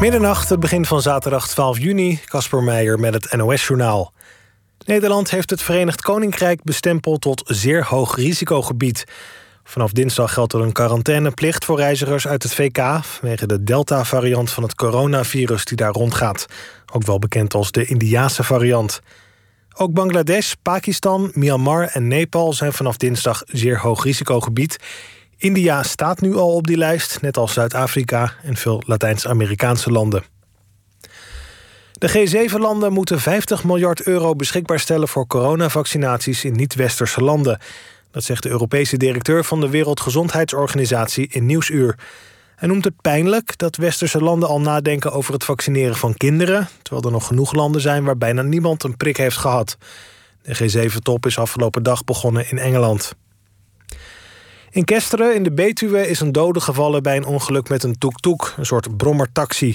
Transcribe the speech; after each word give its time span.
Middernacht, 0.00 0.48
het 0.48 0.60
begin 0.60 0.84
van 0.84 1.02
zaterdag 1.02 1.48
12 1.48 1.78
juni. 1.78 2.20
Casper 2.24 2.62
Meijer 2.62 3.00
met 3.00 3.14
het 3.14 3.36
NOS-journaal. 3.36 4.12
Nederland 4.86 5.30
heeft 5.30 5.50
het 5.50 5.62
Verenigd 5.62 6.02
Koninkrijk 6.02 6.62
bestempeld 6.62 7.20
tot 7.20 7.42
zeer 7.46 7.84
hoog 7.84 8.16
risicogebied. 8.16 9.04
Vanaf 9.64 9.92
dinsdag 9.92 10.32
geldt 10.32 10.52
er 10.52 10.60
een 10.60 10.72
quarantaineplicht 10.72 11.64
voor 11.64 11.76
reizigers 11.76 12.26
uit 12.26 12.42
het 12.42 12.54
VK... 12.54 12.78
vanwege 13.02 13.46
de 13.46 13.62
Delta-variant 13.62 14.50
van 14.50 14.62
het 14.62 14.74
coronavirus 14.74 15.64
die 15.64 15.76
daar 15.76 15.92
rondgaat. 15.92 16.46
Ook 16.92 17.02
wel 17.02 17.18
bekend 17.18 17.54
als 17.54 17.70
de 17.70 17.84
Indiase 17.84 18.42
variant. 18.42 19.00
Ook 19.74 19.92
Bangladesh, 19.92 20.52
Pakistan, 20.62 21.30
Myanmar 21.34 21.82
en 21.82 22.08
Nepal 22.08 22.52
zijn 22.52 22.72
vanaf 22.72 22.96
dinsdag 22.96 23.42
zeer 23.46 23.80
hoog 23.80 24.04
risicogebied. 24.04 24.78
India 25.36 25.82
staat 25.82 26.20
nu 26.20 26.36
al 26.36 26.54
op 26.54 26.66
die 26.66 26.76
lijst, 26.76 27.20
net 27.20 27.36
als 27.36 27.52
Zuid-Afrika 27.52 28.32
en 28.42 28.56
veel 28.56 28.82
Latijns-Amerikaanse 28.86 29.90
landen. 29.90 30.22
De 31.92 32.10
G7-landen 32.10 32.92
moeten 32.92 33.20
50 33.20 33.64
miljard 33.64 34.02
euro 34.02 34.34
beschikbaar 34.34 34.80
stellen 34.80 35.08
voor 35.08 35.26
coronavaccinaties 35.26 36.44
in 36.44 36.52
niet-westerse 36.52 37.20
landen. 37.20 37.58
Dat 38.10 38.24
zegt 38.24 38.42
de 38.42 38.48
Europese 38.48 38.96
directeur 38.96 39.44
van 39.44 39.60
de 39.60 39.68
Wereldgezondheidsorganisatie 39.68 41.28
in 41.30 41.46
Nieuwsuur. 41.46 41.98
Hij 42.56 42.68
noemt 42.68 42.84
het 42.84 43.00
pijnlijk 43.00 43.58
dat 43.58 43.76
westerse 43.76 44.20
landen 44.20 44.48
al 44.48 44.60
nadenken 44.60 45.12
over 45.12 45.32
het 45.32 45.44
vaccineren 45.44 45.96
van 45.96 46.14
kinderen, 46.14 46.68
terwijl 46.82 47.06
er 47.06 47.12
nog 47.12 47.26
genoeg 47.26 47.52
landen 47.52 47.80
zijn 47.80 48.04
waar 48.04 48.18
bijna 48.18 48.42
niemand 48.42 48.82
een 48.82 48.96
prik 48.96 49.16
heeft 49.16 49.36
gehad. 49.36 49.76
De 50.42 50.88
G7-top 50.90 51.26
is 51.26 51.38
afgelopen 51.38 51.82
dag 51.82 52.04
begonnen 52.04 52.50
in 52.50 52.58
Engeland. 52.58 53.14
In 54.76 54.84
Kesteren 54.84 55.34
in 55.34 55.42
de 55.42 55.52
Betuwe 55.52 56.08
is 56.08 56.20
een 56.20 56.32
dode 56.32 56.60
gevallen 56.60 57.02
bij 57.02 57.16
een 57.16 57.24
ongeluk 57.24 57.68
met 57.68 57.82
een 57.82 57.98
toek-toek, 57.98 58.54
een 58.56 58.66
soort 58.66 58.96
brommertaxi. 58.96 59.74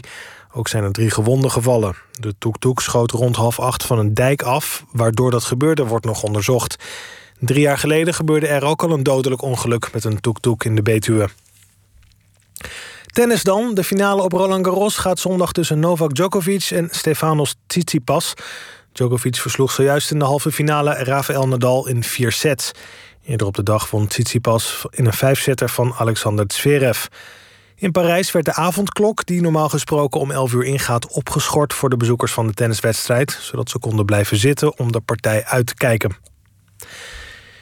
Ook 0.54 0.68
zijn 0.68 0.84
er 0.84 0.92
drie 0.92 1.10
gewonden 1.10 1.52
gevallen. 1.52 1.96
De 2.20 2.36
toek-toek 2.38 2.82
schoot 2.82 3.12
rond 3.12 3.36
half 3.36 3.60
acht 3.60 3.86
van 3.86 4.00
een 4.00 4.14
dijk 4.14 4.42
af, 4.42 4.86
waardoor 4.92 5.32
dat 5.32 5.44
gebeurde 5.44 5.86
wordt 5.86 6.06
nog 6.06 6.24
onderzocht. 6.24 6.76
Drie 7.40 7.62
jaar 7.62 7.78
geleden 7.78 8.14
gebeurde 8.14 8.48
er 8.48 8.64
ook 8.64 8.84
al 8.84 8.92
een 8.92 9.04
dodelijk 9.04 9.42
ongeluk 9.42 9.94
met 9.94 10.04
een 10.04 10.20
toek-toek 10.20 10.64
in 10.64 10.76
de 10.76 10.82
Betuwe. 10.82 11.30
Tennis 13.06 13.44
dan. 13.44 13.74
De 13.74 13.84
finale 13.84 14.22
op 14.22 14.32
Roland 14.32 14.66
Garros 14.66 14.98
gaat 14.98 15.20
zondag 15.20 15.52
tussen 15.52 15.80
Novak 15.80 16.16
Djokovic 16.16 16.70
en 16.72 16.88
Stefanos 16.92 17.56
Tsitsipas. 17.68 18.34
Djokovic 18.92 19.36
versloeg 19.36 19.72
zojuist 19.72 20.12
in 20.12 20.20
de 20.20 20.26
halve 20.26 20.52
finale 20.52 20.94
Rafael 20.94 21.48
Nadal 21.48 21.88
in 21.88 22.04
vier 22.04 22.32
sets. 22.32 22.72
Eerder 23.32 23.48
op 23.48 23.56
de 23.56 23.64
dag 23.64 23.90
won 23.90 24.08
Tsitsipas 24.08 24.86
in 24.90 25.06
een 25.06 25.14
vijfzetter 25.14 25.70
van 25.70 25.94
Alexander 25.94 26.46
Zverev. 26.48 27.06
In 27.76 27.92
Parijs 27.92 28.32
werd 28.32 28.46
de 28.46 28.54
avondklok, 28.54 29.26
die 29.26 29.42
normaal 29.42 29.70
gesproken 29.70 30.20
om 30.20 30.32
11 30.32 30.54
uur 30.54 30.64
ingaat, 30.64 31.08
opgeschort 31.08 31.74
voor 31.74 31.90
de 31.90 31.98
bezoekers 31.98 32.32
van 32.32 32.48
de 32.48 32.54
tenniswedstrijd, 32.54 33.38
zodat 33.42 33.70
ze 33.70 33.80
konden 33.80 34.06
blijven 34.06 34.38
zitten 34.38 34.78
om 34.78 34.92
de 34.92 35.00
partij 35.00 35.46
uit 35.46 35.66
te 35.66 35.74
kijken. 35.74 36.16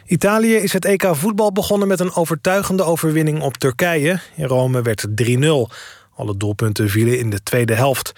Italië 0.05 0.55
is 0.55 0.73
het 0.73 0.85
EK 0.85 1.09
voetbal 1.11 1.51
begonnen 1.51 1.87
met 1.87 1.99
een 1.99 2.15
overtuigende 2.15 2.83
overwinning 2.83 3.41
op 3.41 3.57
Turkije. 3.57 4.19
In 4.35 4.45
Rome 4.45 4.81
werd 4.81 5.01
het 5.01 5.23
3-0. 5.23 5.75
Alle 6.15 6.37
doelpunten 6.37 6.89
vielen 6.89 7.19
in 7.19 7.29
de 7.29 7.43
tweede 7.43 7.73
helft. 7.73 8.11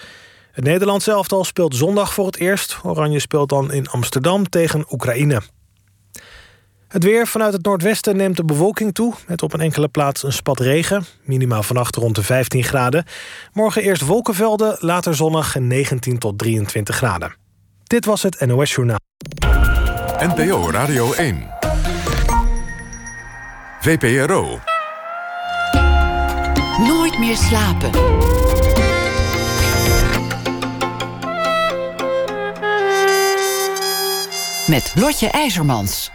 Het 0.52 0.64
Nederlandse 0.64 1.12
elftal 1.12 1.44
speelt 1.44 1.76
zondag 1.76 2.14
voor 2.14 2.26
het 2.26 2.38
eerst. 2.38 2.80
Oranje 2.84 3.20
speelt 3.20 3.50
dan 3.50 3.72
in 3.72 3.88
Amsterdam 3.88 4.50
tegen 4.50 4.86
Oekraïne. 4.92 5.42
Het 6.92 7.04
weer 7.04 7.28
vanuit 7.28 7.54
het 7.54 7.66
noordwesten 7.66 8.16
neemt 8.16 8.38
de 8.38 8.46
bewolking 8.46 8.94
toe... 8.94 9.14
met 9.28 9.44
op 9.44 9.54
een 9.54 9.60
enkele 9.60 9.88
plaats 9.88 10.24
een 10.24 10.34
spat 10.34 10.60
regen. 10.60 11.06
Minimaal 11.24 11.64
vannacht 11.64 11.96
rond 11.96 12.16
de 12.16 12.24
15 12.24 12.64
graden. 12.64 13.06
Morgen 13.54 13.82
eerst 13.82 14.06
wolkenvelden, 14.06 14.78
later 14.80 15.16
zonnig 15.16 15.56
en 15.56 15.68
19 15.68 16.18
tot 16.18 16.38
23 16.38 16.96
graden. 16.96 17.36
Dit 17.84 18.06
was 18.06 18.24
het 18.24 18.46
NOS 18.46 18.76
Journaal. 18.76 19.00
NPO 20.20 20.70
Radio 20.72 21.14
1. 21.14 21.48
VPRO. 23.80 24.60
Nooit 26.78 27.20
meer 27.20 27.36
slapen. 27.36 27.92
Met 34.68 34.94
Lotje 34.96 35.28
IJzermans. 35.30 36.12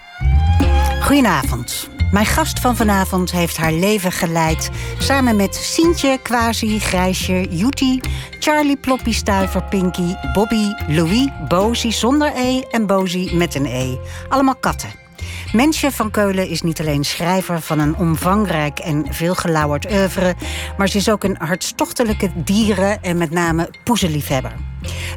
Goedenavond. 1.07 1.89
Mijn 2.11 2.27
gast 2.27 2.61
van 2.61 2.77
vanavond 2.77 3.31
heeft 3.31 3.57
haar 3.57 3.73
leven 3.73 4.13
geleid 4.13 4.71
samen 4.99 5.37
met 5.37 5.55
Sientje, 5.55 6.19
Quasi, 6.23 6.81
Grijsje, 6.81 7.47
Juti, 7.51 8.01
Charlie, 8.39 8.77
Ploppy, 8.77 9.13
Stuiver, 9.13 9.63
Pinky, 9.65 10.15
Bobby, 10.33 10.73
Louis, 10.87 11.29
Bozy 11.49 11.91
zonder 11.91 12.33
E 12.37 12.61
en 12.71 12.87
Bozy 12.87 13.35
met 13.35 13.55
een 13.55 13.67
E. 13.67 13.97
Allemaal 14.29 14.57
katten. 14.57 15.06
Mensje 15.53 15.91
van 15.93 16.11
Keulen 16.11 16.49
is 16.49 16.63
niet 16.63 16.81
alleen 16.81 17.05
schrijver 17.05 17.61
van 17.61 17.79
een 17.79 17.97
omvangrijk 17.97 18.79
en 18.79 19.07
veelgelauwerd 19.11 19.93
oeuvre, 19.93 20.35
maar 20.77 20.89
ze 20.89 20.97
is 20.97 21.11
ook 21.11 21.25
een 21.25 21.37
hartstochtelijke 21.39 22.31
dieren- 22.35 23.03
en 23.03 23.17
met 23.17 23.31
name 23.31 23.71
poezenliefhebber. 23.85 24.53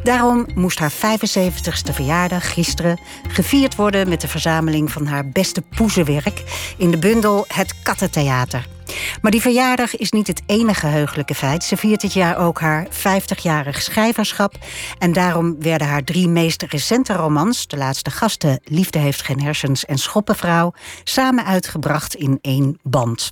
Daarom 0.03 0.45
moest 0.55 0.79
haar 0.79 0.91
75ste 0.91 1.93
verjaardag 1.93 2.53
gisteren 2.53 2.99
gevierd 3.27 3.75
worden 3.75 4.09
met 4.09 4.21
de 4.21 4.27
verzameling 4.27 4.91
van 4.91 5.05
haar 5.05 5.27
beste 5.27 5.61
poezenwerk 5.61 6.43
in 6.77 6.91
de 6.91 6.97
bundel 6.97 7.45
Het 7.47 7.81
Kattentheater. 7.83 8.78
Maar 9.21 9.31
die 9.31 9.41
verjaardag 9.41 9.95
is 9.95 10.11
niet 10.11 10.27
het 10.27 10.41
enige 10.45 10.87
heugelijke 10.87 11.35
feit. 11.35 11.63
Ze 11.63 11.77
viert 11.77 12.01
dit 12.01 12.13
jaar 12.13 12.37
ook 12.37 12.59
haar 12.59 12.87
50-jarig 12.91 13.81
schrijverschap. 13.81 14.55
En 14.97 15.13
daarom 15.13 15.55
werden 15.61 15.87
haar 15.87 16.03
drie 16.03 16.27
meest 16.27 16.63
recente 16.63 17.13
romans, 17.13 17.67
de 17.67 17.77
laatste 17.77 18.11
gasten 18.11 18.59
Liefde 18.63 18.99
heeft 18.99 19.21
geen 19.21 19.41
hersens 19.41 19.85
en 19.85 19.97
Schoppenvrouw, 19.97 20.73
samen 21.03 21.45
uitgebracht 21.45 22.15
in 22.15 22.39
één 22.41 22.79
band. 22.83 23.29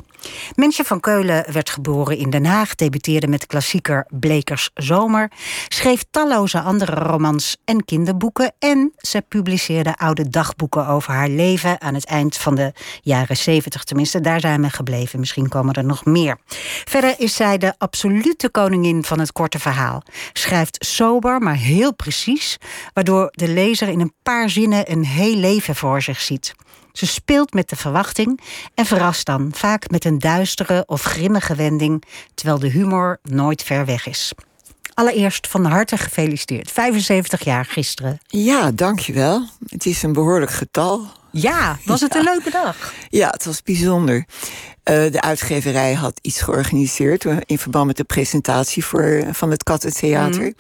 Mensje 0.55 0.83
van 0.83 1.00
Keulen 1.00 1.51
werd 1.51 1.69
geboren 1.69 2.17
in 2.17 2.29
Den 2.29 2.45
Haag, 2.45 2.75
debuteerde 2.75 3.28
met 3.28 3.45
klassieker 3.45 4.05
Blekers 4.09 4.69
Zomer, 4.73 5.31
schreef 5.67 6.03
talloze 6.11 6.61
andere 6.61 6.95
romans 6.95 7.57
en 7.66 7.85
kinderboeken 7.85 8.53
en 8.59 8.94
ze 8.97 9.22
publiceerde 9.28 9.95
oude 9.97 10.29
dagboeken 10.29 10.88
over 10.88 11.13
haar 11.13 11.29
leven 11.29 11.81
aan 11.81 11.94
het 11.94 12.05
eind 12.05 12.38
van 12.38 12.55
de 12.55 12.73
jaren 13.01 13.38
70. 13.38 13.83
Tenminste, 13.83 14.22
daar 14.22 14.39
zijn 14.39 14.61
we 14.61 14.69
gebleven. 14.69 15.19
Misschien 15.19 15.50
komen 15.50 15.73
er 15.73 15.85
nog 15.85 16.05
meer. 16.05 16.38
Verder 16.85 17.16
is 17.17 17.35
zij 17.35 17.57
de 17.57 17.73
absolute 17.78 18.49
koningin 18.49 19.03
van 19.03 19.19
het 19.19 19.31
korte 19.31 19.59
verhaal. 19.59 20.03
Schrijft 20.34 20.85
sober, 20.85 21.39
maar 21.39 21.55
heel 21.55 21.94
precies, 21.94 22.57
waardoor 22.94 23.28
de 23.31 23.47
lezer 23.47 23.88
in 23.88 23.99
een 23.99 24.13
paar 24.23 24.49
zinnen 24.49 24.91
een 24.91 25.05
heel 25.05 25.35
leven 25.35 25.75
voor 25.75 26.01
zich 26.01 26.22
ziet. 26.22 26.55
Ze 26.97 27.06
speelt 27.06 27.53
met 27.53 27.69
de 27.69 27.75
verwachting 27.75 28.41
en 28.74 28.85
verrast 28.85 29.25
dan, 29.25 29.52
vaak 29.53 29.90
met 29.90 30.06
een 30.06 30.19
duistere 30.19 30.84
of 30.85 31.03
grimmige 31.03 31.56
wending, 31.56 32.03
terwijl 32.34 32.59
de 32.59 32.69
humor 32.69 33.19
nooit 33.24 33.63
ver 33.63 33.85
weg 33.85 34.08
is. 34.08 34.34
Allereerst 34.94 35.47
van 35.47 35.66
harte 35.66 35.97
gefeliciteerd. 35.97 36.72
75 36.72 37.44
jaar 37.44 37.66
gisteren. 37.66 38.19
Ja, 38.28 38.72
dankjewel. 38.72 39.46
Het 39.68 39.85
is 39.85 40.03
een 40.03 40.13
behoorlijk 40.13 40.52
getal. 40.52 41.08
Ja, 41.41 41.79
was 41.85 42.01
het 42.01 42.15
een 42.15 42.23
leuke 42.23 42.49
dag? 42.49 42.93
Ja, 43.09 43.29
het 43.29 43.45
was 43.45 43.63
bijzonder. 43.63 44.15
Uh, 44.15 45.11
de 45.11 45.21
uitgeverij 45.21 45.93
had 45.93 46.19
iets 46.21 46.41
georganiseerd 46.41 47.23
uh, 47.23 47.37
in 47.45 47.57
verband 47.57 47.85
met 47.85 47.97
de 47.97 48.03
presentatie 48.03 48.85
voor, 48.85 49.03
uh, 49.03 49.27
van 49.31 49.51
het 49.51 49.63
Kattentheater. 49.63 50.43
Mm. 50.43 50.53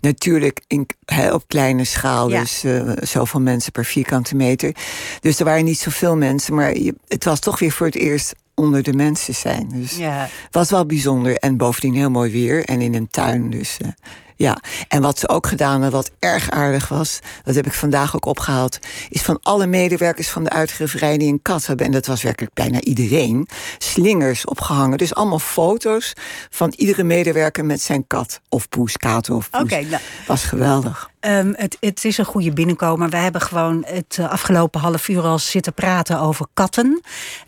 Natuurlijk 0.00 0.60
in, 0.66 0.86
he, 1.04 1.32
op 1.32 1.44
kleine 1.46 1.84
schaal, 1.84 2.30
ja. 2.30 2.40
dus 2.40 2.64
zoveel 3.10 3.40
mensen 3.40 3.72
per 3.72 3.84
vierkante 3.84 4.36
meter. 4.36 4.74
Dus 5.20 5.38
er 5.38 5.44
waren 5.44 5.64
niet 5.64 5.78
zoveel 5.78 6.16
mensen, 6.16 6.54
maar 6.54 6.76
je, 6.76 6.94
het 7.08 7.24
was 7.24 7.40
toch 7.40 7.58
weer 7.58 7.72
voor 7.72 7.86
het 7.86 7.96
eerst 7.96 8.34
onder 8.54 8.82
de 8.82 8.92
mensen 8.92 9.34
zijn. 9.34 9.68
Dus 9.74 9.96
ja. 9.96 10.28
was 10.50 10.70
wel 10.70 10.86
bijzonder. 10.86 11.36
En 11.36 11.56
bovendien 11.56 11.94
heel 11.94 12.10
mooi 12.10 12.32
weer 12.32 12.64
en 12.64 12.80
in 12.80 12.94
een 12.94 13.08
tuin. 13.10 13.50
Dus 13.50 13.76
ja, 14.40 14.58
en 14.88 15.02
wat 15.02 15.18
ze 15.18 15.28
ook 15.28 15.46
gedaan 15.46 15.82
hebben, 15.82 15.90
wat 15.90 16.10
erg 16.18 16.50
aardig 16.50 16.88
was, 16.88 17.18
dat 17.44 17.54
heb 17.54 17.66
ik 17.66 17.72
vandaag 17.72 18.14
ook 18.14 18.24
opgehaald, 18.26 18.78
is 19.08 19.22
van 19.22 19.38
alle 19.42 19.66
medewerkers 19.66 20.28
van 20.28 20.44
de 20.44 20.50
uitgeverij 20.50 21.18
die 21.18 21.32
een 21.32 21.42
kat 21.42 21.66
hebben, 21.66 21.86
en 21.86 21.92
dat 21.92 22.06
was 22.06 22.22
werkelijk 22.22 22.54
bijna 22.54 22.80
iedereen, 22.80 23.48
slingers 23.78 24.44
opgehangen. 24.44 24.98
Dus 24.98 25.14
allemaal 25.14 25.38
foto's 25.38 26.12
van 26.50 26.72
iedere 26.76 27.02
medewerker 27.02 27.64
met 27.64 27.80
zijn 27.80 28.06
kat. 28.06 28.40
Of 28.48 28.68
poes, 28.68 28.96
kato 28.96 29.36
of 29.36 29.50
poes. 29.50 29.62
Okay, 29.62 29.82
nou. 29.82 30.02
Was 30.26 30.44
geweldig. 30.44 31.10
Um, 31.20 31.54
het, 31.56 31.76
het, 31.80 32.04
is 32.04 32.18
een 32.18 32.24
goede 32.24 32.52
binnenkomer. 32.52 33.08
We 33.08 33.16
hebben 33.16 33.40
gewoon 33.40 33.84
het 33.86 34.16
uh, 34.20 34.30
afgelopen 34.30 34.80
half 34.80 35.08
uur 35.08 35.22
al 35.22 35.38
zitten 35.38 35.74
praten 35.74 36.20
over 36.20 36.46
katten. 36.54 37.02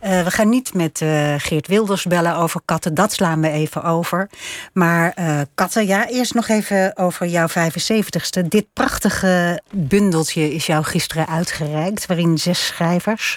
Uh, 0.04 0.22
we 0.24 0.30
gaan 0.30 0.48
niet 0.48 0.74
met 0.74 1.00
uh, 1.00 1.34
Geert 1.36 1.66
Wilders 1.66 2.04
bellen 2.04 2.36
over 2.36 2.60
katten. 2.64 2.94
Dat 2.94 3.12
slaan 3.12 3.40
we 3.40 3.50
even 3.50 3.82
over. 3.82 4.30
Maar 4.72 5.14
katten, 5.54 5.86
ja, 5.86 6.08
eerst 6.08 6.34
nog 6.34 6.48
even 6.48 6.81
over 6.94 7.26
jouw 7.26 7.48
75ste. 7.48 8.48
Dit 8.48 8.66
prachtige 8.72 9.62
bundeltje 9.70 10.54
is 10.54 10.66
jou 10.66 10.84
gisteren 10.84 11.26
uitgereikt. 11.26 12.06
Waarin 12.06 12.38
zes 12.38 12.66
schrijvers 12.66 13.36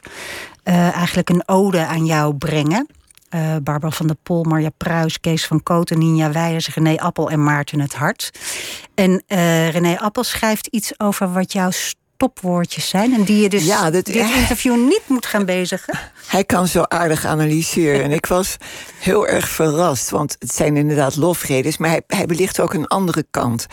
eigenlijk 0.64 1.30
een 1.30 1.48
ode 1.48 1.86
aan 1.86 2.06
jou 2.06 2.36
brengen. 2.36 2.88
Uh, 3.36 3.56
Barbara 3.64 3.92
van 3.92 4.08
der 4.08 4.16
Pol, 4.24 4.44
Marja 4.44 4.70
Pruis, 4.78 5.20
Kees 5.20 5.46
van 5.46 5.64
Kooten, 5.64 5.98
Ninja 5.98 6.32
Weijers, 6.32 6.74
René 6.74 6.96
Appel 6.98 7.30
en 7.30 7.44
Maarten 7.44 7.80
het 7.80 7.94
Hart. 7.94 8.32
En 8.94 9.24
uh, 9.28 9.70
René 9.70 9.98
Appel 10.00 10.24
schrijft 10.24 10.68
iets 10.68 11.00
over 11.00 11.34
wat 11.34 11.54
jouw 11.54 11.70
stopwoordjes 12.16 12.90
zijn. 12.90 13.14
En 13.14 13.24
die 13.24 13.42
je 13.42 13.50
dus 13.50 13.66
ja, 13.66 13.90
dit 13.92 14.10
interview 14.42 14.76
niet 14.76 15.04
moet 15.08 15.26
gaan 15.26 15.46
bezigen. 15.46 16.00
Hij 16.28 16.44
kan 16.44 16.68
zo 16.68 16.84
aardig 16.88 17.26
analyseren. 17.26 18.04
en 18.04 18.12
ik 18.12 18.26
was 18.26 18.58
heel 19.00 19.28
erg 19.28 19.50
verrast. 19.50 20.10
Want 20.10 20.36
het 20.40 20.54
zijn 20.54 20.78
inderdaad 20.78 21.16
lofredes. 21.16 21.78
Maar 21.78 21.90
hij, 21.90 22.02
hij 22.08 22.26
belicht 22.26 22.60
ook 22.60 22.74
een 22.74 22.88
andere 22.88 23.26
kant. 23.32 23.66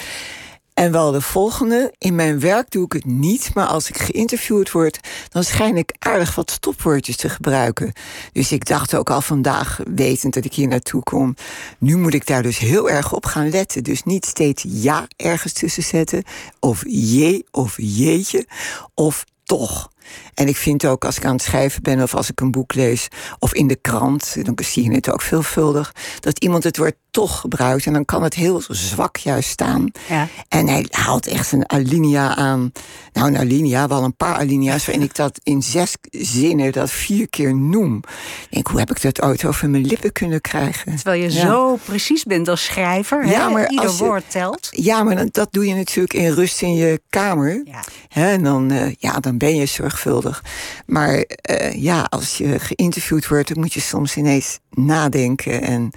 En 0.75 0.93
wel 0.93 1.11
de 1.11 1.21
volgende. 1.21 1.95
In 1.99 2.15
mijn 2.15 2.41
werk 2.41 2.71
doe 2.71 2.85
ik 2.85 2.93
het 2.93 3.05
niet, 3.05 3.55
maar 3.55 3.67
als 3.67 3.89
ik 3.89 3.99
geïnterviewd 3.99 4.71
word, 4.71 5.01
dan 5.29 5.45
schijn 5.45 5.77
ik 5.77 5.95
aardig 5.99 6.35
wat 6.35 6.51
stopwoordjes 6.51 7.17
te 7.17 7.29
gebruiken. 7.29 7.93
Dus 8.33 8.53
ik 8.53 8.67
dacht 8.67 8.95
ook 8.95 9.11
al 9.11 9.21
vandaag, 9.21 9.81
wetend 9.95 10.35
dat 10.35 10.45
ik 10.45 10.55
hier 10.55 10.69
naartoe 10.69 11.03
kom, 11.03 11.35
nu 11.79 11.97
moet 11.97 12.15
ik 12.15 12.27
daar 12.27 12.43
dus 12.43 12.59
heel 12.59 12.91
erg 12.91 13.13
op 13.13 13.27
gaan 13.27 13.51
letten. 13.51 13.85
Dus 13.85 14.03
niet 14.03 14.27
steeds 14.27 14.65
ja 14.67 15.07
ergens 15.17 15.53
tussen 15.53 15.83
zetten, 15.83 16.25
of 16.59 16.83
je 16.87 17.45
of 17.51 17.75
jeetje, 17.77 18.47
of 18.95 19.25
toch. 19.45 19.92
En 20.35 20.49
ik 20.49 20.57
vind 20.57 20.87
ook 20.87 21.05
als 21.05 21.17
ik 21.17 21.25
aan 21.25 21.33
het 21.33 21.43
schrijven 21.43 21.83
ben 21.83 22.03
of 22.03 22.15
als 22.15 22.31
ik 22.31 22.41
een 22.41 22.51
boek 22.51 22.75
lees 22.75 23.09
of 23.39 23.55
in 23.55 23.67
de 23.67 23.77
krant, 23.77 24.37
dan 24.45 24.59
zie 24.65 24.85
je 24.85 24.95
het 24.95 25.11
ook 25.11 25.23
veelvuldig, 25.23 25.95
dat 26.21 26.39
iemand 26.39 26.65
het 26.65 26.77
woord 26.77 26.95
toch 27.13 27.41
gebruikt 27.41 27.87
en 27.87 27.93
dan 27.93 28.05
kan 28.05 28.23
het 28.23 28.35
heel 28.35 28.63
zwak 28.69 29.17
juist 29.17 29.49
staan. 29.49 29.91
Ja. 30.09 30.29
En 30.49 30.69
hij 30.69 30.87
haalt 30.91 31.27
echt 31.27 31.53
een 31.53 31.71
alinea 31.71 32.37
aan. 32.37 32.73
Nou, 33.13 33.29
een 33.29 33.39
alinea, 33.39 33.89
wel 33.89 34.05
een 34.05 34.17
paar 34.17 34.35
alinea's 34.35 34.87
waarin 34.87 35.05
ik 35.05 35.15
dat 35.15 35.41
in 35.43 35.63
zes 35.63 35.97
zinnen 36.11 36.73
dat 36.73 36.91
vier 36.91 37.29
keer 37.29 37.55
noem. 37.55 37.97
Ik 37.97 38.47
denk, 38.51 38.67
hoe 38.67 38.79
heb 38.79 38.91
ik 38.91 39.03
dat 39.03 39.23
ooit 39.23 39.45
over 39.45 39.71
mijn 39.71 39.87
lippen 39.87 40.13
kunnen 40.13 40.41
krijgen? 40.41 40.97
Terwijl 40.97 41.23
je 41.23 41.31
zo 41.31 41.79
precies 41.85 42.25
bent 42.25 42.49
als 42.49 42.65
schrijver, 42.65 43.27
ja, 43.27 43.49
maar 43.49 43.71
ieder 43.71 43.97
woord 43.97 44.31
telt. 44.31 44.69
Ja, 44.71 45.03
maar 45.03 45.27
dat 45.31 45.53
doe 45.53 45.67
je 45.67 45.75
natuurlijk 45.75 46.15
in 46.15 46.33
rust 46.33 46.63
in 46.63 46.75
je 46.75 47.01
kamer. 47.09 47.63
Ja. 47.65 47.85
Hè, 48.09 48.31
en 48.31 48.43
dan, 48.43 48.73
uh, 48.73 48.95
ja, 48.99 49.21
dan 49.21 49.39
ben 49.39 49.57
je 49.57 49.67
zorgvuldig 49.99 50.43
maar 50.87 51.25
uh, 51.51 51.73
ja, 51.83 52.07
als 52.09 52.37
je 52.37 52.59
geïnterviewd 52.59 53.29
wordt, 53.29 53.49
dan 53.49 53.61
moet 53.61 53.73
je 53.73 53.81
soms 53.81 54.17
ineens 54.17 54.59
nadenken 54.71 55.63
en 55.63 55.91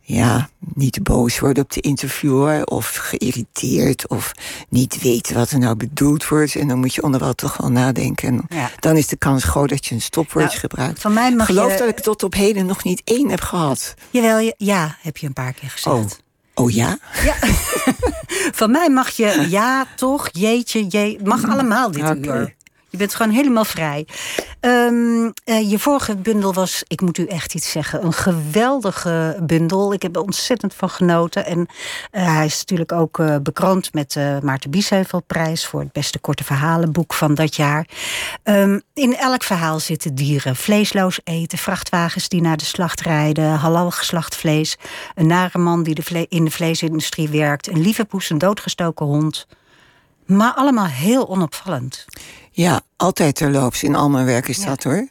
ja, 0.00 0.48
niet 0.74 1.02
boos 1.02 1.38
worden 1.38 1.62
op 1.62 1.72
de 1.72 1.80
interviewer 1.80 2.64
of 2.64 2.94
geïrriteerd 2.94 4.08
of 4.08 4.32
niet 4.68 5.02
weten 5.02 5.34
wat 5.34 5.50
er 5.50 5.58
nou 5.58 5.76
bedoeld 5.76 6.28
wordt. 6.28 6.54
En 6.54 6.68
dan 6.68 6.78
moet 6.78 6.94
je 6.94 7.02
onderwijl 7.02 7.34
toch 7.34 7.56
wel 7.56 7.70
nadenken. 7.70 8.42
Ja. 8.48 8.70
Dan 8.78 8.96
is 8.96 9.06
de 9.06 9.16
kans 9.16 9.44
groot 9.44 9.68
dat 9.68 9.86
je 9.86 9.94
een 9.94 10.00
stopwoord 10.00 10.46
nou, 10.46 10.58
gebruikt. 10.58 11.00
Van 11.00 11.12
mij 11.12 11.34
mag 11.34 11.46
Geloof 11.46 11.76
dat 11.76 11.88
ik 11.88 12.00
tot 12.00 12.22
op 12.22 12.34
heden 12.34 12.66
nog 12.66 12.84
niet 12.84 13.02
één 13.04 13.30
heb 13.30 13.40
gehad. 13.40 13.94
Jawel, 14.10 14.52
ja, 14.56 14.96
heb 15.00 15.16
je 15.16 15.26
een 15.26 15.32
paar 15.32 15.52
keer 15.52 15.70
gezegd. 15.70 15.96
Oh. 15.96 16.04
Oh 16.58 16.70
ja? 16.70 16.98
Ja. 17.24 17.34
Van 18.60 18.70
mij 18.70 18.90
mag 18.90 19.10
je 19.10 19.46
ja, 19.48 19.86
toch, 19.96 20.28
jeetje, 20.32 20.86
je 20.88 21.18
mag 21.24 21.48
allemaal 21.48 21.90
dit 21.90 22.02
okay. 22.02 22.16
uur. 22.16 22.54
Je 22.90 22.96
bent 22.96 23.14
gewoon 23.14 23.32
helemaal 23.32 23.64
vrij. 23.64 24.06
Um, 24.60 25.32
uh, 25.44 25.70
je 25.70 25.78
vorige 25.78 26.16
bundel 26.16 26.54
was, 26.54 26.84
ik 26.86 27.00
moet 27.00 27.18
u 27.18 27.26
echt 27.26 27.54
iets 27.54 27.70
zeggen, 27.70 28.04
een 28.04 28.12
geweldige 28.12 29.38
bundel. 29.42 29.92
Ik 29.92 30.02
heb 30.02 30.16
er 30.16 30.22
ontzettend 30.22 30.74
van 30.74 30.90
genoten. 30.90 31.46
En 31.46 31.58
uh, 31.58 32.34
hij 32.34 32.46
is 32.46 32.58
natuurlijk 32.58 32.92
ook 32.92 33.18
uh, 33.18 33.36
bekroond 33.42 33.94
met 33.94 34.12
de 34.12 34.38
Maarten 34.42 34.70
Biesheuvelprijs 34.70 35.66
voor 35.66 35.80
het 35.80 35.92
beste 35.92 36.18
korte 36.18 36.44
verhalenboek 36.44 37.14
van 37.14 37.34
dat 37.34 37.56
jaar. 37.56 37.86
Um, 38.44 38.82
in 38.94 39.16
elk 39.16 39.42
verhaal 39.42 39.80
zitten 39.80 40.14
dieren. 40.14 40.56
Vleesloos 40.56 41.20
eten, 41.24 41.58
vrachtwagens 41.58 42.28
die 42.28 42.40
naar 42.40 42.56
de 42.56 42.64
slacht 42.64 43.00
rijden, 43.00 43.50
halal 43.50 43.90
geslacht 43.90 44.36
vlees, 44.36 44.76
een 45.14 45.26
nare 45.26 45.58
man 45.58 45.82
die 45.82 46.26
in 46.28 46.44
de 46.44 46.50
vleesindustrie 46.50 47.28
werkt, 47.28 47.68
een 47.68 47.80
lieve 47.80 48.04
poes, 48.04 48.30
een 48.30 48.38
doodgestoken 48.38 49.06
hond. 49.06 49.46
Maar 50.26 50.52
allemaal 50.54 50.86
heel 50.86 51.28
onopvallend. 51.28 52.06
Ja, 52.58 52.80
altijd 52.96 53.34
terloops. 53.34 53.82
In 53.82 53.94
al 53.94 54.10
mijn 54.10 54.26
werk 54.26 54.48
is 54.48 54.64
dat 54.64 54.82
hoor. 54.82 55.08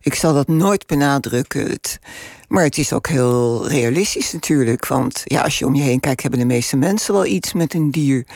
Ik 0.00 0.14
zal 0.14 0.34
dat 0.34 0.48
nooit 0.48 0.86
benadrukken. 0.86 1.70
Het, 1.70 1.98
maar 2.48 2.62
het 2.62 2.78
is 2.78 2.92
ook 2.92 3.08
heel 3.08 3.68
realistisch 3.68 4.32
natuurlijk. 4.32 4.86
Want 4.86 5.22
ja, 5.24 5.42
als 5.42 5.58
je 5.58 5.66
om 5.66 5.74
je 5.74 5.82
heen 5.82 6.00
kijkt, 6.00 6.22
hebben 6.22 6.40
de 6.40 6.46
meeste 6.46 6.76
mensen 6.76 7.14
wel 7.14 7.26
iets 7.26 7.52
met 7.52 7.74
een 7.74 7.90
dier. 7.90 8.26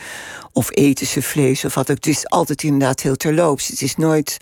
Of 0.51 0.69
eten 0.71 1.07
ze 1.07 1.21
vlees 1.21 1.65
of 1.65 1.73
wat 1.73 1.89
ook. 1.89 1.95
Het 1.95 2.07
is 2.07 2.29
altijd 2.29 2.63
inderdaad 2.63 2.99
heel 2.99 3.15
terloops. 3.15 3.67
Het 3.67 3.81
is 3.81 3.95
nooit 3.95 4.37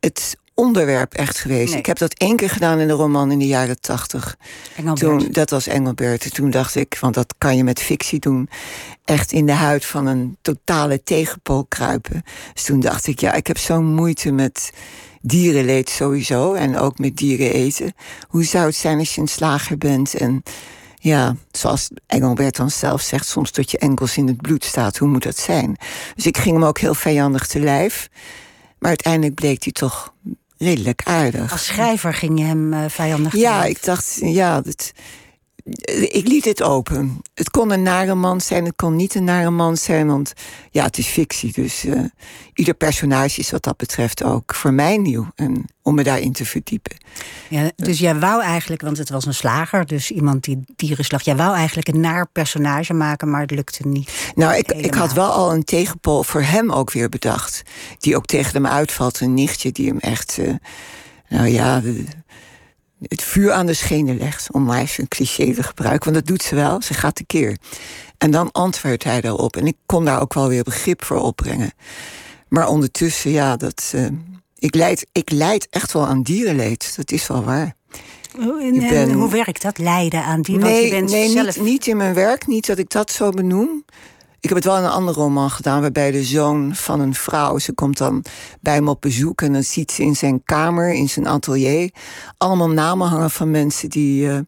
het 0.00 0.36
onderwerp 0.54 1.14
echt 1.14 1.38
geweest. 1.38 1.74
Ik 1.74 1.86
heb 1.86 1.98
dat 1.98 2.14
één 2.14 2.36
keer 2.36 2.50
gedaan 2.50 2.78
in 2.78 2.88
een 2.88 2.96
roman 2.96 3.30
in 3.30 3.38
de 3.38 3.46
jaren 3.46 3.80
tachtig. 3.80 4.36
Toen, 4.94 5.28
dat 5.30 5.50
was 5.50 5.66
Engelbert. 5.66 6.34
Toen 6.34 6.50
dacht 6.50 6.74
ik, 6.74 6.96
want 7.00 7.14
dat 7.14 7.34
kan 7.38 7.56
je 7.56 7.64
met 7.64 7.80
fictie 7.80 8.18
doen, 8.18 8.48
echt 9.04 9.32
in 9.32 9.46
de 9.46 9.52
huid 9.52 9.84
van 9.84 10.06
een 10.06 10.36
totale 10.42 11.02
tegenpool 11.02 11.64
kruipen. 11.64 12.22
Dus 12.54 12.64
toen 12.64 12.80
dacht 12.80 13.06
ik, 13.06 13.20
ja, 13.20 13.32
ik 13.32 13.46
heb 13.46 13.58
zo'n 13.58 13.94
moeite 13.94 14.32
met 14.32 14.72
dierenleed 15.20 15.90
sowieso 15.90 16.54
en 16.54 16.78
ook 16.78 16.98
met 16.98 17.16
dieren 17.16 17.52
eten. 17.52 17.94
Hoe 18.28 18.44
zou 18.44 18.66
het 18.66 18.74
zijn 18.74 18.98
als 18.98 19.14
je 19.14 19.20
een 19.20 19.28
slager 19.28 19.78
bent 19.78 20.14
en 20.14 20.42
ja, 20.98 21.36
zoals 21.50 21.88
Engelbert 22.06 22.56
dan 22.56 22.70
zelf 22.70 23.00
zegt, 23.00 23.26
soms 23.26 23.50
tot 23.50 23.70
je 23.70 23.78
enkels 23.78 24.16
in 24.16 24.26
het 24.26 24.40
bloed 24.40 24.64
staat. 24.64 24.96
Hoe 24.96 25.08
moet 25.08 25.22
dat 25.22 25.36
zijn? 25.36 25.76
Dus 26.14 26.26
ik 26.26 26.36
ging 26.36 26.54
hem 26.54 26.64
ook 26.64 26.78
heel 26.78 26.94
vijandig 26.94 27.46
te 27.46 27.60
lijf. 27.60 28.08
Maar 28.78 28.88
uiteindelijk 28.88 29.34
bleek 29.34 29.62
hij 29.62 29.72
toch 29.72 30.14
redelijk 30.62 31.00
aardig. 31.04 31.52
Als 31.52 31.66
schrijver 31.66 32.14
ging 32.14 32.38
je 32.38 32.44
hem 32.44 32.72
uh, 32.72 32.84
vijandig 32.88 33.36
Ja, 33.36 33.64
ik 33.64 33.84
dacht, 33.84 34.18
ja, 34.20 34.60
dat, 34.60 34.92
ik 36.10 36.28
liet 36.28 36.44
het 36.44 36.62
open. 36.62 37.20
Het 37.34 37.50
kon 37.50 37.70
een 37.70 37.82
nare 37.82 38.14
man 38.14 38.40
zijn, 38.40 38.64
het 38.64 38.76
kon 38.76 38.96
niet 38.96 39.14
een 39.14 39.24
nare 39.24 39.50
man 39.50 39.76
zijn, 39.76 40.06
want 40.06 40.32
ja, 40.70 40.84
het 40.84 40.98
is 40.98 41.06
fictie. 41.06 41.52
Dus 41.52 41.84
uh, 41.84 42.04
ieder 42.54 42.74
personage 42.74 43.40
is 43.40 43.50
wat 43.50 43.62
dat 43.62 43.76
betreft 43.76 44.22
ook 44.22 44.54
voor 44.54 44.72
mij 44.72 44.96
nieuw. 44.96 45.26
En 45.34 45.64
om 45.82 45.94
me 45.94 46.02
daarin 46.02 46.32
te 46.32 46.44
verdiepen. 46.44 46.96
Ja, 47.48 47.70
dus 47.76 47.98
jij 47.98 48.18
wou 48.18 48.42
eigenlijk, 48.42 48.82
want 48.82 48.98
het 48.98 49.10
was 49.10 49.26
een 49.26 49.34
slager, 49.34 49.86
dus 49.86 50.10
iemand 50.10 50.44
die 50.44 50.64
dierenslag. 50.76 51.22
Jij 51.22 51.36
wou 51.36 51.56
eigenlijk 51.56 51.88
een 51.88 52.00
naar 52.00 52.26
personage 52.26 52.94
maken, 52.94 53.30
maar 53.30 53.40
het 53.40 53.50
lukte 53.50 53.88
niet. 53.88 54.32
Nou, 54.34 54.56
ik, 54.56 54.72
ik 54.72 54.94
had 54.94 55.12
wel 55.12 55.30
al 55.30 55.52
een 55.52 55.64
tegenpol 55.64 56.22
voor 56.22 56.42
hem 56.42 56.72
ook 56.72 56.92
weer 56.92 57.08
bedacht. 57.08 57.62
Die 57.98 58.16
ook 58.16 58.26
tegen 58.26 58.52
hem 58.52 58.66
uitvalt. 58.66 59.20
Een 59.20 59.34
nichtje 59.34 59.72
die 59.72 59.88
hem 59.88 59.98
echt. 59.98 60.38
Uh, 60.38 60.54
nou 61.28 61.48
ja 61.48 61.82
het 63.08 63.22
vuur 63.22 63.52
aan 63.52 63.66
de 63.66 63.74
schenen 63.74 64.18
legt, 64.18 64.52
om 64.52 64.64
maar 64.64 64.80
eens 64.80 64.98
een 64.98 65.08
cliché 65.08 65.54
te 65.54 65.62
gebruiken. 65.62 66.12
Want 66.12 66.26
dat 66.26 66.36
doet 66.36 66.42
ze 66.42 66.54
wel, 66.54 66.82
ze 66.82 66.94
gaat 66.94 67.14
tekeer. 67.14 67.56
En 68.18 68.30
dan 68.30 68.52
antwoordt 68.52 69.04
hij 69.04 69.20
daarop. 69.20 69.56
En 69.56 69.66
ik 69.66 69.76
kon 69.86 70.04
daar 70.04 70.20
ook 70.20 70.34
wel 70.34 70.48
weer 70.48 70.62
begrip 70.62 71.04
voor 71.04 71.20
opbrengen. 71.20 71.72
Maar 72.48 72.68
ondertussen, 72.68 73.30
ja, 73.30 73.56
dat, 73.56 73.92
uh, 73.94 74.06
ik, 74.58 74.74
leid, 74.74 75.06
ik 75.12 75.30
leid 75.30 75.66
echt 75.70 75.92
wel 75.92 76.06
aan 76.06 76.22
dierenleed. 76.22 76.92
Dat 76.96 77.10
is 77.10 77.26
wel 77.26 77.44
waar. 77.44 77.74
En, 78.38 79.12
hoe 79.12 79.30
werkt 79.30 79.62
dat, 79.62 79.78
lijden 79.78 80.24
aan 80.24 80.42
dieren? 80.42 80.64
Nee, 80.64 81.02
nee 81.02 81.28
zelf... 81.28 81.56
niet, 81.56 81.64
niet 81.64 81.86
in 81.86 81.96
mijn 81.96 82.14
werk, 82.14 82.46
niet 82.46 82.66
dat 82.66 82.78
ik 82.78 82.90
dat 82.90 83.10
zo 83.10 83.30
benoem. 83.30 83.84
Ik 84.42 84.48
heb 84.48 84.56
het 84.56 84.66
wel 84.66 84.76
in 84.76 84.84
een 84.84 84.90
andere 84.90 85.20
roman 85.20 85.50
gedaan, 85.50 85.80
waarbij 85.80 86.10
de 86.10 86.24
zoon 86.24 86.74
van 86.74 87.00
een 87.00 87.14
vrouw, 87.14 87.58
ze 87.58 87.72
komt 87.72 87.98
dan 87.98 88.24
bij 88.60 88.74
hem 88.74 88.88
op 88.88 89.00
bezoek 89.00 89.42
en 89.42 89.52
dan 89.52 89.62
ziet 89.62 89.90
ze 89.90 90.02
in 90.02 90.16
zijn 90.16 90.44
kamer, 90.44 90.92
in 90.92 91.08
zijn 91.08 91.26
atelier, 91.26 91.90
allemaal 92.38 92.68
namen 92.68 93.08
hangen 93.08 93.30
van 93.30 93.50
mensen 93.50 93.90
die 93.90 94.26
uh, 94.26 94.38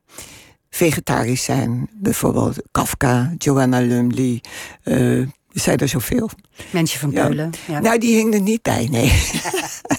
vegetarisch 0.70 1.44
zijn. 1.44 1.88
Bijvoorbeeld 1.92 2.56
Kafka, 2.70 3.34
Joanna 3.38 3.80
Lumley. 3.80 4.42
Uh, 4.84 5.18
er 5.20 5.30
zijn 5.52 5.78
er 5.78 5.88
zoveel. 5.88 6.30
Mensje 6.70 6.98
van 6.98 7.12
Keulen. 7.12 7.50
Ja. 7.66 7.80
Nou, 7.80 7.98
die 7.98 8.16
hing 8.16 8.34
er 8.34 8.40
niet 8.40 8.62
bij, 8.62 8.88
nee. 8.90 9.22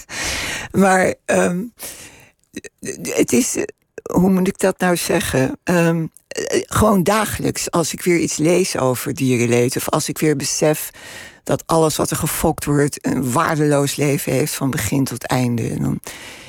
maar 0.82 1.14
um, 1.26 1.72
het 3.02 3.32
is, 3.32 3.64
hoe 4.12 4.30
moet 4.30 4.48
ik 4.48 4.58
dat 4.58 4.78
nou 4.78 4.96
zeggen? 4.96 5.58
Um, 5.64 6.02
eh, 6.02 6.15
gewoon 6.66 7.02
dagelijks, 7.02 7.70
als 7.70 7.92
ik 7.92 8.02
weer 8.02 8.18
iets 8.18 8.36
lees 8.36 8.76
over 8.78 9.14
dierenleed, 9.14 9.76
of 9.76 9.88
als 9.88 10.08
ik 10.08 10.18
weer 10.18 10.36
besef 10.36 10.90
dat 11.44 11.62
alles 11.66 11.96
wat 11.96 12.10
er 12.10 12.16
gefokt 12.16 12.64
wordt 12.64 13.06
een 13.06 13.32
waardeloos 13.32 13.96
leven 13.96 14.32
heeft 14.32 14.54
van 14.54 14.70
begin 14.70 15.04
tot 15.04 15.26
einde. 15.26 15.68
En 15.68 15.82
dan, 15.82 16.00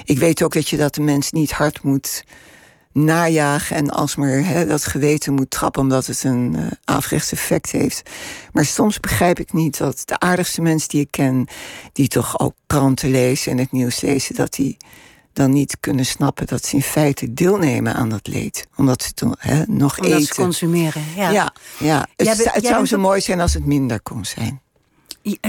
ik 0.05 0.17
weet 0.17 0.43
ook 0.43 0.53
dat 0.53 0.69
je 0.69 0.77
dat 0.77 0.95
de 0.95 1.01
mens 1.01 1.31
niet 1.31 1.51
hard 1.51 1.83
moet 1.83 2.23
najagen 2.91 3.75
en 3.75 3.89
alsmaar 3.89 4.45
he, 4.45 4.65
dat 4.65 4.85
geweten 4.85 5.33
moet 5.33 5.49
trappen 5.49 5.81
omdat 5.81 6.05
het 6.05 6.23
een 6.23 6.55
uh, 6.87 7.11
effect 7.11 7.71
heeft. 7.71 8.09
Maar 8.51 8.65
soms 8.65 8.99
begrijp 8.99 9.39
ik 9.39 9.53
niet 9.53 9.77
dat 9.77 10.01
de 10.05 10.19
aardigste 10.19 10.61
mensen 10.61 10.89
die 10.89 11.01
ik 11.01 11.11
ken, 11.11 11.47
die 11.93 12.07
toch 12.07 12.39
ook 12.39 12.53
kranten 12.67 13.11
lezen 13.11 13.51
en 13.51 13.57
het 13.57 13.71
nieuws 13.71 14.01
lezen, 14.01 14.35
dat 14.35 14.53
die 14.53 14.77
dan 15.37 15.51
niet 15.51 15.77
kunnen 15.79 16.05
snappen 16.05 16.47
dat 16.47 16.65
ze 16.65 16.75
in 16.75 16.81
feite 16.81 17.33
deelnemen 17.33 17.93
aan 17.93 18.09
dat 18.09 18.27
leed. 18.27 18.67
Omdat 18.75 19.03
ze 19.03 19.13
toen 19.13 19.35
hè, 19.37 19.63
nog 19.67 19.97
Omdat 19.99 20.11
eten. 20.11 20.35
Ze 20.35 20.41
consumeren. 20.41 21.03
Ja, 21.15 21.29
ja, 21.29 21.53
ja. 21.79 22.07
Het, 22.15 22.53
het 22.53 22.65
zou 22.65 22.85
zo 22.85 22.97
mooi 22.97 23.21
zijn 23.21 23.39
als 23.39 23.53
het 23.53 23.65
minder 23.65 24.01
kon 24.01 24.25
zijn. 24.25 24.61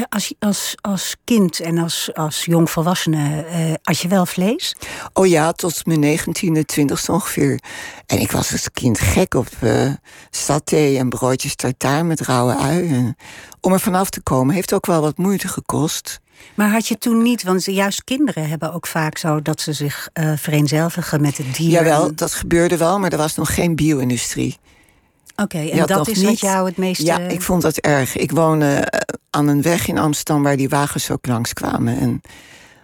als, 0.09 0.35
als, 0.38 0.75
als 0.80 1.16
kind 1.25 1.61
en 1.61 1.78
als, 1.78 2.11
als 2.14 2.45
jongvolwassene, 2.45 3.47
uh, 3.47 3.75
als 3.83 4.02
je 4.02 4.09
wel 4.09 4.26
vlees? 4.26 4.75
Oh 5.12 5.26
ja, 5.26 5.52
tot 5.52 5.87
mijn 5.87 6.00
negentiende, 6.00 6.64
twintigste 6.64 7.12
ongeveer. 7.12 7.61
En 8.07 8.21
ik 8.21 8.30
was 8.30 8.52
als 8.52 8.71
kind 8.73 8.99
gek 8.99 9.35
op 9.35 9.49
uh, 9.61 9.92
saté 10.30 10.97
en 10.97 11.09
broodjes 11.09 11.54
tartaar 11.54 12.07
met 12.07 12.21
rauwe 12.21 12.57
ui. 12.57 12.88
En 12.88 13.16
om 13.61 13.73
er 13.73 13.80
vanaf 13.80 14.11
te 14.11 14.23
komen 14.23 14.54
heeft 14.54 14.73
ook 14.73 14.87
wel 14.87 15.00
wat 15.00 15.18
moeite 15.18 15.49
gekost. 15.49 16.21
Maar 16.54 16.71
had 16.71 16.88
je 16.88 16.99
toen 16.99 17.23
niet, 17.23 17.42
want 17.42 17.64
juist 17.64 18.04
kinderen 18.04 18.49
hebben 18.49 18.73
ook 18.73 18.87
vaak 18.87 19.18
zo 19.18 19.42
dat 19.42 19.61
ze 19.61 19.73
zich 19.73 20.09
uh, 20.14 20.33
vereenzelvigen 20.37 21.21
met 21.21 21.37
het 21.37 21.54
dier. 21.54 21.71
Jawel, 21.71 22.14
dat 22.14 22.35
gebeurde 22.35 22.76
wel, 22.76 22.99
maar 22.99 23.12
er 23.12 23.18
was 23.18 23.35
nog 23.35 23.54
geen 23.54 23.76
bio-industrie. 23.76 24.59
Oké, 25.37 25.59
en 25.59 25.87
dat 25.87 26.09
is 26.09 26.23
wat 26.23 26.40
jou 26.40 26.66
het 26.66 26.76
meeste... 26.76 27.04
Ja, 27.04 27.18
ik 27.18 27.42
vond 27.42 27.62
dat 27.62 27.76
erg. 27.76 28.16
Ik 28.16 28.30
woonde 28.30 28.66
eh, 28.66 29.14
aan 29.30 29.49
een 29.49 29.62
weg 29.62 29.88
in 29.88 29.99
Amsterdam 29.99 30.42
waar 30.42 30.57
die 30.57 30.68
wagens 30.68 31.11
ook 31.11 31.26
langskwamen. 31.26 31.99
En 31.99 32.21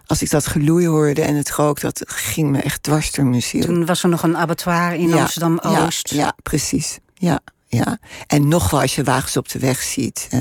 als 0.05 0.21
ik 0.21 0.29
dat 0.29 0.47
geloei 0.47 0.87
hoorde 0.87 1.21
en 1.21 1.35
het 1.35 1.51
rook, 1.51 1.79
dat 1.79 2.01
ging 2.05 2.49
me 2.49 2.61
echt 2.61 2.83
dwars 2.83 3.11
door 3.11 3.25
mijn 3.25 3.41
ziel. 3.41 3.65
Toen 3.65 3.85
was 3.85 4.03
er 4.03 4.09
nog 4.09 4.23
een 4.23 4.37
abattoir 4.37 4.93
in 4.93 5.13
Amsterdam-Oost. 5.13 6.09
Ja, 6.09 6.17
ja, 6.17 6.35
precies. 6.43 6.99
Ja, 7.13 7.39
ja. 7.67 7.97
En 8.27 8.47
nog 8.47 8.69
wel 8.69 8.81
als 8.81 8.95
je 8.95 9.03
wagens 9.03 9.37
op 9.37 9.49
de 9.49 9.59
weg 9.59 9.81
ziet. 9.81 10.27
Uh, 10.33 10.39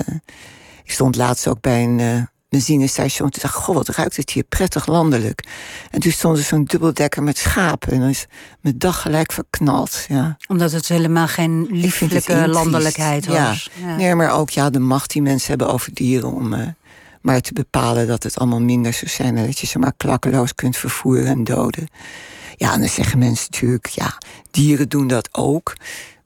ik 0.84 0.90
stond 0.90 1.16
laatst 1.16 1.48
ook 1.48 1.60
bij 1.60 1.82
een 1.82 1.98
uh, 1.98 2.22
benzinestation. 2.54 3.30
Toen 3.30 3.42
dacht 3.42 3.54
ik, 3.54 3.60
goh, 3.60 3.74
wat 3.74 3.88
ruikt 3.88 4.16
het 4.16 4.30
hier 4.30 4.42
prettig 4.42 4.86
landelijk. 4.86 5.44
En 5.90 6.00
toen 6.00 6.12
stond 6.12 6.38
er 6.38 6.44
zo'n 6.44 6.64
dubbeldekker 6.64 7.22
met 7.22 7.38
schapen. 7.38 7.92
En 7.92 8.00
dan 8.00 8.08
is 8.08 8.26
mijn 8.60 8.78
dag 8.78 9.02
gelijk 9.02 9.32
verknald. 9.32 10.04
Ja. 10.08 10.36
Omdat 10.46 10.72
het 10.72 10.88
helemaal 10.88 11.28
geen 11.28 11.66
lieflijke 11.70 12.48
landelijkheid 12.48 13.26
was. 13.26 13.70
Ja. 13.84 13.96
Nee, 13.96 14.14
maar 14.14 14.32
ook 14.32 14.50
ja, 14.50 14.70
de 14.70 14.78
macht 14.78 15.10
die 15.10 15.22
mensen 15.22 15.48
hebben 15.48 15.68
over 15.68 15.94
dieren 15.94 16.32
om... 16.32 16.52
Uh, 16.52 16.66
maar 17.20 17.40
te 17.40 17.52
bepalen 17.52 18.06
dat 18.06 18.22
het 18.22 18.38
allemaal 18.38 18.60
minder 18.60 18.92
zou 18.92 19.10
zijn... 19.10 19.36
en 19.36 19.46
dat 19.46 19.58
je 19.58 19.66
ze 19.66 19.78
maar 19.78 19.92
klakkeloos 19.96 20.54
kunt 20.54 20.76
vervoeren 20.76 21.26
en 21.26 21.44
doden. 21.44 21.88
Ja, 22.56 22.72
en 22.72 22.80
dan 22.80 22.88
zeggen 22.88 23.18
mensen 23.18 23.46
natuurlijk... 23.50 23.86
ja, 23.86 24.18
dieren 24.50 24.88
doen 24.88 25.06
dat 25.06 25.28
ook... 25.32 25.72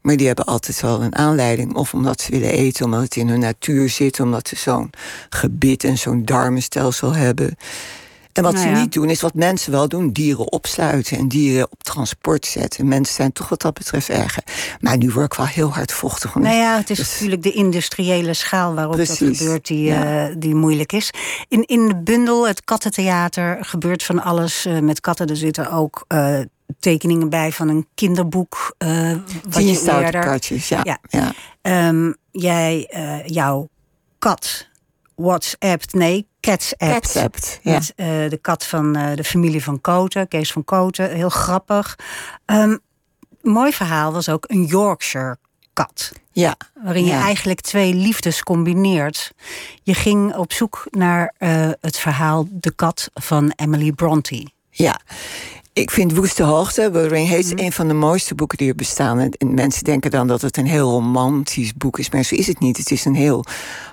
Maar 0.09 0.17
die 0.17 0.27
hebben 0.27 0.45
altijd 0.45 0.81
wel 0.81 1.03
een 1.03 1.17
aanleiding. 1.17 1.75
Of 1.75 1.95
omdat 1.95 2.21
ze 2.21 2.31
willen 2.31 2.51
eten, 2.51 2.85
omdat 2.85 3.01
het 3.01 3.17
in 3.17 3.29
hun 3.29 3.41
natuur 3.41 3.89
zit, 3.89 4.21
omdat 4.21 4.49
ze 4.49 4.57
zo'n 4.57 4.91
gebit 5.29 5.85
en 5.85 5.99
zo'n 5.99 6.25
darmenstelsel 6.25 7.15
hebben. 7.15 7.57
En 8.33 8.43
wat 8.43 8.53
Nou 8.53 8.67
ze 8.67 8.81
niet 8.81 8.93
doen, 8.93 9.11
is 9.11 9.21
wat 9.21 9.35
mensen 9.35 9.73
wel 9.73 9.89
doen: 9.89 10.13
dieren 10.13 10.53
opsluiten 10.53 11.19
en 11.19 11.29
dieren 11.29 11.67
op 11.71 11.83
transport 11.83 12.47
zetten. 12.47 12.89
Mensen 12.89 13.15
zijn 13.15 13.33
toch 13.33 13.49
wat 13.49 13.63
dat 13.63 13.75
betreft 13.75 14.09
erger. 14.09 14.43
Maar 14.81 14.97
nu 14.97 15.11
word 15.11 15.33
ik 15.33 15.39
wel 15.39 15.47
heel 15.47 15.73
hardvochtig. 15.73 16.35
Nou 16.35 16.57
ja, 16.57 16.77
het 16.77 16.91
is 16.91 16.99
Dus- 16.99 17.13
natuurlijk 17.13 17.43
de 17.43 17.53
industriële 17.53 18.35
schaal 18.35 18.75
waarop 18.75 18.97
dat 18.97 19.11
gebeurt 19.11 19.67
die, 19.67 19.85
ja. 19.85 20.29
eh, 20.29 20.35
die 20.39 20.55
moeilijk 20.55 20.93
is. 20.93 21.11
In, 21.49 21.65
in 21.65 21.89
de 21.89 21.97
bundel, 21.97 22.47
het 22.47 22.65
kattentheater, 22.65 23.59
gebeurt 23.61 24.03
van 24.03 24.23
alles 24.23 24.65
eh, 24.67 24.79
met 24.79 25.01
katten. 25.01 25.27
Er 25.27 25.37
zitten 25.37 25.71
ook 25.71 26.05
eh, 26.07 26.39
tekeningen 26.79 27.29
bij 27.29 27.53
van 27.53 27.69
een 27.69 27.87
kinderboek. 27.95 28.75
eh 28.79 29.13
wat 29.49 29.69
je 29.69 30.01
eerder... 30.03 30.21
katjes, 30.21 30.69
ja. 30.69 30.81
Ja. 30.83 30.99
ja. 31.09 31.33
Ehm, 31.63 32.13
jij, 32.31 32.87
eh, 32.91 33.27
jouw 33.27 33.69
kat 34.19 34.69
WhatsAppt, 35.15 35.93
nee, 35.95 36.27
cats. 36.41 36.77
Accept, 36.77 37.59
ja. 37.63 37.73
Met 37.73 37.93
eh, 37.97 38.07
de 38.07 38.39
kat 38.41 38.65
van 38.67 38.93
de 38.93 39.25
familie 39.25 39.63
van 39.63 39.81
Koten, 39.81 40.29
Kees 40.29 40.53
van 40.53 40.65
Koten. 40.65 41.11
Heel 41.11 41.29
grappig. 41.29 41.99
Ehm, 42.45 42.77
mooi 43.43 43.73
verhaal 43.73 44.13
was 44.13 44.29
ook 44.29 44.45
een 44.49 44.65
Yorkshire 44.65 45.37
kat. 45.73 46.13
ja. 46.33 46.57
Waarin 46.85 47.05
je 47.05 47.11
Ja. 47.11 47.23
eigenlijk 47.23 47.61
twee 47.61 47.95
liefdes 47.95 48.43
combineert. 48.43 49.33
Je 49.83 49.95
ging 49.95 50.35
op 50.37 50.53
zoek 50.53 50.87
naar 50.91 51.35
het 51.81 51.99
verhaal 51.99 52.47
De 52.51 52.71
Kat 52.75 53.11
van 53.15 53.53
Emily 53.57 53.93
Bronte. 53.93 54.51
Ja, 54.71 55.01
ik 55.79 55.91
vind 55.91 56.17
Woeste 56.17 56.43
Hoogte, 56.43 56.91
Wuthering 56.91 57.29
Heights, 57.29 57.53
een 57.55 57.73
van 57.73 57.89
de 57.89 57.95
mooiste 57.95 58.35
boeken 58.35 58.59
die 58.59 58.69
er 58.69 58.75
bestaan. 58.75 59.19
En, 59.19 59.31
en 59.31 59.55
mensen 59.55 59.85
denken 59.85 60.11
dan 60.11 60.27
dat 60.27 60.41
het 60.41 60.57
een 60.57 60.67
heel 60.67 60.91
romantisch 60.91 61.75
boek 61.75 61.99
is, 61.99 62.11
maar 62.11 62.23
zo 62.23 62.35
is 62.35 62.47
het 62.47 62.61
niet. 62.61 62.77
Het 62.77 62.91
is 62.91 63.05
een 63.05 63.15
heel 63.15 63.45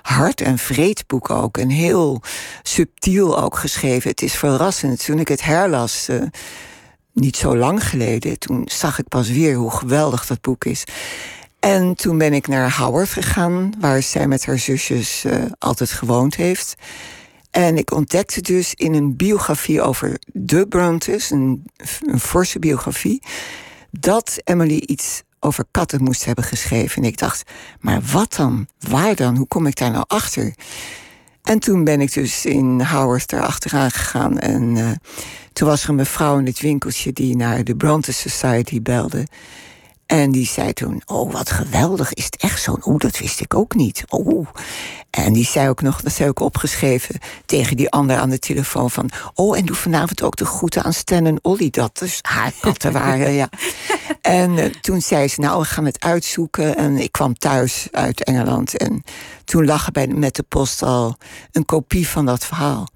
hard 0.02 0.40
en 0.40 0.58
vreed 0.58 1.06
boek 1.06 1.30
ook. 1.30 1.58
En 1.58 1.68
heel 1.68 2.20
subtiel 2.62 3.42
ook 3.42 3.58
geschreven. 3.58 4.10
Het 4.10 4.22
is 4.22 4.34
verrassend. 4.34 5.04
Toen 5.04 5.18
ik 5.18 5.28
het 5.28 5.42
herlas, 5.42 6.08
eh, 6.08 6.22
niet 7.12 7.36
zo 7.36 7.56
lang 7.56 7.88
geleden, 7.88 8.38
toen 8.38 8.62
zag 8.64 8.98
ik 8.98 9.08
pas 9.08 9.28
weer 9.28 9.54
hoe 9.54 9.70
geweldig 9.70 10.26
dat 10.26 10.40
boek 10.40 10.64
is. 10.64 10.84
En 11.60 11.94
toen 11.94 12.18
ben 12.18 12.32
ik 12.32 12.48
naar 12.48 12.76
Howard 12.76 13.08
gegaan, 13.08 13.72
waar 13.80 14.02
zij 14.02 14.26
met 14.26 14.46
haar 14.46 14.58
zusjes 14.58 15.24
eh, 15.24 15.42
altijd 15.58 15.90
gewoond 15.90 16.36
heeft. 16.36 16.74
En 17.56 17.76
ik 17.76 17.90
ontdekte 17.90 18.40
dus 18.40 18.74
in 18.74 18.94
een 18.94 19.16
biografie 19.16 19.82
over 19.82 20.18
de 20.32 20.66
Brontes, 20.68 21.30
een, 21.30 21.64
een 22.06 22.20
forse 22.20 22.58
biografie, 22.58 23.22
dat 23.90 24.38
Emily 24.44 24.76
iets 24.76 25.22
over 25.40 25.64
katten 25.70 26.02
moest 26.02 26.24
hebben 26.24 26.44
geschreven. 26.44 27.02
En 27.02 27.08
ik 27.08 27.18
dacht, 27.18 27.50
maar 27.80 28.00
wat 28.12 28.34
dan? 28.34 28.66
Waar 28.78 29.14
dan? 29.14 29.36
Hoe 29.36 29.46
kom 29.46 29.66
ik 29.66 29.76
daar 29.76 29.90
nou 29.90 30.04
achter? 30.06 30.54
En 31.42 31.58
toen 31.58 31.84
ben 31.84 32.00
ik 32.00 32.12
dus 32.12 32.44
in 32.44 32.80
Howard 32.80 33.32
erachteraan 33.32 33.90
gegaan. 33.90 34.38
En 34.38 34.76
eh, 34.76 34.90
toen 35.52 35.68
was 35.68 35.82
er 35.82 35.88
een 35.88 35.94
mevrouw 35.94 36.38
in 36.38 36.46
het 36.46 36.60
winkeltje 36.60 37.12
die 37.12 37.36
naar 37.36 37.64
de 37.64 37.76
Bronte 37.76 38.12
Society 38.12 38.82
belde. 38.82 39.26
En 40.06 40.30
die 40.30 40.46
zei 40.46 40.72
toen: 40.72 41.02
Oh, 41.06 41.32
wat 41.32 41.50
geweldig. 41.50 42.12
Is 42.12 42.24
het 42.24 42.36
echt 42.36 42.62
zo? 42.62 42.76
Oh, 42.80 42.98
dat 42.98 43.18
wist 43.18 43.40
ik 43.40 43.54
ook 43.54 43.74
niet. 43.74 44.04
Oh. 44.08 44.46
En 45.10 45.32
die 45.32 45.44
zei 45.44 45.68
ook 45.68 45.82
nog, 45.82 46.00
dat 46.00 46.12
zei 46.12 46.28
ook 46.28 46.40
opgeschreven 46.40 47.18
tegen 47.46 47.76
die 47.76 47.90
ander 47.90 48.16
aan 48.16 48.30
de 48.30 48.38
telefoon: 48.38 48.90
van... 48.90 49.10
Oh, 49.34 49.58
en 49.58 49.66
doe 49.66 49.76
vanavond 49.76 50.22
ook 50.22 50.36
de 50.36 50.44
groeten 50.44 50.82
aan 50.82 50.92
Stan 50.92 51.26
en 51.26 51.38
Olly. 51.42 51.70
Dat 51.70 51.98
dus 51.98 52.18
haar 52.22 52.52
katten 52.60 52.92
waren, 52.92 53.32
ja. 53.32 53.48
En 54.20 54.58
eh, 54.58 54.64
toen 54.64 55.00
zei 55.00 55.28
ze: 55.28 55.40
Nou, 55.40 55.60
we 55.60 55.64
gaan 55.64 55.84
het 55.84 56.04
uitzoeken. 56.04 56.76
En 56.76 56.96
ik 56.96 57.12
kwam 57.12 57.34
thuis 57.34 57.88
uit 57.90 58.24
Engeland. 58.24 58.76
En 58.76 59.02
toen 59.44 59.64
lag 59.64 59.86
er 59.86 59.92
bij, 59.92 60.06
met 60.06 60.34
de 60.34 60.42
post 60.42 60.82
al 60.82 61.16
een 61.52 61.64
kopie 61.64 62.08
van 62.08 62.26
dat 62.26 62.44
verhaal. 62.44 62.88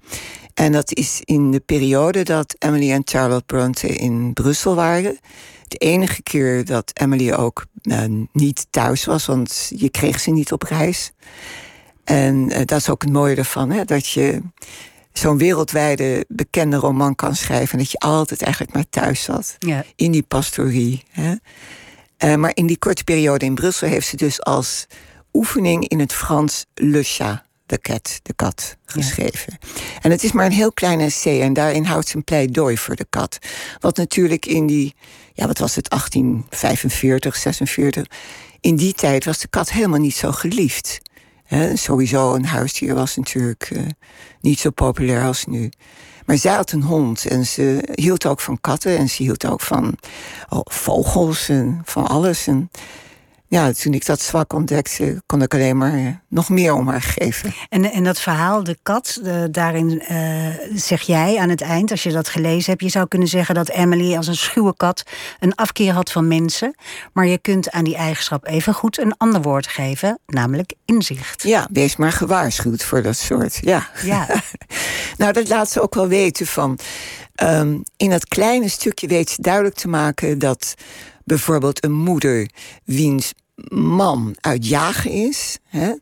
En 0.61 0.71
dat 0.71 0.95
is 0.95 1.21
in 1.23 1.51
de 1.51 1.59
periode 1.59 2.23
dat 2.23 2.55
Emily 2.59 2.91
en 2.91 3.01
Charlotte 3.05 3.45
Bronte 3.45 3.87
in 3.87 4.33
Brussel 4.33 4.75
waren. 4.75 5.19
De 5.67 5.77
enige 5.77 6.23
keer 6.23 6.65
dat 6.65 6.91
Emily 6.93 7.31
ook 7.31 7.65
eh, 7.81 8.03
niet 8.31 8.67
thuis 8.69 9.05
was, 9.05 9.25
want 9.25 9.71
je 9.75 9.89
kreeg 9.89 10.19
ze 10.19 10.31
niet 10.31 10.51
op 10.51 10.63
reis. 10.63 11.11
En 12.03 12.49
eh, 12.49 12.65
dat 12.65 12.79
is 12.79 12.89
ook 12.89 13.01
het 13.01 13.11
mooie 13.11 13.35
ervan, 13.35 13.71
hè, 13.71 13.85
dat 13.85 14.07
je 14.07 14.41
zo'n 15.13 15.37
wereldwijde 15.37 16.25
bekende 16.27 16.77
roman 16.77 17.15
kan 17.15 17.35
schrijven. 17.35 17.71
En 17.71 17.77
dat 17.77 17.91
je 17.91 17.99
altijd 17.99 18.41
eigenlijk 18.41 18.73
maar 18.73 18.89
thuis 18.89 19.23
zat. 19.23 19.55
Ja. 19.59 19.83
In 19.95 20.11
die 20.11 20.23
pastorie. 20.23 21.03
Hè. 21.09 21.35
Eh, 22.17 22.35
maar 22.35 22.51
in 22.53 22.65
die 22.65 22.77
korte 22.77 23.03
periode 23.03 23.45
in 23.45 23.55
Brussel 23.55 23.87
heeft 23.87 24.07
ze 24.07 24.15
dus 24.15 24.41
als 24.41 24.87
oefening 25.33 25.87
in 25.87 25.99
het 25.99 26.13
Frans 26.13 26.65
Le 26.73 27.03
Chat, 27.03 27.41
de 27.71 27.79
cat, 27.81 28.19
de 28.23 28.33
kat, 28.33 28.77
geschreven. 28.85 29.57
En 30.01 30.11
het 30.11 30.23
is 30.23 30.31
maar 30.31 30.45
een 30.45 30.51
heel 30.51 30.71
klein 30.71 30.99
essay 30.99 31.41
en 31.41 31.53
daarin 31.53 31.83
houdt 31.83 32.07
ze 32.07 32.15
een 32.15 32.23
pleidooi 32.23 32.77
voor 32.77 32.95
de 32.95 33.05
kat. 33.09 33.37
Wat 33.79 33.97
natuurlijk 33.97 34.45
in 34.45 34.67
die, 34.67 34.95
ja 35.33 35.47
wat 35.47 35.57
was 35.57 35.75
het, 35.75 35.89
1845, 35.89 37.35
46... 37.35 38.05
in 38.59 38.75
die 38.75 38.93
tijd 38.93 39.25
was 39.25 39.39
de 39.39 39.47
kat 39.47 39.71
helemaal 39.71 39.99
niet 39.99 40.15
zo 40.15 40.31
geliefd. 40.31 41.01
Sowieso 41.73 42.33
een 42.33 42.45
huisdier 42.45 42.95
was 42.95 43.15
natuurlijk 43.15 43.69
eh, 43.71 43.83
niet 44.41 44.59
zo 44.59 44.69
populair 44.69 45.23
als 45.23 45.45
nu. 45.45 45.69
Maar 46.25 46.37
zij 46.37 46.53
had 46.53 46.71
een 46.71 46.83
hond 46.83 47.25
en 47.25 47.45
ze 47.45 47.89
hield 47.93 48.25
ook 48.25 48.39
van 48.39 48.61
katten 48.61 48.97
en 48.97 49.09
ze 49.09 49.23
hield 49.23 49.45
ook 49.45 49.61
van 49.61 49.97
oh, 50.49 50.61
vogels 50.63 51.49
en 51.49 51.81
van 51.85 52.07
alles. 52.07 52.47
En 52.47 52.69
ja, 53.51 53.71
toen 53.71 53.93
ik 53.93 54.05
dat 54.05 54.21
zwak 54.21 54.53
ontdekte, 54.53 55.21
kon 55.25 55.41
ik 55.41 55.53
alleen 55.53 55.77
maar 55.77 55.93
eh, 55.93 56.07
nog 56.27 56.49
meer 56.49 56.73
om 56.73 56.87
haar 56.87 57.01
geven. 57.01 57.53
En, 57.69 57.91
en 57.91 58.03
dat 58.03 58.19
verhaal, 58.19 58.63
de 58.63 58.77
kat, 58.83 59.19
eh, 59.23 59.43
daarin 59.51 60.01
eh, 60.01 60.47
zeg 60.73 61.01
jij 61.01 61.37
aan 61.37 61.49
het 61.49 61.61
eind, 61.61 61.91
als 61.91 62.03
je 62.03 62.11
dat 62.11 62.29
gelezen 62.29 62.69
hebt, 62.71 62.83
je 62.83 62.89
zou 62.89 63.07
kunnen 63.07 63.27
zeggen 63.27 63.55
dat 63.55 63.69
Emily 63.69 64.15
als 64.15 64.27
een 64.27 64.35
schuwe 64.35 64.75
kat 64.77 65.03
een 65.39 65.55
afkeer 65.55 65.93
had 65.93 66.11
van 66.11 66.27
mensen. 66.27 66.75
Maar 67.13 67.27
je 67.27 67.37
kunt 67.37 67.71
aan 67.71 67.83
die 67.83 67.95
eigenschap 67.95 68.47
evengoed 68.47 68.99
een 68.99 69.17
ander 69.17 69.41
woord 69.41 69.67
geven, 69.67 70.19
namelijk 70.25 70.73
inzicht. 70.85 71.43
Ja, 71.43 71.67
wees 71.71 71.95
maar 71.95 72.11
gewaarschuwd 72.11 72.83
voor 72.83 73.01
dat 73.01 73.17
soort. 73.17 73.59
Ja. 73.61 73.89
Ja. 74.03 74.27
nou, 75.17 75.33
dat 75.33 75.47
laat 75.47 75.69
ze 75.71 75.81
ook 75.81 75.95
wel 75.95 76.07
weten 76.07 76.45
van. 76.47 76.79
ehm, 77.35 77.77
in 77.97 78.09
dat 78.09 78.27
kleine 78.27 78.69
stukje 78.69 79.07
weet 79.07 79.29
ze 79.29 79.41
duidelijk 79.41 79.75
te 79.75 79.87
maken 79.87 80.39
dat 80.39 80.73
bijvoorbeeld 81.23 81.83
een 81.83 81.93
moeder 81.93 82.49
wiens 82.85 83.33
man 83.69 84.35
uit 84.41 84.67
jagen 84.67 85.11
is. 85.11 85.57
Hè, 85.67 85.93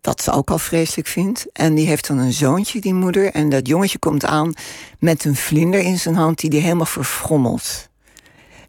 dat 0.00 0.22
ze 0.22 0.30
ook 0.30 0.50
al 0.50 0.58
vreselijk 0.58 1.08
vindt. 1.08 1.46
En 1.52 1.74
die 1.74 1.86
heeft 1.86 2.06
dan 2.06 2.18
een 2.18 2.32
zoontje, 2.32 2.80
die 2.80 2.94
moeder. 2.94 3.32
En 3.32 3.48
dat 3.48 3.66
jongetje 3.68 3.98
komt 3.98 4.24
aan 4.24 4.52
met 4.98 5.24
een 5.24 5.36
vlinder 5.36 5.80
in 5.80 5.98
zijn 5.98 6.14
hand 6.14 6.38
die 6.38 6.50
die 6.50 6.60
helemaal 6.60 6.86
verfrommelt. 6.86 7.88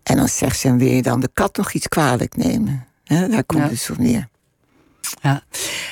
En 0.03 0.17
dan 0.17 0.27
zegt 0.27 0.59
ze, 0.59 0.67
en 0.67 0.77
wil 0.77 0.87
je 0.91 1.01
dan 1.01 1.19
de 1.19 1.29
kat 1.33 1.57
nog 1.57 1.73
iets 1.73 1.87
kwalijk 1.87 2.35
nemen? 2.35 2.85
Hè, 3.03 3.27
daar 3.27 3.43
komt 3.43 3.63
Ja. 3.63 3.69
het 3.69 3.89
op 3.91 3.97
neer. 3.97 4.27
Ja. 5.21 5.43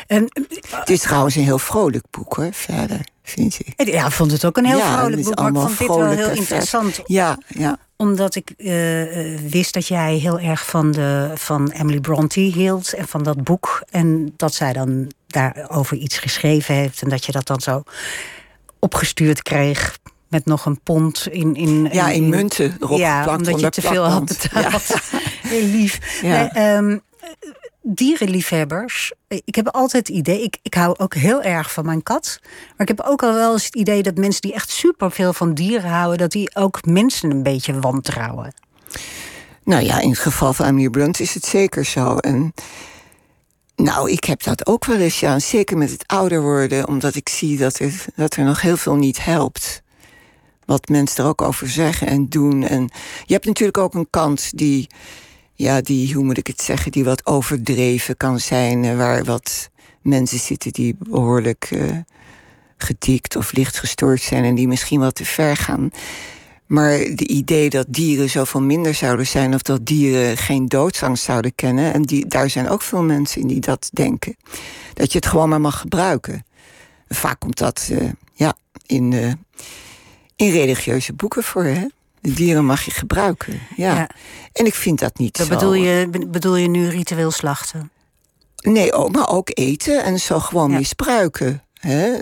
En, 0.08 0.28
het 0.70 0.90
is 0.90 1.00
trouwens 1.00 1.36
een 1.36 1.44
heel 1.44 1.60
vrolijk 1.60 2.06
boek 2.10 2.34
hoor, 2.34 2.50
verder, 2.52 3.00
vind 3.24 3.60
ik. 3.60 3.88
Ja, 3.88 4.06
ik 4.06 4.12
vond 4.12 4.32
het 4.32 4.46
ook 4.46 4.58
een 4.58 4.66
heel 4.66 4.80
vrolijk 4.80 5.24
boek, 5.24 5.40
maar 5.40 5.52
ik 5.52 5.58
vond 5.58 5.78
dit 5.78 5.88
wel 5.88 6.10
heel 6.10 6.30
interessant. 6.30 7.02
Ja, 7.06 7.38
ja 7.48 7.78
omdat 8.02 8.36
ik 8.36 8.54
uh, 8.58 9.40
wist 9.50 9.74
dat 9.74 9.88
jij 9.88 10.16
heel 10.16 10.40
erg 10.40 10.66
van, 10.66 10.92
de, 10.92 11.32
van 11.36 11.70
Emily 11.70 12.00
Bronte 12.00 12.40
hield 12.40 12.94
en 12.94 13.08
van 13.08 13.24
dat 13.24 13.44
boek. 13.44 13.84
En 13.90 14.34
dat 14.38 14.54
zij 14.54 14.74
dan 14.74 15.12
daarover 15.28 15.98
iets 15.98 16.18
geschreven 16.18 16.76
heeft 16.76 17.02
en 17.02 17.10
dat 17.10 17.26
je 17.26 17.32
dat 17.32 17.48
dan 17.48 17.62
zo 17.62 17.84
opgestuurd 18.80 19.42
kreeg 19.42 19.98
met 20.28 20.46
nog 20.46 20.66
een 20.66 20.80
pond 20.82 21.28
in. 21.32 21.56
in 21.56 21.90
ja, 21.92 22.10
in, 22.10 22.30
munten 22.30 22.78
erop 22.80 22.98
Ja, 22.98 23.36
omdat 23.36 23.60
je 23.60 23.70
te 23.70 23.82
veel 23.82 24.04
had 24.04 24.26
betaald. 24.26 24.88
Ja. 24.88 25.20
Heel 25.50 25.68
lief. 25.68 26.22
Ja. 26.22 26.50
Nee, 26.54 27.02
dierenliefhebbers. 27.82 29.12
Ik 29.28 29.56
heb 29.56 29.68
altijd 29.68 30.08
het 30.08 30.18
idee, 30.18 30.44
ik, 30.44 30.58
ik 30.62 30.74
hou 30.74 30.98
ook 30.98 31.14
heel 31.14 31.42
erg 31.42 31.74
van 31.74 31.86
mijn 31.86 32.04
kat. 32.04 32.40
Maar 32.42 32.88
ik 32.88 32.98
heb 32.98 33.02
ook 33.02 33.24
al 33.24 33.34
wel 33.34 33.54
eens 33.54 33.66
het 33.66 33.76
idee 33.76 34.04
dat 34.04 34.18
mensen 34.18 34.42
die 34.42 34.54
echt 34.54 34.70
superveel 34.70 35.34
van 35.34 35.54
dieren 35.54 35.90
houden, 35.90 36.18
dat 36.18 36.32
die 36.32 36.56
ook 36.56 36.86
mensen 36.86 37.32
een 37.32 37.44
beetje 37.44 37.80
wantrouwen. 37.80 38.54
Nou 39.64 39.84
ja, 39.84 40.00
in 40.00 40.10
het 40.10 40.20
geval 40.20 40.54
van 40.54 40.66
Amir 40.66 40.90
Blunt 40.90 41.20
is 41.20 41.34
het 41.34 41.46
zeker 41.46 41.86
zo. 41.86 42.18
En 42.18 42.54
nou, 43.76 44.12
ik 44.12 44.24
heb 44.24 44.44
dat 44.44 44.66
ook 44.68 44.86
wel 44.86 44.98
eens, 44.98 45.20
ja. 45.20 45.40
Zeker 45.40 45.78
met 45.78 45.92
het 45.92 46.08
ouder 46.08 46.42
worden, 46.42 46.88
omdat 46.88 47.16
ik 47.16 47.30
zie 47.30 47.58
dat 47.58 47.80
er, 47.80 48.06
dat 48.16 48.36
er 48.36 48.44
nog 48.44 48.62
heel 48.62 48.78
veel 48.78 48.96
niet 48.96 49.24
helpt. 49.24 49.82
Wat 50.66 50.88
mensen 50.88 51.24
er 51.24 51.30
ook 51.30 51.42
over 51.42 51.70
zeggen 51.70 52.08
en 52.08 52.30
doen. 52.30 52.64
En 52.64 52.90
je 53.26 53.34
hebt 53.34 53.46
natuurlijk 53.46 53.78
ook 53.78 53.94
een 53.94 54.10
kant 54.10 54.58
die 54.58 54.88
ja, 55.62 55.82
die, 55.82 56.14
hoe 56.14 56.24
moet 56.24 56.38
ik 56.38 56.48
het 56.48 56.62
zeggen, 56.62 56.92
die 56.92 57.04
wat 57.04 57.26
overdreven 57.26 58.18
kan 58.18 58.40
zijn. 58.40 58.84
Eh, 58.84 58.98
waar 58.98 59.24
wat 59.24 59.70
mensen 60.02 60.40
zitten 60.40 60.72
die 60.72 60.96
behoorlijk 61.00 61.70
uh, 61.72 61.98
getikt 62.78 63.36
of 63.36 63.52
licht 63.52 63.80
gestoord 63.80 64.22
zijn 64.22 64.44
en 64.44 64.56
die 64.56 64.68
misschien 64.68 65.00
wat 65.00 65.16
te 65.16 65.26
ver 65.26 65.58
gaan. 65.58 65.90
Maar 66.66 66.98
de 66.98 67.28
idee 67.28 67.70
dat 67.70 67.86
dieren 67.90 68.30
zoveel 68.30 68.62
minder 68.62 68.94
zouden 68.94 69.28
zijn 69.28 69.54
of 69.54 69.62
dat 69.62 69.86
dieren 69.86 70.38
geen 70.38 70.66
doodsangst 70.66 71.24
zouden 71.24 71.56
kennen, 71.56 71.94
en 71.94 72.02
die, 72.02 72.28
daar 72.28 72.50
zijn 72.50 72.70
ook 72.70 72.82
veel 72.82 73.04
mensen 73.04 73.48
die 73.48 73.60
dat 73.60 73.90
denken. 73.94 74.36
Dat 74.94 75.12
je 75.12 75.18
het 75.18 75.28
gewoon 75.28 75.50
maar 75.50 75.62
mag 75.62 75.80
gebruiken. 75.80 76.46
Vaak 77.08 77.40
komt 77.40 77.58
dat 77.58 77.90
uh, 77.92 78.10
ja, 78.34 78.56
in, 78.86 79.14
in 80.36 80.52
religieuze 80.52 81.14
boeken 81.14 81.44
voor. 81.44 81.64
Hè? 81.64 81.86
De 82.22 82.34
dieren 82.34 82.66
mag 82.66 82.82
je 82.82 82.92
gebruiken. 82.92 83.60
Ja. 83.76 84.10
En 84.54 84.66
ik 84.66 84.74
vind 84.74 85.00
dat 85.00 85.18
niet 85.18 85.38
dat 85.38 85.48
zo. 85.48 85.54
Bedoel 85.54 85.74
je, 85.74 86.10
bedoel 86.28 86.56
je 86.56 86.68
nu 86.68 86.88
ritueel 86.88 87.32
slachten? 87.32 87.92
Nee, 88.56 88.94
ook, 88.94 89.12
maar 89.12 89.30
ook 89.30 89.50
eten 89.54 90.04
en 90.04 90.20
zo 90.20 90.40
gewoon 90.40 90.72
misbruiken. 90.72 91.64
Hè? 91.74 92.14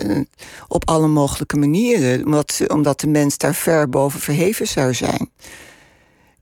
Op 0.68 0.88
alle 0.88 1.08
mogelijke 1.08 1.56
manieren. 1.56 2.24
Omdat, 2.24 2.60
omdat 2.66 3.00
de 3.00 3.06
mens 3.06 3.38
daar 3.38 3.54
ver 3.54 3.88
boven 3.88 4.20
verheven 4.20 4.68
zou 4.68 4.94
zijn. 4.94 5.30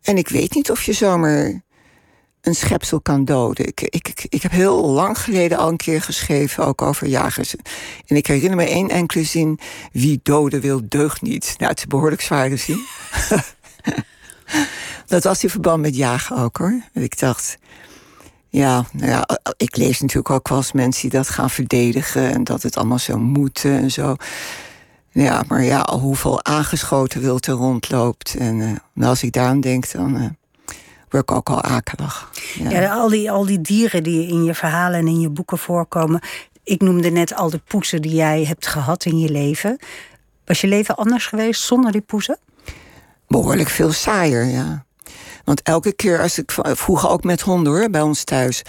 En 0.02 0.16
ik 0.16 0.28
weet 0.28 0.54
niet 0.54 0.70
of 0.70 0.82
je 0.82 0.92
zomaar 0.92 1.62
een 2.40 2.54
schepsel 2.54 3.00
kan 3.00 3.25
doden. 3.25 3.66
Ik, 3.66 3.80
ik, 3.80 4.26
ik 4.28 4.42
heb 4.42 4.50
heel 4.52 4.87
lang 4.87 5.18
geleden 5.18 5.59
al 5.59 5.68
een 5.68 5.76
keer 5.76 6.02
geschreven, 6.02 6.66
ook 6.66 6.83
over 6.83 7.07
jagers. 7.07 7.54
En 8.07 8.16
ik 8.16 8.26
herinner 8.26 8.57
me 8.57 8.64
één 8.64 8.88
enkele 8.88 9.25
zin: 9.25 9.59
wie 9.92 10.21
doden 10.23 10.61
wil, 10.61 10.80
deugt 10.88 11.23
niet. 11.23 11.54
Nou, 11.59 11.71
het 11.71 11.78
is 11.78 11.83
een 11.83 11.88
behoorlijk 11.88 12.23
zware 12.23 12.57
zin. 12.57 12.80
dat 15.07 15.25
was 15.25 15.42
in 15.42 15.50
verband 15.50 15.83
met 15.83 15.97
jagen 15.97 16.37
ook 16.37 16.57
hoor. 16.57 16.83
Ik 16.92 17.18
dacht, 17.18 17.59
ja, 18.49 18.85
nou 18.92 19.11
ja, 19.11 19.28
ik 19.57 19.76
lees 19.76 20.00
natuurlijk 20.00 20.30
ook 20.30 20.49
wel 20.49 20.59
eens 20.59 20.73
mensen 20.73 21.02
die 21.02 21.18
dat 21.18 21.28
gaan 21.28 21.50
verdedigen 21.50 22.33
en 22.33 22.45
dat 22.45 22.62
het 22.62 22.76
allemaal 22.76 22.99
zo 22.99 23.18
moet 23.18 23.64
en 23.64 23.90
zo. 23.90 24.16
Ja, 25.11 25.45
maar 25.49 25.62
ja, 25.62 25.99
hoeveel 26.00 26.45
aangeschoten 26.45 27.21
wild 27.21 27.47
er 27.47 27.54
rondloopt. 27.54 28.35
En 28.35 28.80
uh, 28.95 29.09
als 29.09 29.23
ik 29.23 29.33
daaraan 29.33 29.61
denk, 29.61 29.92
dan. 29.92 30.16
Uh, 30.16 30.28
word 31.10 31.30
ik 31.30 31.36
ook 31.36 31.48
al 31.48 31.62
akelig. 31.62 32.30
Ja. 32.58 32.70
ja, 32.70 32.94
al, 32.94 33.08
die, 33.08 33.30
al 33.30 33.46
die 33.46 33.60
dieren 33.60 34.02
die 34.02 34.28
in 34.28 34.44
je 34.44 34.54
verhalen 34.54 34.98
en 34.98 35.06
in 35.06 35.20
je 35.20 35.30
boeken 35.30 35.58
voorkomen. 35.58 36.20
Ik 36.64 36.80
noemde 36.80 37.10
net 37.10 37.34
al 37.34 37.50
de 37.50 37.58
poezen 37.58 38.02
die 38.02 38.14
jij 38.14 38.44
hebt 38.44 38.66
gehad 38.66 39.04
in 39.04 39.18
je 39.18 39.30
leven. 39.30 39.78
Was 40.44 40.61
je 40.61 40.66
leven 40.66 40.96
anders 40.96 41.26
geweest 41.26 41.62
zonder 41.62 41.92
die 41.92 42.00
poezen? 42.00 42.38
Behoorlijk 43.26 43.68
veel 43.68 43.92
saaier, 43.92 44.44
ja. 44.44 44.87
Want 45.44 45.62
elke 45.62 45.92
keer 45.92 46.20
als 46.20 46.38
ik 46.38 46.52
vroeger 46.54 47.09
ook 47.09 47.24
met 47.24 47.40
honden 47.40 47.72
hoor, 47.72 47.90
bij 47.90 48.00
ons 48.00 48.24
thuis. 48.24 48.62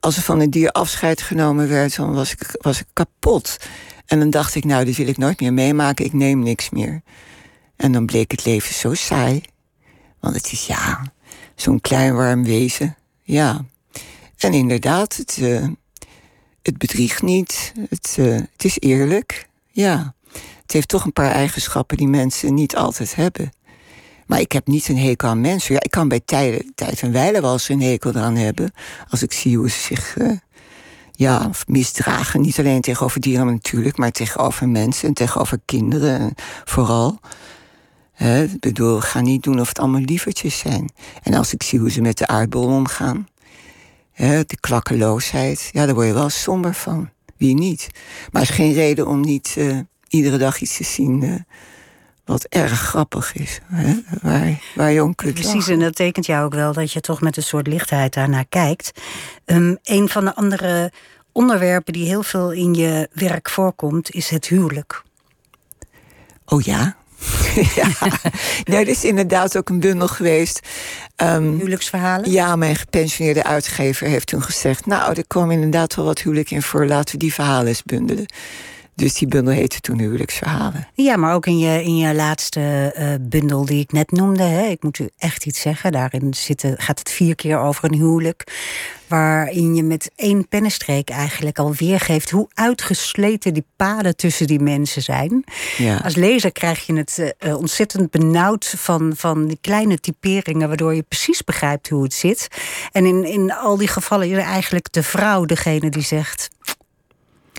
Als 0.00 0.16
er 0.16 0.22
van 0.22 0.40
een 0.40 0.50
dier 0.50 0.70
afscheid 0.70 1.22
genomen 1.22 1.68
werd, 1.68 1.96
dan 1.96 2.14
was 2.14 2.32
ik, 2.32 2.56
was 2.60 2.80
ik 2.80 2.86
kapot. 2.92 3.56
En 4.06 4.18
dan 4.18 4.30
dacht 4.30 4.54
ik, 4.54 4.64
nou, 4.64 4.84
dit 4.84 4.96
wil 4.96 5.06
ik 5.06 5.18
nooit 5.18 5.40
meer 5.40 5.52
meemaken, 5.52 6.04
ik 6.04 6.12
neem 6.12 6.38
niks 6.38 6.70
meer. 6.70 7.02
En 7.76 7.92
dan 7.92 8.06
bleek 8.06 8.30
het 8.30 8.44
leven 8.44 8.74
zo 8.74 8.94
saai. 8.94 9.42
Want 10.20 10.36
het 10.36 10.52
is 10.52 10.66
ja, 10.66 11.02
zo'n 11.54 11.80
klein 11.80 12.14
warm 12.14 12.44
wezen. 12.44 12.96
Ja. 13.22 13.64
En 14.36 14.52
inderdaad, 14.52 15.16
het, 15.16 15.38
uh, 15.40 15.66
het 16.62 16.78
bedriegt 16.78 17.22
niet. 17.22 17.72
Het, 17.88 18.16
uh, 18.18 18.34
het 18.34 18.64
is 18.64 18.78
eerlijk. 18.78 19.48
Ja. 19.70 20.14
Het 20.62 20.72
heeft 20.72 20.88
toch 20.88 21.04
een 21.04 21.12
paar 21.12 21.30
eigenschappen 21.30 21.96
die 21.96 22.08
mensen 22.08 22.54
niet 22.54 22.76
altijd 22.76 23.14
hebben. 23.14 23.52
Maar 24.26 24.40
ik 24.40 24.52
heb 24.52 24.66
niet 24.66 24.88
een 24.88 24.98
hekel 24.98 25.28
aan 25.28 25.40
mensen. 25.40 25.74
Ja, 25.74 25.80
ik 25.82 25.90
kan 25.90 26.08
bij 26.08 26.20
tijden, 26.24 26.72
tijd 26.74 27.00
en 27.00 27.12
wijle 27.12 27.40
wel 27.40 27.52
eens 27.52 27.68
een 27.68 27.82
hekel 27.82 28.14
aan 28.14 28.36
hebben. 28.36 28.72
Als 29.08 29.22
ik 29.22 29.32
zie 29.32 29.56
hoe 29.56 29.70
ze 29.70 29.78
zich 29.78 30.16
uh, 30.16 30.30
ja, 31.16 31.50
misdragen. 31.66 32.40
Niet 32.40 32.58
alleen 32.58 32.80
tegenover 32.80 33.20
dieren 33.20 33.46
natuurlijk, 33.46 33.96
maar 33.96 34.10
tegenover 34.10 34.68
mensen 34.68 35.08
en 35.08 35.14
tegenover 35.14 35.58
kinderen 35.64 36.34
vooral. 36.64 37.20
He, 38.14 38.42
ik 38.42 38.60
bedoel, 38.60 39.00
ga 39.00 39.20
niet 39.20 39.42
doen 39.42 39.60
of 39.60 39.68
het 39.68 39.78
allemaal 39.78 40.00
lievertjes 40.00 40.58
zijn. 40.58 40.90
En 41.22 41.34
als 41.34 41.52
ik 41.52 41.62
zie 41.62 41.78
hoe 41.78 41.90
ze 41.90 42.00
met 42.00 42.18
de 42.18 42.26
aardbol 42.26 42.66
omgaan, 42.66 43.28
he, 44.12 44.44
de 44.46 44.60
klakkeloosheid, 44.60 45.68
ja, 45.72 45.86
daar 45.86 45.94
word 45.94 46.06
je 46.06 46.12
wel 46.12 46.28
somber 46.28 46.74
van. 46.74 47.10
Wie 47.36 47.54
niet? 47.54 47.88
Maar 48.30 48.42
er 48.42 48.48
is 48.48 48.54
geen 48.54 48.72
reden 48.72 49.06
om 49.06 49.20
niet 49.20 49.54
uh, 49.58 49.78
iedere 50.08 50.36
dag 50.36 50.60
iets 50.60 50.76
te 50.76 50.84
zien 50.84 51.22
uh, 51.22 51.34
wat 52.24 52.44
erg 52.44 52.80
grappig 52.80 53.34
is. 53.34 53.60
Hè? 53.64 53.94
Waar, 54.22 54.60
waar 54.74 54.90
je 54.90 55.02
om 55.02 55.14
kunt 55.14 55.34
Precies, 55.34 55.68
en 55.68 55.78
dat 55.78 55.94
tekent 55.94 56.26
jou 56.26 56.44
ook 56.44 56.54
wel 56.54 56.72
dat 56.72 56.92
je 56.92 57.00
toch 57.00 57.20
met 57.20 57.36
een 57.36 57.42
soort 57.42 57.66
lichtheid 57.66 58.14
daarnaar 58.14 58.46
kijkt. 58.48 59.00
Um, 59.44 59.78
een 59.82 60.08
van 60.08 60.24
de 60.24 60.34
andere 60.34 60.92
onderwerpen 61.32 61.92
die 61.92 62.06
heel 62.06 62.22
veel 62.22 62.52
in 62.52 62.74
je 62.74 63.08
werk 63.12 63.50
voorkomt, 63.50 64.10
is 64.10 64.28
het 64.30 64.46
huwelijk. 64.46 65.02
Oh 66.44 66.62
ja? 66.62 66.96
ja. 67.76 67.88
Nee, 68.64 68.80
er 68.80 68.88
is 68.88 69.04
inderdaad 69.04 69.56
ook 69.56 69.68
een 69.68 69.80
bundel 69.80 70.08
geweest. 70.08 70.60
Um, 71.16 71.56
Huwelijksverhalen? 71.56 72.30
Ja, 72.30 72.56
mijn 72.56 72.76
gepensioneerde 72.76 73.44
uitgever 73.44 74.06
heeft 74.06 74.26
toen 74.26 74.42
gezegd... 74.42 74.86
nou, 74.86 75.14
er 75.14 75.26
komen 75.26 75.54
inderdaad 75.54 75.94
wel 75.94 76.04
wat 76.04 76.20
huwelijk 76.20 76.50
in 76.50 76.62
voor... 76.62 76.86
laten 76.86 77.12
we 77.12 77.20
die 77.20 77.34
verhalen 77.34 77.66
eens 77.66 77.82
bundelen. 77.82 78.26
Dus 78.94 79.14
die 79.14 79.28
bundel 79.28 79.54
heette 79.54 79.80
toen 79.80 79.98
Huwelijksverhalen. 79.98 80.88
Ja, 80.94 81.16
maar 81.16 81.34
ook 81.34 81.46
in 81.46 81.58
je, 81.58 81.82
in 81.82 81.96
je 81.96 82.14
laatste 82.14 82.94
uh, 82.98 83.14
bundel 83.20 83.64
die 83.64 83.80
ik 83.80 83.92
net 83.92 84.10
noemde. 84.10 84.42
Hè, 84.42 84.66
ik 84.66 84.82
moet 84.82 84.98
u 84.98 85.08
echt 85.18 85.46
iets 85.46 85.60
zeggen. 85.60 85.92
Daarin 85.92 86.34
zitten, 86.34 86.74
gaat 86.78 86.98
het 86.98 87.10
vier 87.10 87.34
keer 87.34 87.58
over 87.58 87.84
een 87.84 87.98
huwelijk. 87.98 88.44
Waarin 89.08 89.74
je 89.74 89.82
met 89.82 90.10
één 90.16 90.48
pennenstreek 90.48 91.10
eigenlijk 91.10 91.58
al 91.58 91.74
weergeeft... 91.74 92.30
hoe 92.30 92.48
uitgesleten 92.54 93.54
die 93.54 93.64
paden 93.76 94.16
tussen 94.16 94.46
die 94.46 94.60
mensen 94.60 95.02
zijn. 95.02 95.44
Ja. 95.76 95.96
Als 95.96 96.14
lezer 96.14 96.52
krijg 96.52 96.86
je 96.86 96.96
het 96.96 97.34
uh, 97.38 97.56
ontzettend 97.56 98.10
benauwd 98.10 98.74
van, 98.76 99.12
van 99.16 99.46
die 99.46 99.58
kleine 99.60 100.00
typeringen... 100.00 100.68
waardoor 100.68 100.94
je 100.94 101.02
precies 101.02 101.44
begrijpt 101.44 101.88
hoe 101.88 102.02
het 102.02 102.14
zit. 102.14 102.48
En 102.92 103.06
in, 103.06 103.24
in 103.24 103.52
al 103.52 103.76
die 103.76 103.88
gevallen 103.88 104.30
is 104.30 104.36
eigenlijk 104.36 104.92
de 104.92 105.02
vrouw 105.02 105.44
degene 105.44 105.90
die 105.90 106.02
zegt 106.02 106.50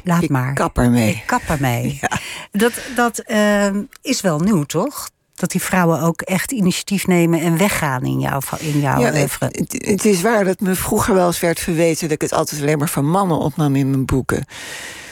laat 0.03 0.23
ik 0.23 0.29
maar. 0.29 0.53
kap 0.53 0.77
ermee. 0.77 1.09
Ik 1.09 1.23
kap 1.25 1.41
ermee. 1.47 1.97
Ja. 2.01 2.19
Dat, 2.51 2.73
dat 2.95 3.23
uh, 3.27 3.69
is 4.01 4.21
wel 4.21 4.39
nieuw, 4.39 4.63
toch? 4.63 5.09
Dat 5.33 5.51
die 5.51 5.61
vrouwen 5.61 6.01
ook 6.01 6.21
echt 6.21 6.51
initiatief 6.51 7.07
nemen 7.07 7.39
en 7.39 7.57
weggaan 7.57 8.03
in 8.03 8.19
jouw, 8.19 8.39
in 8.59 8.79
jouw 8.79 8.99
ja, 8.99 9.11
het, 9.11 9.37
het, 9.39 9.85
het, 9.85 10.05
is 10.05 10.21
waar 10.21 10.43
dat 10.43 10.59
me 10.59 10.75
vroeger 10.75 11.13
wel 11.13 11.27
eens 11.27 11.39
werd 11.39 11.59
verweten... 11.59 12.01
dat 12.01 12.11
ik 12.11 12.21
het 12.21 12.33
altijd 12.33 12.61
alleen 12.61 12.77
maar 12.77 12.89
van 12.89 13.09
mannen 13.09 13.37
opnam 13.37 13.75
in 13.75 13.89
mijn 13.89 14.05
boeken. 14.05 14.45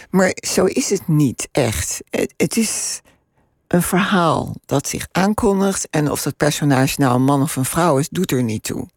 Maar 0.10 0.36
zo 0.48 0.66
is 0.66 0.90
het 0.90 1.08
niet 1.08 1.48
echt. 1.52 2.02
Het, 2.10 2.34
het 2.38 2.58
is 2.58 3.02
een 3.68 3.84
verhaal 3.84 4.56
dat 4.66 4.88
zich 4.88 5.08
aankondigt... 5.12 5.88
en 5.90 6.12
of 6.12 6.22
dat 6.22 6.38
personage 6.38 7.02
nou 7.02 7.16
een 7.16 7.24
man 7.24 7.42
of 7.42 7.56
een 7.56 7.66
vrouw 7.66 7.98
is, 7.98 8.10
doet 8.10 8.32
er 8.32 8.44
niet 8.44 8.64
toe. 8.64 8.88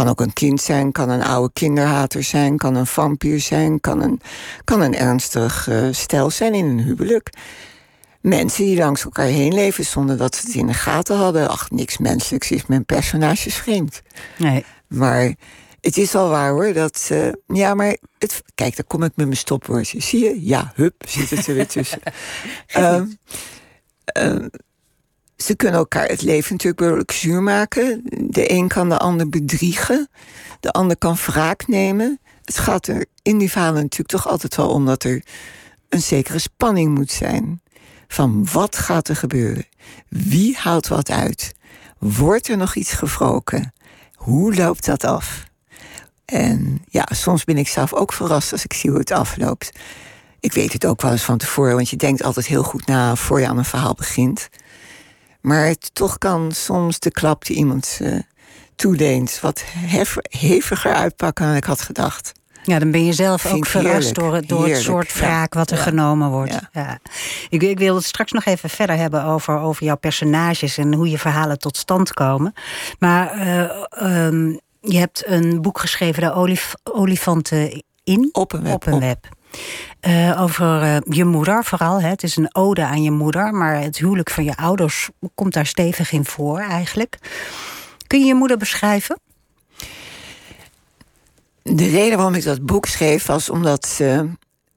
Kan 0.00 0.08
ook 0.08 0.20
een 0.20 0.32
kind 0.32 0.60
zijn, 0.60 0.92
kan 0.92 1.08
een 1.08 1.22
oude 1.22 1.52
kinderhater 1.52 2.22
zijn, 2.22 2.56
kan 2.56 2.74
een 2.74 2.86
vampier 2.86 3.40
zijn, 3.40 3.80
kan 3.80 4.02
een, 4.02 4.20
kan 4.64 4.80
een 4.80 4.94
ernstig 4.96 5.68
uh, 5.68 5.88
stel 5.90 6.30
zijn 6.30 6.54
in 6.54 6.64
een 6.64 6.80
huwelijk. 6.80 7.32
Mensen 8.20 8.64
die 8.64 8.76
langs 8.76 9.04
elkaar 9.04 9.26
heen 9.26 9.54
leven 9.54 9.84
zonder 9.84 10.16
dat 10.16 10.34
ze 10.34 10.46
het 10.46 10.54
in 10.54 10.66
de 10.66 10.74
gaten 10.74 11.16
hadden. 11.16 11.48
Ach, 11.48 11.70
niks 11.70 11.98
menselijks 11.98 12.50
is 12.50 12.66
mijn 12.66 12.84
personages 12.84 13.54
vreemd. 13.54 14.02
Nee. 14.38 14.64
Maar 14.86 15.34
Het 15.80 15.96
is 15.96 16.12
wel 16.12 16.28
waar 16.28 16.50
hoor. 16.50 16.72
Dat, 16.72 17.08
uh, 17.12 17.28
ja, 17.46 17.74
maar 17.74 17.96
het, 18.18 18.42
kijk, 18.54 18.76
dan 18.76 18.86
kom 18.86 19.02
ik 19.02 19.12
met 19.14 19.26
mijn 19.26 19.38
stopwoordje. 19.38 20.00
Zie 20.00 20.24
je? 20.24 20.46
Ja, 20.46 20.72
hup, 20.74 20.94
zit 21.08 21.30
het 21.30 21.46
er 21.46 21.54
weer 21.54 21.68
tussen. 21.68 22.00
um, 22.76 23.18
um, 24.18 24.50
ze 25.42 25.54
kunnen 25.56 25.78
elkaar 25.78 26.06
het 26.06 26.22
leven 26.22 26.52
natuurlijk 26.52 26.82
behoorlijk 26.82 27.12
zuur 27.12 27.42
maken. 27.42 28.02
De 28.28 28.52
een 28.52 28.68
kan 28.68 28.88
de 28.88 28.98
ander 28.98 29.28
bedriegen. 29.28 30.08
De 30.60 30.70
ander 30.70 30.96
kan 30.96 31.16
wraak 31.26 31.66
nemen. 31.66 32.20
Het 32.44 32.58
gaat 32.58 32.86
er 32.86 33.06
in 33.22 33.38
die 33.38 33.50
verhalen 33.50 33.82
natuurlijk 33.82 34.08
toch 34.08 34.28
altijd 34.28 34.56
wel 34.56 34.68
om 34.68 34.86
dat 34.86 35.04
er 35.04 35.24
een 35.88 36.02
zekere 36.02 36.38
spanning 36.38 36.94
moet 36.94 37.10
zijn. 37.10 37.62
Van 38.08 38.46
wat 38.52 38.76
gaat 38.76 39.08
er 39.08 39.16
gebeuren? 39.16 39.66
Wie 40.08 40.56
haalt 40.56 40.88
wat 40.88 41.10
uit? 41.10 41.52
Wordt 41.98 42.48
er 42.48 42.56
nog 42.56 42.74
iets 42.74 42.92
gewroken? 42.92 43.72
Hoe 44.14 44.54
loopt 44.54 44.84
dat 44.84 45.04
af? 45.04 45.44
En 46.24 46.84
ja, 46.88 47.08
soms 47.12 47.44
ben 47.44 47.56
ik 47.56 47.68
zelf 47.68 47.94
ook 47.94 48.12
verrast 48.12 48.52
als 48.52 48.64
ik 48.64 48.72
zie 48.72 48.90
hoe 48.90 48.98
het 48.98 49.10
afloopt. 49.10 49.70
Ik 50.40 50.52
weet 50.52 50.72
het 50.72 50.86
ook 50.86 51.02
wel 51.02 51.10
eens 51.10 51.22
van 51.22 51.38
tevoren, 51.38 51.74
want 51.74 51.88
je 51.88 51.96
denkt 51.96 52.22
altijd 52.22 52.46
heel 52.46 52.62
goed 52.62 52.86
na 52.86 53.16
voor 53.16 53.40
je 53.40 53.46
aan 53.46 53.58
een 53.58 53.64
verhaal 53.64 53.94
begint. 53.94 54.48
Maar 55.40 55.66
het 55.66 55.90
toch 55.92 56.18
kan 56.18 56.52
soms 56.52 56.98
de 56.98 57.10
klap 57.10 57.44
die 57.44 57.56
iemand 57.56 57.98
uh, 58.02 58.18
toeleent 58.76 59.38
wat 59.40 59.64
heviger 60.22 60.94
uitpakken 60.94 61.46
dan 61.46 61.54
ik 61.54 61.64
had 61.64 61.80
gedacht. 61.80 62.32
Ja, 62.62 62.78
dan 62.78 62.90
ben 62.90 63.04
je 63.04 63.12
zelf 63.12 63.52
ook 63.52 63.66
verrast 63.66 64.14
door, 64.14 64.34
het, 64.34 64.48
door 64.48 64.68
het 64.68 64.82
soort 64.82 65.14
wraak 65.14 65.54
wat 65.54 65.70
er 65.70 65.76
genomen 65.76 66.30
wordt. 66.30 66.58
Ja. 66.72 66.98
Ik, 67.48 67.62
ik, 67.62 67.78
wil 67.78 67.94
het 67.94 68.04
straks 68.04 68.32
nog 68.32 68.44
even 68.44 68.70
verder 68.70 68.96
hebben 68.96 69.24
over, 69.24 69.58
over 69.58 69.84
jouw 69.84 69.96
personages 69.96 70.78
en 70.78 70.94
hoe 70.94 71.10
je 71.10 71.18
verhalen 71.18 71.58
tot 71.58 71.76
stand 71.76 72.12
komen. 72.12 72.52
Maar 72.98 73.46
uh, 73.46 74.26
um, 74.26 74.60
je 74.80 74.98
hebt 74.98 75.22
een 75.26 75.62
boek 75.62 75.78
geschreven, 75.78 76.22
De 76.22 76.32
olif 76.32 76.74
Olifanten 76.82 77.82
in. 78.04 78.28
Op 78.32 78.52
een 78.52 78.62
web. 78.62 78.74
Op 78.74 78.86
een 78.86 79.00
web. 79.00 79.28
Uh, 80.08 80.42
over 80.42 80.82
uh, 80.82 80.96
je 81.08 81.24
moeder 81.24 81.64
vooral. 81.64 82.00
Hè. 82.00 82.08
Het 82.08 82.22
is 82.22 82.36
een 82.36 82.54
ode 82.54 82.84
aan 82.84 83.02
je 83.02 83.10
moeder, 83.10 83.52
maar 83.52 83.80
het 83.80 83.98
huwelijk 83.98 84.30
van 84.30 84.44
je 84.44 84.56
ouders 84.56 85.08
komt 85.34 85.52
daar 85.52 85.66
stevig 85.66 86.12
in 86.12 86.24
voor 86.24 86.58
eigenlijk. 86.58 87.18
Kun 88.06 88.20
je 88.20 88.26
je 88.26 88.34
moeder 88.34 88.56
beschrijven? 88.56 89.20
De 91.62 91.88
reden 91.88 92.16
waarom 92.16 92.34
ik 92.34 92.44
dat 92.44 92.66
boek 92.66 92.86
schreef 92.86 93.26
was 93.26 93.50
omdat 93.50 93.86
ze 93.86 94.28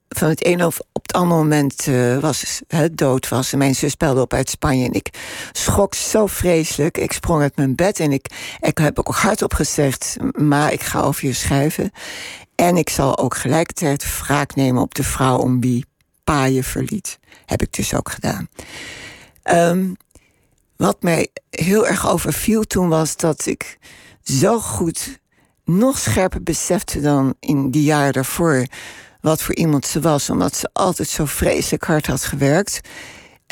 van 0.08 0.28
het 0.28 0.44
ene 0.44 0.66
op 0.66 1.02
het 1.02 1.12
andere 1.12 1.40
moment 1.40 1.86
uh, 1.86 2.18
was, 2.18 2.60
het 2.66 2.96
dood 2.96 3.28
was. 3.28 3.52
En 3.52 3.58
mijn 3.58 3.74
zus 3.74 3.96
belde 3.96 4.20
op 4.20 4.32
uit 4.32 4.50
Spanje. 4.50 4.86
En 4.86 4.92
ik 4.92 5.08
schrok 5.52 5.94
zo 5.94 6.26
vreselijk. 6.26 6.98
Ik 6.98 7.12
sprong 7.12 7.42
uit 7.42 7.56
mijn 7.56 7.74
bed 7.74 8.00
en 8.00 8.12
ik, 8.12 8.26
ik 8.60 8.78
heb 8.78 8.98
ook 8.98 9.14
hardop 9.14 9.54
gezegd... 9.54 10.16
maar 10.32 10.72
ik 10.72 10.82
ga 10.82 11.00
over 11.00 11.26
je 11.26 11.32
schrijven. 11.32 11.90
En 12.54 12.76
ik 12.76 12.88
zal 12.88 13.18
ook 13.18 13.36
gelijkertijd 13.36 14.18
wraak 14.18 14.54
nemen 14.54 14.82
op 14.82 14.94
de 14.94 15.02
vrouw 15.02 15.38
om 15.38 15.60
wie 15.60 15.84
pa 16.24 16.44
je 16.44 16.64
verliet. 16.64 17.18
Heb 17.46 17.62
ik 17.62 17.72
dus 17.72 17.94
ook 17.94 18.10
gedaan. 18.10 18.48
Um, 19.44 19.96
wat 20.76 21.02
mij 21.02 21.28
heel 21.50 21.86
erg 21.86 22.08
overviel 22.08 22.64
toen 22.64 22.88
was 22.88 23.16
dat 23.16 23.46
ik 23.46 23.78
zo 24.22 24.60
goed, 24.60 25.18
nog 25.64 25.98
scherper 25.98 26.42
besefte 26.42 27.00
dan 27.00 27.34
in 27.40 27.70
die 27.70 27.82
jaren 27.82 28.12
daarvoor 28.12 28.66
wat 29.20 29.42
voor 29.42 29.54
iemand 29.54 29.86
ze 29.86 30.00
was, 30.00 30.30
omdat 30.30 30.56
ze 30.56 30.68
altijd 30.72 31.08
zo 31.08 31.24
vreselijk 31.24 31.84
hard 31.84 32.06
had 32.06 32.24
gewerkt. 32.24 32.80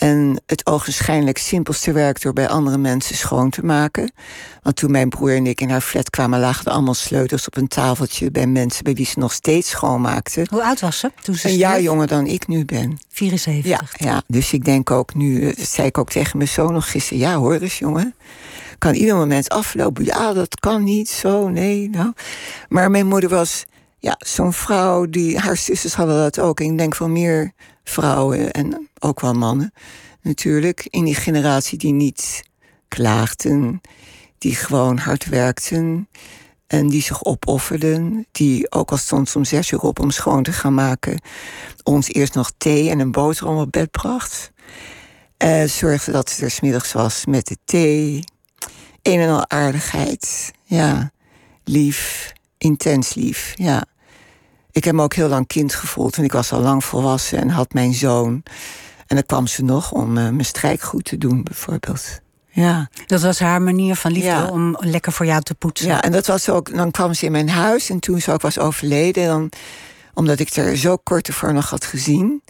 En 0.03 0.43
het 0.47 0.67
ogenschijnlijk 0.67 1.39
simpelste 1.39 1.93
werk 1.93 2.23
door 2.23 2.33
bij 2.33 2.49
andere 2.49 2.79
mensen 2.79 3.17
schoon 3.17 3.51
te 3.51 3.65
maken. 3.65 4.13
Want 4.63 4.77
toen 4.77 4.91
mijn 4.91 5.09
broer 5.09 5.35
en 5.35 5.47
ik 5.47 5.61
in 5.61 5.71
haar 5.71 5.81
flat 5.81 6.11
kwamen, 6.11 6.41
lagen 6.41 6.65
er 6.65 6.73
allemaal 6.73 6.95
sleutels 6.95 7.47
op 7.47 7.57
een 7.57 7.69
tafeltje 7.69 8.31
bij 8.31 8.47
mensen 8.47 8.85
bij 8.85 8.95
wie 8.95 9.07
ze 9.07 9.19
nog 9.19 9.33
steeds 9.33 9.71
schoonmaakte. 9.71 10.47
Hoe 10.51 10.65
oud 10.65 10.81
was 10.81 10.99
ze 10.99 11.13
toen 11.23 11.35
ze 11.35 11.49
Een 11.49 11.57
jaar 11.57 11.83
jonger 11.83 12.07
dan 12.07 12.27
ik 12.27 12.49
nu 12.49 12.65
ben. 12.65 12.99
74. 13.09 13.71
Ja, 13.71 13.81
ja, 14.11 14.23
dus 14.27 14.53
ik 14.53 14.65
denk 14.65 14.91
ook 14.91 15.15
nu, 15.15 15.55
dat 15.55 15.67
zei 15.69 15.87
ik 15.87 15.99
ook 15.99 16.11
tegen 16.11 16.37
mijn 16.37 16.51
zoon 16.51 16.73
nog 16.73 16.91
gisteren. 16.91 17.19
Ja, 17.19 17.35
hoor 17.37 17.55
eens, 17.55 17.79
jongen. 17.79 18.15
Kan 18.79 18.95
ieder 18.95 19.17
moment 19.17 19.49
aflopen. 19.49 20.05
Ja, 20.05 20.33
dat 20.33 20.61
kan 20.61 20.85
niet 20.85 21.09
zo, 21.09 21.49
nee, 21.49 21.91
nou. 21.91 22.13
Maar 22.69 22.91
mijn 22.91 23.07
moeder 23.07 23.31
was 23.31 23.65
ja, 24.03 24.17
zo'n 24.19 24.53
vrouw 24.53 25.07
die. 25.07 25.39
Haar 25.39 25.57
zusters 25.57 25.95
hadden 25.95 26.17
dat 26.17 26.39
ook. 26.39 26.61
ik 26.61 26.79
denk 26.79 26.95
van 26.95 27.13
meer 27.13 27.53
vrouwen 27.85 28.51
en 28.51 28.89
ook 28.99 29.21
wel 29.21 29.33
mannen 29.33 29.73
natuurlijk. 30.23 30.87
In 30.91 31.05
die 31.05 31.15
generatie 31.15 31.79
die 31.79 31.93
niet 31.93 32.43
klaagden. 32.89 33.81
Die 34.39 34.55
gewoon 34.55 34.99
hard 34.99 35.25
werkten. 35.29 36.09
En 36.67 36.89
die 36.89 37.03
zich 37.03 37.25
opofferden. 37.25 38.27
Die 38.33 38.71
ook 38.71 38.91
al 38.91 38.97
stond 38.97 39.37
om 39.37 39.45
zes 39.45 39.71
uur 39.71 39.81
op 39.81 39.99
om 39.99 40.11
schoon 40.11 40.43
te 40.43 40.53
gaan 40.53 40.75
maken. 40.75 41.21
Ons 41.83 42.09
eerst 42.09 42.35
nog 42.35 42.53
thee 42.59 42.91
en 42.91 42.99
een 42.99 43.13
boterham 43.13 43.57
op 43.57 43.73
bed 43.73 43.91
bracht. 43.91 44.53
Uh, 45.45 45.65
zorgde 45.65 46.13
dat 46.13 46.31
het 46.31 46.41
er 46.41 46.51
smiddags 46.51 46.93
was 46.93 47.27
met 47.27 47.47
de 47.47 47.57
thee. 47.65 48.25
Een 49.03 49.21
en 49.21 49.31
al 49.31 49.49
aardigheid. 49.49 50.53
Ja, 50.65 51.13
lief. 51.65 52.33
Intens 52.59 53.15
lief, 53.15 53.53
ja. 53.55 53.85
Ik 54.73 54.85
heb 54.85 54.95
me 54.95 55.03
ook 55.03 55.15
heel 55.15 55.29
lang 55.29 55.47
kind 55.47 55.75
gevoeld. 55.75 56.17
En 56.17 56.25
ik 56.25 56.33
was 56.33 56.53
al 56.53 56.61
lang 56.61 56.85
volwassen 56.85 57.39
en 57.39 57.49
had 57.49 57.73
mijn 57.73 57.95
zoon. 57.95 58.43
En 59.07 59.17
dan 59.17 59.27
kwam 59.27 59.47
ze 59.47 59.65
nog 59.65 59.93
om 59.93 60.09
uh, 60.09 60.29
mijn 60.29 60.45
strijkgoed 60.45 61.05
te 61.05 61.19
doen, 61.19 61.43
bijvoorbeeld. 61.43 62.21
Ja. 62.49 62.89
Dat 63.07 63.23
was 63.23 63.39
haar 63.39 63.63
manier 63.63 63.97
van 63.97 64.13
liefde 64.13 64.49
om 64.51 64.77
lekker 64.81 65.13
voor 65.13 65.27
jou 65.27 65.43
te 65.43 65.55
poetsen. 65.55 65.89
Ja, 65.89 66.03
en 66.03 66.13
dat 66.13 66.27
was 66.27 66.49
ook. 66.49 66.75
Dan 66.75 66.91
kwam 66.91 67.15
ze 67.15 67.25
in 67.25 67.33
mijn 67.33 67.49
huis 67.49 67.91
en 67.91 68.01
toen 68.01 68.21
ze 68.21 68.33
ook 68.33 68.41
was 68.41 68.59
overleden, 68.59 69.27
dan, 69.27 69.51
omdat 70.15 70.39
ik 70.39 70.51
er 70.51 70.77
zo 70.77 70.97
kort 70.97 71.29
ervoor 71.29 71.53
nog 71.53 71.71
had 71.71 71.85
gezien, 71.85 72.43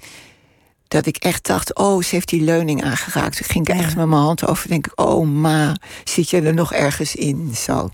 dat 0.89 1.07
ik 1.07 1.17
echt 1.17 1.47
dacht: 1.47 1.75
oh, 1.75 2.03
ze 2.03 2.15
heeft 2.15 2.29
die 2.29 2.43
leuning 2.43 2.85
aangeraakt. 2.85 3.37
Toen 3.37 3.47
ging 3.47 3.69
ik 3.69 3.75
echt 3.75 3.97
met 3.97 4.07
mijn 4.07 4.23
hand 4.23 4.47
over, 4.47 4.69
denk 4.69 4.87
ik: 4.87 5.01
oh, 5.01 5.27
ma, 5.27 5.77
zit 6.05 6.31
je 6.31 6.41
er 6.41 6.55
nog 6.55 6.73
ergens 6.73 7.15
in? 7.15 7.53
Zo. 7.57 7.91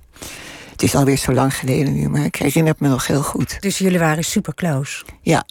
Het 0.78 0.86
is 0.86 0.94
alweer 0.94 1.16
zo 1.16 1.32
lang 1.32 1.54
geleden 1.54 1.94
nu, 1.94 2.08
maar 2.08 2.24
ik 2.24 2.36
herinner 2.36 2.72
het 2.72 2.80
me 2.80 2.88
nog 2.88 3.06
heel 3.06 3.22
goed. 3.22 3.60
Dus 3.60 3.78
jullie 3.78 3.98
waren 3.98 4.24
super 4.24 4.54
close? 4.54 5.04
Ja. 5.20 5.46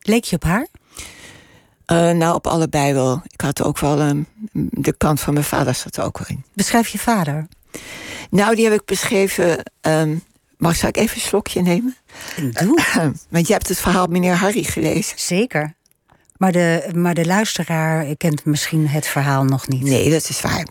Leek 0.00 0.24
je 0.24 0.36
op 0.36 0.42
haar? 0.42 0.66
Uh, 1.86 2.10
nou, 2.10 2.34
op 2.34 2.46
allebei 2.46 2.92
wel. 2.92 3.22
Ik 3.28 3.40
had 3.40 3.62
ook 3.62 3.78
wel 3.78 4.00
um, 4.00 4.26
de 4.70 4.92
kant 4.96 5.20
van 5.20 5.32
mijn 5.32 5.44
vader 5.44 5.74
zat 5.74 5.96
er 5.96 6.04
ook 6.04 6.18
wel 6.18 6.28
in. 6.28 6.44
Beschrijf 6.52 6.88
je 6.88 6.98
vader? 6.98 7.46
Nou, 8.30 8.54
die 8.54 8.64
heb 8.64 8.74
ik 8.74 8.84
beschreven. 8.84 9.72
Um, 9.80 10.22
mag 10.56 10.82
ik 10.82 10.96
even 10.96 11.16
een 11.16 11.22
slokje 11.22 11.62
nemen? 11.62 11.96
Doe. 12.36 12.78
Want 13.30 13.46
je 13.46 13.52
hebt 13.52 13.68
het 13.68 13.78
verhaal 13.78 14.06
meneer 14.06 14.34
Harry 14.34 14.62
gelezen. 14.62 15.18
Zeker. 15.18 15.74
Maar 16.36 16.52
de, 16.52 16.90
maar 16.94 17.14
de 17.14 17.26
luisteraar 17.26 18.16
kent 18.16 18.44
misschien 18.44 18.88
het 18.88 19.06
verhaal 19.06 19.44
nog 19.44 19.68
niet. 19.68 19.82
Nee, 19.82 20.10
dat 20.10 20.28
is 20.28 20.40
waar. 20.40 20.66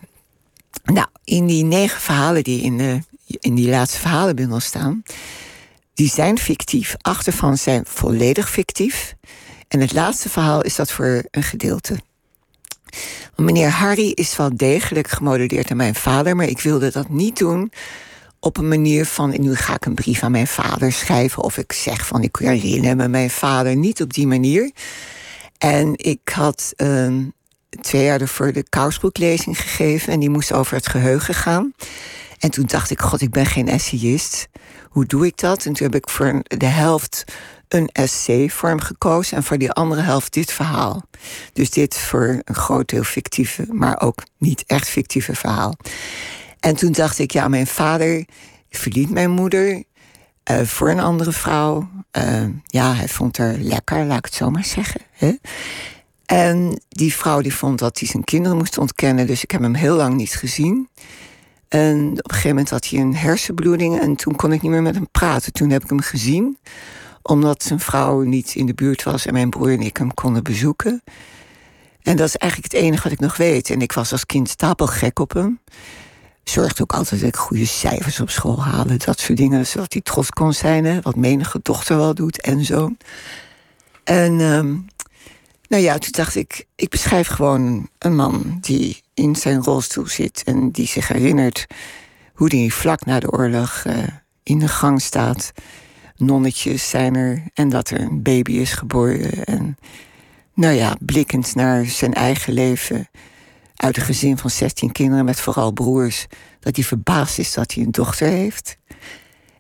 Nou, 0.84 1.08
in 1.24 1.46
die 1.46 1.64
negen 1.64 2.02
verhalen 2.02 2.44
die 2.44 2.62
in 2.62 2.78
de 2.78 3.00
in 3.26 3.56
die 3.56 3.70
laatste 3.70 4.00
verhalenbundel 4.00 4.60
staan, 4.60 5.04
die 5.94 6.10
zijn 6.10 6.38
fictief. 6.38 6.96
Acht 7.02 7.28
ervan 7.28 7.58
zijn 7.58 7.86
volledig 7.88 8.50
fictief. 8.50 9.16
En 9.68 9.80
het 9.80 9.94
laatste 9.94 10.30
verhaal 10.30 10.62
is 10.62 10.76
dat 10.76 10.92
voor 10.92 11.24
een 11.32 11.44
gedeelte. 11.44 12.00
Meneer 13.36 13.70
Harry 13.70 14.12
is 14.12 14.36
wel 14.36 14.56
degelijk 14.56 15.08
gemodelleerd 15.08 15.72
aan 15.72 15.78
mijn 15.78 15.96
vader, 15.96 16.36
maar 16.36 16.48
ik 16.48 16.60
wilde 16.60 16.92
dat 16.92 17.10
niet 17.10 17.38
doen 17.38 17.72
op 18.40 18.58
een 18.58 18.68
manier 18.68 19.06
van, 19.06 19.42
nu 19.42 19.56
ga 19.56 19.76
ik 19.76 19.86
een 19.86 19.96
brief 19.96 20.24
aan 20.24 20.32
mijn 20.32 20.48
vader 20.48 20.92
schrijven, 20.92 21.44
of 21.44 21.58
ik 21.58 21.72
zeg 21.72 22.06
van 22.08 22.22
ik 22.22 22.36
herinner 22.36 22.96
me 22.96 23.08
mijn 23.08 23.30
vader, 23.30 23.76
niet 23.76 24.02
op 24.02 24.14
die 24.14 24.28
manier. 24.28 24.72
En 25.58 25.94
ik 25.96 26.30
had 26.34 26.74
uh, 26.78 27.14
twee 27.82 28.04
jaar 28.04 28.22
ervoor 28.22 28.54
de 28.54 28.70
Kousbroeklezing 28.70 29.62
gegeven 29.62 30.14
en 30.14 30.20
die 30.20 30.30
moest 30.30 30.54
over 30.54 30.76
het 30.76 30.88
geheugen 30.88 31.34
gaan. 31.34 31.74
En 32.46 32.52
toen 32.52 32.66
dacht 32.66 32.90
ik, 32.90 33.02
god, 33.02 33.22
ik 33.22 33.30
ben 33.30 33.46
geen 33.46 33.68
essayist. 33.68 34.48
Hoe 34.90 35.06
doe 35.06 35.26
ik 35.26 35.38
dat? 35.38 35.66
En 35.66 35.74
toen 35.74 35.86
heb 35.86 35.96
ik 35.96 36.10
voor 36.10 36.42
de 36.44 36.66
helft 36.66 37.24
een 37.68 37.90
essay-vorm 37.92 38.80
gekozen 38.80 39.38
en 39.38 39.44
voor 39.44 39.58
die 39.58 39.72
andere 39.72 40.02
helft 40.02 40.34
dit 40.34 40.52
verhaal. 40.52 41.02
Dus 41.54 41.70
dit 41.70 41.98
voor 41.98 42.42
een 42.44 42.56
groot 42.56 42.90
deel 42.90 43.04
fictieve, 43.04 43.66
maar 43.70 44.02
ook 44.02 44.24
niet 44.38 44.64
echt 44.68 44.90
fictieve 44.90 45.36
verhaal. 45.36 45.76
En 46.60 46.76
toen 46.76 46.92
dacht 46.92 47.20
ik, 47.20 47.32
ja, 47.32 47.48
mijn 47.48 47.68
vader 47.68 48.26
verliet 48.70 49.10
mijn 49.10 49.32
moeder 49.32 49.84
uh, 50.52 50.62
voor 50.62 50.90
een 50.90 51.00
andere 51.00 51.32
vrouw. 51.32 51.90
Uh, 52.18 52.44
ja, 52.66 52.94
hij 52.94 53.08
vond 53.08 53.38
haar 53.38 53.58
lekker, 53.58 54.06
laat 54.06 54.18
ik 54.18 54.26
het 54.26 54.34
zo 54.34 54.50
maar 54.50 54.66
zeggen. 54.66 55.02
Hè? 55.12 55.34
En 56.26 56.82
die 56.90 57.14
vrouw 57.14 57.42
die 57.42 57.56
vond 57.56 57.80
dat 57.80 58.00
hij 58.00 58.08
zijn 58.08 58.24
kinderen 58.24 58.58
moest 58.58 58.78
ontkennen, 58.78 59.28
dus 59.28 59.44
ik 59.44 59.52
heb 59.52 59.62
hem 59.62 59.76
heel 59.76 59.96
lang 59.96 60.16
niet 60.16 60.36
gezien. 60.36 60.90
En 61.68 62.10
op 62.10 62.18
een 62.18 62.24
gegeven 62.30 62.50
moment 62.50 62.70
had 62.70 62.88
hij 62.88 63.00
een 63.00 63.16
hersenbloeding 63.16 64.00
en 64.00 64.16
toen 64.16 64.36
kon 64.36 64.52
ik 64.52 64.62
niet 64.62 64.72
meer 64.72 64.82
met 64.82 64.96
hem 64.96 65.08
praten. 65.12 65.54
Toen 65.54 65.70
heb 65.70 65.84
ik 65.84 65.90
hem 65.90 66.02
gezien, 66.02 66.58
omdat 67.22 67.64
zijn 67.64 67.80
vrouw 67.80 68.22
niet 68.22 68.56
in 68.56 68.66
de 68.66 68.74
buurt 68.74 69.04
was 69.04 69.26
en 69.26 69.34
mijn 69.34 69.50
broer 69.50 69.72
en 69.72 69.82
ik 69.82 69.98
hem 69.98 70.14
konden 70.14 70.44
bezoeken. 70.44 71.04
En 72.02 72.16
dat 72.16 72.28
is 72.28 72.36
eigenlijk 72.36 72.74
het 72.74 72.82
enige 72.82 73.04
wat 73.04 73.12
ik 73.12 73.20
nog 73.20 73.38
weet. 73.38 73.70
En 73.70 73.82
ik 73.82 73.92
was 73.92 74.12
als 74.12 74.26
kind 74.26 74.50
stapelgek 74.50 75.20
op 75.20 75.34
hem. 75.34 75.60
zorgde 76.44 76.84
ook 76.84 76.94
altijd 76.94 77.20
dat 77.20 77.30
ik 77.30 77.36
goede 77.36 77.66
cijfers 77.66 78.20
op 78.20 78.30
school 78.30 78.64
haalde. 78.64 78.98
Dat 78.98 79.20
soort 79.20 79.38
dingen, 79.38 79.68
zodat 79.68 79.94
hij 79.94 80.02
trots 80.02 80.30
kon 80.30 80.54
zijn. 80.54 80.86
Hè, 80.86 81.02
wat 81.02 81.16
menige 81.16 81.60
dochter 81.62 81.98
wel 81.98 82.14
doet 82.14 82.42
en 82.42 82.66
zo. 82.66 82.92
En 84.04 84.40
ehm, 84.40 84.76
nou 85.68 85.84
ja, 85.84 85.98
toen 85.98 86.12
dacht 86.12 86.36
ik, 86.36 86.66
ik 86.76 86.90
beschrijf 86.90 87.28
gewoon 87.28 87.90
een 87.98 88.16
man 88.16 88.58
die 88.62 89.04
in 89.14 89.36
zijn 89.36 89.64
rolstoel 89.64 90.08
zit 90.08 90.44
en 90.44 90.72
die 90.72 90.88
zich 90.88 91.08
herinnert 91.08 91.66
hoe 92.34 92.56
hij 92.56 92.70
vlak 92.70 93.06
na 93.06 93.20
de 93.20 93.32
oorlog 93.32 93.84
uh, 93.88 93.98
in 94.44 94.60
de 94.60 94.68
gang 94.68 95.02
staat. 95.02 95.52
Nonnetjes 96.16 96.90
zijn 96.90 97.16
er 97.16 97.44
en 97.54 97.70
dat 97.70 97.90
er 97.90 98.00
een 98.02 98.22
baby 98.22 98.52
is 98.52 98.74
geboren. 98.74 99.44
En 99.44 99.78
nou 100.54 100.74
ja, 100.74 100.96
blikkend 101.00 101.56
naar 101.56 101.86
zijn 101.86 102.14
eigen 102.14 102.54
leven. 102.54 103.10
Uit 103.76 103.98
een 103.98 104.04
gezin 104.04 104.38
van 104.38 104.50
16 104.50 104.92
kinderen 104.92 105.26
met 105.26 105.40
vooral 105.40 105.72
broers. 105.72 106.26
Dat 106.60 106.76
hij 106.76 106.86
verbaasd 106.86 107.40
is 107.40 107.54
dat 107.54 107.74
hij 107.74 107.84
een 107.84 107.92
dochter 107.92 108.28
heeft. 108.28 108.78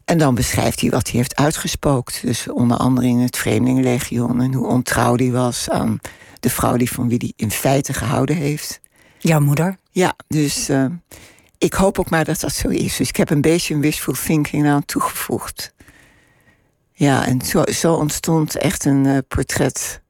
En 0.05 0.17
dan 0.17 0.35
beschrijft 0.35 0.81
hij 0.81 0.89
wat 0.89 1.07
hij 1.07 1.17
heeft 1.17 1.35
uitgespookt. 1.35 2.21
Dus 2.21 2.47
onder 2.49 2.77
andere 2.77 3.07
in 3.07 3.19
het 3.19 3.37
Vreemdelingenlegioen. 3.37 4.41
En 4.41 4.53
hoe 4.53 4.67
ontrouw 4.67 5.15
hij 5.15 5.31
was 5.31 5.69
aan 5.69 5.99
de 6.39 6.49
vrouw 6.49 6.77
die 6.77 6.91
van 6.91 7.09
wie 7.09 7.17
hij 7.17 7.33
in 7.35 7.51
feite 7.51 7.93
gehouden 7.93 8.35
heeft. 8.35 8.79
Jouw 9.17 9.39
moeder? 9.39 9.77
Ja, 9.91 10.15
dus 10.27 10.69
uh, 10.69 10.85
ik 11.57 11.73
hoop 11.73 11.99
ook 11.99 12.09
maar 12.09 12.25
dat 12.25 12.39
dat 12.39 12.53
zo 12.53 12.67
is. 12.67 12.95
Dus 12.97 13.09
ik 13.09 13.15
heb 13.15 13.29
een 13.29 13.41
beetje 13.41 13.73
een 13.73 13.81
wishful 13.81 14.13
thinking 14.13 14.67
aan 14.67 14.85
toegevoegd. 14.85 15.73
Ja, 16.93 17.25
en 17.25 17.41
zo, 17.41 17.63
zo 17.65 17.93
ontstond 17.93 18.57
echt 18.57 18.85
een 18.85 19.05
uh, 19.05 19.17
portret 19.27 20.01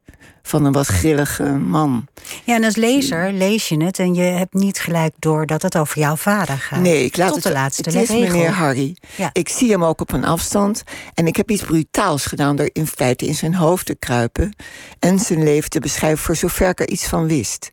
van 0.48 0.66
een 0.66 0.72
wat 0.72 0.88
grillige 0.88 1.44
man. 1.44 2.06
Ja, 2.44 2.56
en 2.56 2.64
als 2.64 2.76
lezer 2.76 3.32
lees 3.34 3.68
je 3.70 3.84
het 3.84 4.00
en 4.00 4.14
je 4.14 4.22
hebt 4.22 4.54
niet 4.54 4.80
gelijk 4.80 5.14
door 5.20 5.46
dat 5.46 5.62
het 5.62 5.78
over 5.78 6.00
jouw 6.00 6.16
vader 6.16 6.58
gaat. 6.58 6.80
Nee, 6.80 7.04
ik 7.06 7.18
laat 7.18 7.28
Tot 7.28 7.36
het, 7.36 7.44
de 7.44 7.52
laatste 7.60 7.90
het 7.90 8.02
is 8.02 8.10
regel. 8.10 8.26
meneer 8.32 8.52
Harry. 8.52 8.98
Ja. 9.16 9.30
Ik 9.34 9.50
zie 9.50 9.72
hem 9.72 9.84
ook 9.84 10.02
op 10.02 10.12
een 10.12 10.26
afstand. 10.26 10.84
En 11.14 11.28
ik 11.28 11.36
heb 11.36 11.50
iets 11.52 11.64
brutaals 11.64 12.26
gedaan 12.26 12.56
door 12.56 12.70
in 12.74 12.88
feite 12.88 13.26
in 13.26 13.36
zijn 13.36 13.56
hoofd 13.56 13.86
te 13.86 13.96
kruipen. 13.96 14.56
En 15.00 15.20
zijn 15.20 15.44
leven 15.44 15.70
te 15.70 15.80
beschrijven 15.80 16.24
voor 16.24 16.36
zover 16.36 16.70
ik 16.70 16.80
er 16.80 16.90
iets 16.90 17.08
van 17.08 17.28
wist. 17.28 17.72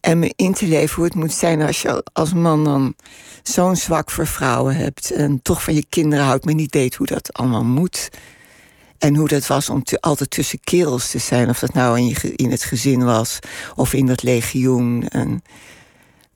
En 0.00 0.18
me 0.18 0.32
in 0.36 0.54
te 0.54 0.66
leven 0.66 0.94
hoe 0.94 1.04
het 1.04 1.14
moet 1.14 1.32
zijn 1.32 1.62
als 1.62 1.82
je 1.82 2.04
als 2.12 2.32
man 2.32 2.64
dan 2.64 2.94
zo'n 3.42 3.76
zwak 3.76 4.10
voor 4.10 4.26
vrouwen 4.26 4.76
hebt. 4.76 5.10
En 5.10 5.42
toch 5.42 5.62
van 5.62 5.74
je 5.74 5.84
kinderen 5.88 6.24
houdt, 6.24 6.44
maar 6.44 6.54
niet 6.54 6.74
weet 6.74 6.94
hoe 6.94 7.06
dat 7.06 7.32
allemaal 7.32 7.64
moet. 7.64 8.08
En 8.98 9.16
hoe 9.16 9.28
dat 9.28 9.46
was 9.46 9.70
om 9.70 9.82
te, 9.82 10.00
altijd 10.00 10.30
tussen 10.30 10.60
kerels 10.64 11.10
te 11.10 11.18
zijn. 11.18 11.48
Of 11.48 11.58
dat 11.58 11.74
nou 11.74 11.98
in, 11.98 12.06
je, 12.06 12.32
in 12.34 12.50
het 12.50 12.62
gezin 12.62 13.04
was 13.04 13.38
of 13.74 13.92
in 13.92 14.06
dat 14.06 14.22
legioen. 14.22 15.08
En, 15.08 15.42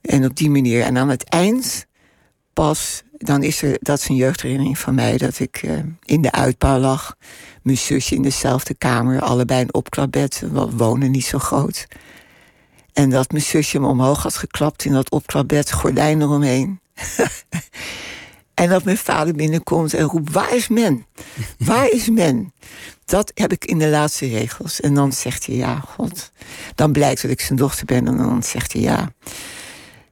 en 0.00 0.24
op 0.24 0.36
die 0.36 0.50
manier. 0.50 0.82
En 0.82 0.98
aan 0.98 1.08
het 1.08 1.24
eind 1.24 1.86
pas, 2.52 3.02
dan 3.12 3.42
is 3.42 3.62
er, 3.62 3.76
dat 3.80 3.98
is 3.98 4.08
een 4.08 4.16
jeugdherinnering 4.16 4.78
van 4.78 4.94
mij, 4.94 5.16
dat 5.16 5.38
ik 5.38 5.62
uh, 5.62 5.78
in 6.04 6.22
de 6.22 6.32
uitbouw 6.32 6.78
lag. 6.78 7.16
Mijn 7.62 7.78
zusje 7.78 8.14
in 8.14 8.22
dezelfde 8.22 8.74
kamer, 8.74 9.20
allebei 9.20 9.60
een 9.60 9.74
opklapbed. 9.74 10.42
We 10.52 10.70
wonen 10.70 11.10
niet 11.10 11.24
zo 11.24 11.38
groot. 11.38 11.86
En 12.92 13.10
dat 13.10 13.30
mijn 13.30 13.44
zusje 13.44 13.80
me 13.80 13.86
omhoog 13.86 14.22
had 14.22 14.36
geklapt 14.36 14.84
in 14.84 14.92
dat 14.92 15.10
opklapbed, 15.10 15.72
gordijn 15.72 16.20
eromheen. 16.20 16.80
En 18.54 18.68
dat 18.68 18.84
mijn 18.84 18.96
vader 18.96 19.34
binnenkomt 19.34 19.94
en 19.94 20.04
roept: 20.04 20.32
Waar 20.32 20.54
is 20.54 20.68
men? 20.68 21.06
Waar 21.58 21.90
is 21.90 22.08
men? 22.10 22.52
Dat 23.04 23.32
heb 23.34 23.52
ik 23.52 23.64
in 23.64 23.78
de 23.78 23.88
laatste 23.88 24.26
regels. 24.28 24.80
En 24.80 24.94
dan 24.94 25.12
zegt 25.12 25.46
hij: 25.46 25.54
Ja, 25.54 25.84
God. 25.88 26.30
Dan 26.74 26.92
blijkt 26.92 27.22
dat 27.22 27.30
ik 27.30 27.40
zijn 27.40 27.58
dochter 27.58 27.84
ben. 27.84 28.06
En 28.06 28.16
dan 28.16 28.42
zegt 28.42 28.72
hij: 28.72 28.82
Ja. 28.82 29.12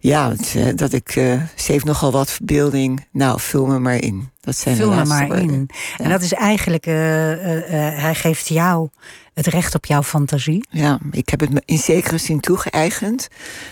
Ja, 0.03 0.35
het, 0.37 0.79
dat 0.79 0.93
ik. 0.93 1.17
Uh, 1.17 1.43
ze 1.57 1.73
heeft 1.73 1.85
nogal 1.85 2.13
wat 2.13 2.31
verbeelding. 2.31 3.07
Nou, 3.13 3.41
vul 3.41 3.67
me 3.67 3.79
maar 3.79 3.97
in. 4.03 4.31
Dat 4.41 4.57
zijn 4.57 4.77
vul 4.77 4.85
de 4.85 4.91
me 4.91 4.97
laatste 4.97 5.17
maar 5.17 5.27
woorden. 5.27 5.55
in. 5.55 5.69
Ja. 5.97 6.05
En 6.05 6.11
dat 6.11 6.23
is 6.23 6.33
eigenlijk. 6.33 6.87
Uh, 6.87 7.31
uh, 7.31 7.67
hij 8.03 8.15
geeft 8.15 8.49
jou 8.49 8.89
het 9.35 9.47
recht 9.47 9.75
op 9.75 9.85
jouw 9.85 10.03
fantasie. 10.03 10.67
Ja, 10.71 10.99
ik 11.11 11.29
heb 11.29 11.41
het 11.41 11.53
me 11.53 11.63
in 11.65 11.79
zekere 11.79 12.19
zin 12.19 12.41
toegeëigend. 12.41 13.29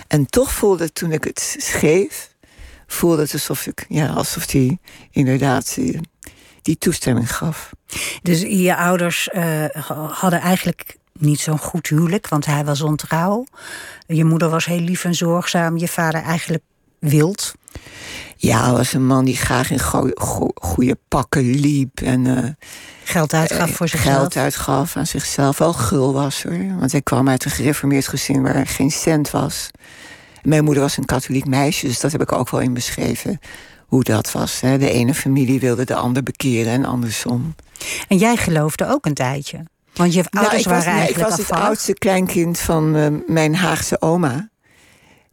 En 0.08 0.26
toch 0.26 0.52
voelde 0.52 0.92
toen 0.92 1.12
ik 1.12 1.24
het 1.24 1.56
schreef 1.58 2.30
voelde 2.92 3.22
het 3.22 3.32
alsof 3.32 3.66
ik, 3.66 3.84
ja, 3.88 4.06
alsof 4.06 4.50
hij 4.52 4.78
inderdaad 5.10 5.74
die, 5.74 6.00
die, 6.62 6.78
toestemming 6.78 7.36
gaf. 7.36 7.70
Dus 8.22 8.40
je 8.40 8.76
ouders 8.76 9.28
uh, 9.32 9.64
hadden 10.10 10.40
eigenlijk 10.40 10.96
niet 11.12 11.40
zo'n 11.40 11.58
goed 11.58 11.86
huwelijk, 11.86 12.28
want 12.28 12.46
hij 12.46 12.64
was 12.64 12.80
ontrouw. 12.80 13.44
Je 14.06 14.24
moeder 14.24 14.48
was 14.48 14.64
heel 14.64 14.80
lief 14.80 15.04
en 15.04 15.14
zorgzaam, 15.14 15.76
je 15.76 15.88
vader 15.88 16.22
eigenlijk 16.22 16.62
wild. 16.98 17.54
Ja, 18.36 18.64
hij 18.64 18.72
was 18.72 18.92
een 18.92 19.06
man 19.06 19.24
die 19.24 19.36
graag 19.36 19.70
in 19.70 19.78
go 19.78 20.10
go 20.14 20.50
goede 20.54 20.98
pakken 21.08 21.42
liep 21.42 22.00
en 22.00 22.24
uh, 22.24 22.38
geld 23.04 23.32
uitgaf 23.34 23.70
voor 23.70 23.88
zichzelf. 23.88 24.16
Geld 24.16 24.36
uitgaf 24.36 24.96
aan 24.96 25.06
zichzelf. 25.06 25.58
Wel 25.58 25.72
gul 25.72 26.12
was 26.12 26.42
hoor, 26.42 26.76
want 26.78 26.92
hij 26.92 27.02
kwam 27.02 27.28
uit 27.28 27.44
een 27.44 27.50
gereformeerd 27.50 28.08
gezin 28.08 28.42
waar 28.42 28.66
geen 28.66 28.90
cent 28.90 29.30
was. 29.30 29.70
Mijn 30.42 30.64
moeder 30.64 30.82
was 30.82 30.96
een 30.96 31.04
katholiek 31.04 31.46
meisje, 31.46 31.86
dus 31.86 32.00
dat 32.00 32.12
heb 32.12 32.22
ik 32.22 32.32
ook 32.32 32.50
wel 32.50 32.60
in 32.60 32.74
beschreven. 32.74 33.40
Hoe 33.86 34.02
dat 34.02 34.32
was. 34.32 34.60
Hè. 34.60 34.78
De 34.78 34.90
ene 34.90 35.14
familie 35.14 35.60
wilde 35.60 35.84
de 35.84 35.94
ander 35.94 36.22
bekeren 36.22 36.72
en 36.72 36.84
andersom. 36.84 37.54
En 38.08 38.16
jij 38.16 38.36
geloofde 38.36 38.88
ook 38.88 39.06
een 39.06 39.14
tijdje? 39.14 39.64
Want 39.94 40.14
je 40.14 40.24
ouders 40.30 40.50
nou, 40.50 40.58
ik 40.58 40.64
waren 40.64 40.76
was, 40.76 40.84
nee, 40.84 40.94
eigenlijk 40.94 41.30
Ik 41.30 41.36
was 41.36 41.40
afvallig. 41.40 41.62
het 41.62 41.68
oudste 41.68 41.94
kleinkind 41.94 42.58
van 42.58 42.96
uh, 42.96 43.06
mijn 43.26 43.54
Haagse 43.54 44.00
oma. 44.00 44.48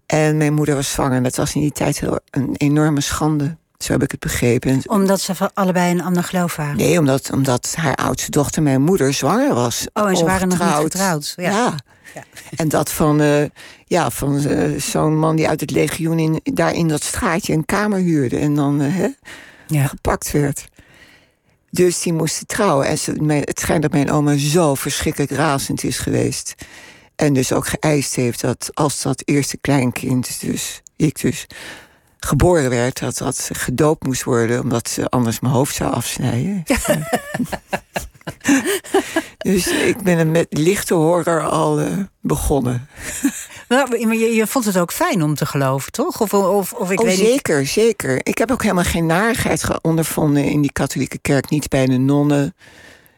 En 0.06 0.38
mijn 0.38 0.54
moeder 0.54 0.76
was 0.76 0.92
zwanger. 0.92 1.24
Dat 1.24 1.36
was 1.36 1.56
in 1.56 1.62
die 1.62 1.72
tijd 1.72 2.00
heel, 2.00 2.20
een 2.30 2.56
enorme 2.58 3.02
schande. 3.02 3.58
Zo 3.86 3.92
heb 3.92 4.04
ik 4.04 4.12
het 4.12 4.20
begrepen. 4.20 4.82
Omdat 4.86 5.22
ze 5.22 5.36
van 5.36 5.50
allebei 5.54 5.92
een 5.92 6.02
ander 6.02 6.24
geloof 6.24 6.56
waren? 6.56 6.78
Nee, 6.78 7.00
omdat, 7.00 7.32
omdat 7.32 7.74
haar 7.76 7.96
oudste 7.96 8.32
dochter, 8.32 8.64
mijn 8.64 8.82
moeder, 8.82 9.14
zwanger 9.14 9.54
was. 9.54 9.86
Oh, 9.94 10.10
en 10.10 10.18
ze 10.18 10.26
waren 10.26 10.48
nog 10.48 10.60
niet 10.60 10.68
getrouwd. 10.68 11.34
Ja. 11.36 11.50
ja. 11.50 11.76
ja. 12.14 12.24
En 12.56 12.70
dat 12.70 12.92
van, 12.92 13.22
uh, 13.22 13.46
ja, 13.86 14.12
van 14.12 14.48
uh, 14.48 14.80
zo'n 14.80 15.18
man 15.20 15.36
die 15.36 15.48
uit 15.48 15.62
het 15.62 15.72
legioen 15.72 16.20
in, 16.20 16.40
daar 16.44 16.74
in 16.74 16.88
dat 16.88 17.04
straatje 17.04 17.54
een 17.54 17.66
kamer 17.66 18.00
huurde. 18.00 18.38
En 18.38 18.56
dan 18.56 18.82
uh, 18.82 19.06
ja. 19.68 19.88
gepakt 19.88 20.32
werd. 20.32 20.68
Dus 21.70 22.02
die 22.02 22.14
moesten 22.14 22.48
trouwen. 22.48 22.88
En 22.88 22.98
ze, 22.98 23.12
mijn, 23.22 23.42
het 23.42 23.60
schijnt 23.60 23.82
dat 23.82 23.92
mijn 23.92 24.12
oma 24.12 24.38
zo 24.38 24.76
verschrikkelijk 24.76 25.32
razend 25.32 25.84
is 25.84 25.98
geweest. 25.98 26.56
En 27.16 27.34
dus 27.34 27.54
ook 27.54 27.68
geëist 27.68 28.16
heeft 28.16 28.42
dat 28.42 28.70
als 28.74 29.02
dat 29.02 29.22
eerste 29.26 29.58
kleinkind, 29.58 30.42
dus 30.42 30.82
ik 30.96 31.22
dus, 31.22 31.48
geboren 32.26 32.70
werd, 32.70 33.00
dat 33.00 33.18
dat 33.18 33.50
gedoopt 33.54 34.06
moest 34.06 34.24
worden, 34.24 34.62
omdat 34.62 34.90
ze 34.90 35.10
anders 35.10 35.40
mijn 35.40 35.54
hoofd 35.54 35.76
zou 35.76 35.94
afsnijden. 35.94 36.64
dus 39.38 39.68
ik 39.68 40.02
ben 40.04 40.32
met 40.32 40.48
lichte 40.50 40.94
horror 40.94 41.42
al 41.42 41.82
uh, 41.82 41.88
begonnen. 42.22 42.88
Nou, 43.68 44.06
maar 44.06 44.16
je, 44.16 44.36
je, 44.36 44.48
vond 44.48 44.66
het 44.66 44.78
ook 44.78 44.92
fijn 44.92 45.24
om 45.24 45.36
te 45.36 45.46
geloven, 45.46 45.92
toch? 45.92 46.22
Of, 46.22 46.34
of, 46.34 46.74
of 46.74 46.92
ik 46.92 47.00
oh, 47.00 47.06
weet 47.06 47.18
zeker, 47.18 47.60
niet... 47.60 47.70
zeker. 47.70 48.20
Ik 48.24 48.38
heb 48.38 48.52
ook 48.52 48.62
helemaal 48.62 48.84
geen 48.84 49.06
narigheid 49.06 49.82
ondervonden 49.82 50.44
in 50.44 50.62
die 50.62 50.72
katholieke 50.72 51.18
kerk. 51.18 51.50
Niet 51.50 51.70
bij 51.70 51.86
de 51.86 51.98
nonnen. 51.98 52.56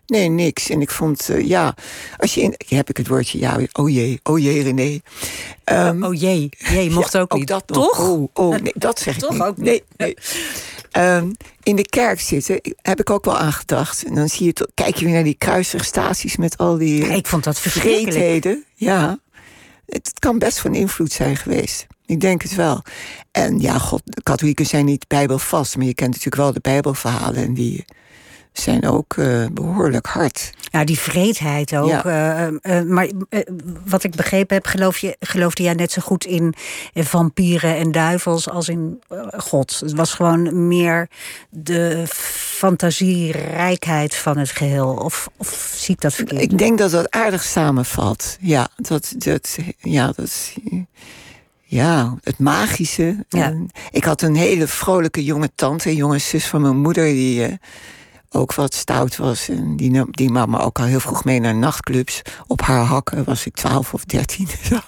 Nee, 0.07 0.29
niks. 0.29 0.69
En 0.69 0.81
ik 0.81 0.91
vond, 0.91 1.29
uh, 1.29 1.47
ja, 1.47 1.75
als 2.17 2.33
je 2.33 2.41
in. 2.41 2.53
Heb 2.67 2.89
ik 2.89 2.97
het 2.97 3.07
woordje 3.07 3.39
ja, 3.39 3.59
oh 3.71 3.89
jee, 3.89 4.19
oh 4.23 4.39
jee, 4.39 4.63
René. 4.63 4.99
Um, 5.65 6.03
oh 6.03 6.13
jee, 6.13 6.49
jee, 6.57 6.91
mocht 6.91 7.11
ja, 7.11 7.19
ook 7.19 7.33
niet. 7.33 7.47
dat 7.47 7.63
toch? 7.65 7.99
Oh, 7.99 8.29
oh, 8.33 8.55
nee, 8.55 8.73
dat 8.87 8.99
zeg 8.99 9.13
ik 9.13 9.19
toch 9.19 9.31
niet. 9.31 9.41
ook 9.41 9.57
nee, 9.57 9.83
nee. 9.97 10.17
Um, 10.97 11.31
in 11.63 11.75
de 11.75 11.85
kerk 11.85 12.19
zitten 12.19 12.61
heb 12.81 12.99
ik 12.99 13.09
ook 13.09 13.25
wel 13.25 13.37
aan 13.37 13.53
gedacht. 13.53 14.03
En 14.03 14.15
dan 14.15 14.29
zie 14.29 14.45
je, 14.45 14.53
toch, 14.53 14.67
kijk 14.73 14.95
je 14.95 15.05
weer 15.05 15.13
naar 15.13 15.23
die 15.23 15.37
kruisigstaties 15.37 16.37
met 16.37 16.57
al 16.57 16.77
die. 16.77 17.05
Ja, 17.05 17.13
ik 17.13 17.27
vond 17.27 17.43
dat 17.43 17.59
verschrikkelijk. 17.59 18.57
Ja, 18.73 19.19
het 19.85 20.11
kan 20.19 20.39
best 20.39 20.59
van 20.59 20.75
invloed 20.75 21.11
zijn 21.11 21.37
geweest. 21.37 21.87
Ik 22.05 22.19
denk 22.19 22.41
het 22.41 22.55
wel. 22.55 22.83
En 23.31 23.59
ja, 23.59 23.77
God, 23.77 24.01
de 24.03 24.23
katholieken 24.23 24.65
zijn 24.65 24.85
niet 24.85 25.07
bijbelvast, 25.07 25.77
maar 25.77 25.85
je 25.85 25.93
kent 25.93 26.09
natuurlijk 26.09 26.35
wel 26.35 26.53
de 26.53 26.59
bijbelverhalen 26.59 27.43
en 27.43 27.53
die 27.53 27.85
zijn 28.59 28.87
ook 28.87 29.15
uh, 29.15 29.45
behoorlijk 29.51 30.05
hard. 30.05 30.51
Ja, 30.71 30.83
die 30.83 30.99
vreedheid 30.99 31.75
ook. 31.75 31.89
Ja. 31.89 32.49
Uh, 32.49 32.53
uh, 32.61 32.81
maar 32.81 33.09
wat 33.85 34.03
ik 34.03 34.15
begrepen 34.15 34.55
heb, 34.55 34.65
geloof 34.65 34.97
je, 34.97 35.15
geloofde 35.19 35.63
jij 35.63 35.73
net 35.73 35.91
zo 35.91 36.01
goed 36.01 36.25
in 36.25 36.53
vampieren 36.93 37.75
en 37.75 37.91
duivels 37.91 38.49
als 38.49 38.69
in 38.69 38.99
God. 39.37 39.79
Het 39.79 39.93
was 39.93 40.13
gewoon 40.13 40.67
meer 40.67 41.09
de 41.49 42.03
fantasierijkheid 42.57 44.15
van 44.15 44.37
het 44.37 44.51
geheel. 44.51 44.93
Of, 44.93 45.29
of 45.37 45.73
zie 45.75 45.93
ik 45.93 46.01
dat 46.01 46.13
verkeerd? 46.13 46.41
Ik 46.41 46.57
denk 46.57 46.77
dat 46.77 46.91
dat 46.91 47.11
aardig 47.11 47.43
samenvalt. 47.43 48.37
Ja, 48.39 48.69
dat, 48.75 49.13
dat, 49.17 49.57
ja, 49.77 50.11
dat, 50.15 50.53
ja, 51.63 52.17
het 52.23 52.39
magische. 52.39 53.25
Ja. 53.29 53.53
ik 53.91 54.03
had 54.03 54.21
een 54.21 54.35
hele 54.35 54.67
vrolijke 54.67 55.23
jonge 55.23 55.49
tante, 55.55 55.95
jonge 55.95 56.19
zus 56.19 56.45
van 56.45 56.61
mijn 56.61 56.77
moeder, 56.77 57.05
die 57.05 57.59
ook 58.31 58.53
wat 58.53 58.73
stout 58.73 59.17
was. 59.17 59.49
En 59.49 59.75
die, 59.75 60.03
die 60.11 60.31
nam 60.31 60.49
me 60.49 60.59
ook 60.59 60.79
al 60.79 60.85
heel 60.85 60.99
vroeg 60.99 61.23
mee 61.23 61.39
naar 61.39 61.55
nachtclubs. 61.55 62.21
Op 62.47 62.61
haar 62.61 62.83
hakken 62.83 63.23
was 63.23 63.45
ik 63.45 63.55
12 63.55 63.93
of 63.93 64.05
13. 64.05 64.47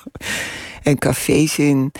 en 0.83 0.97
cafés 0.97 1.57
in. 1.57 1.91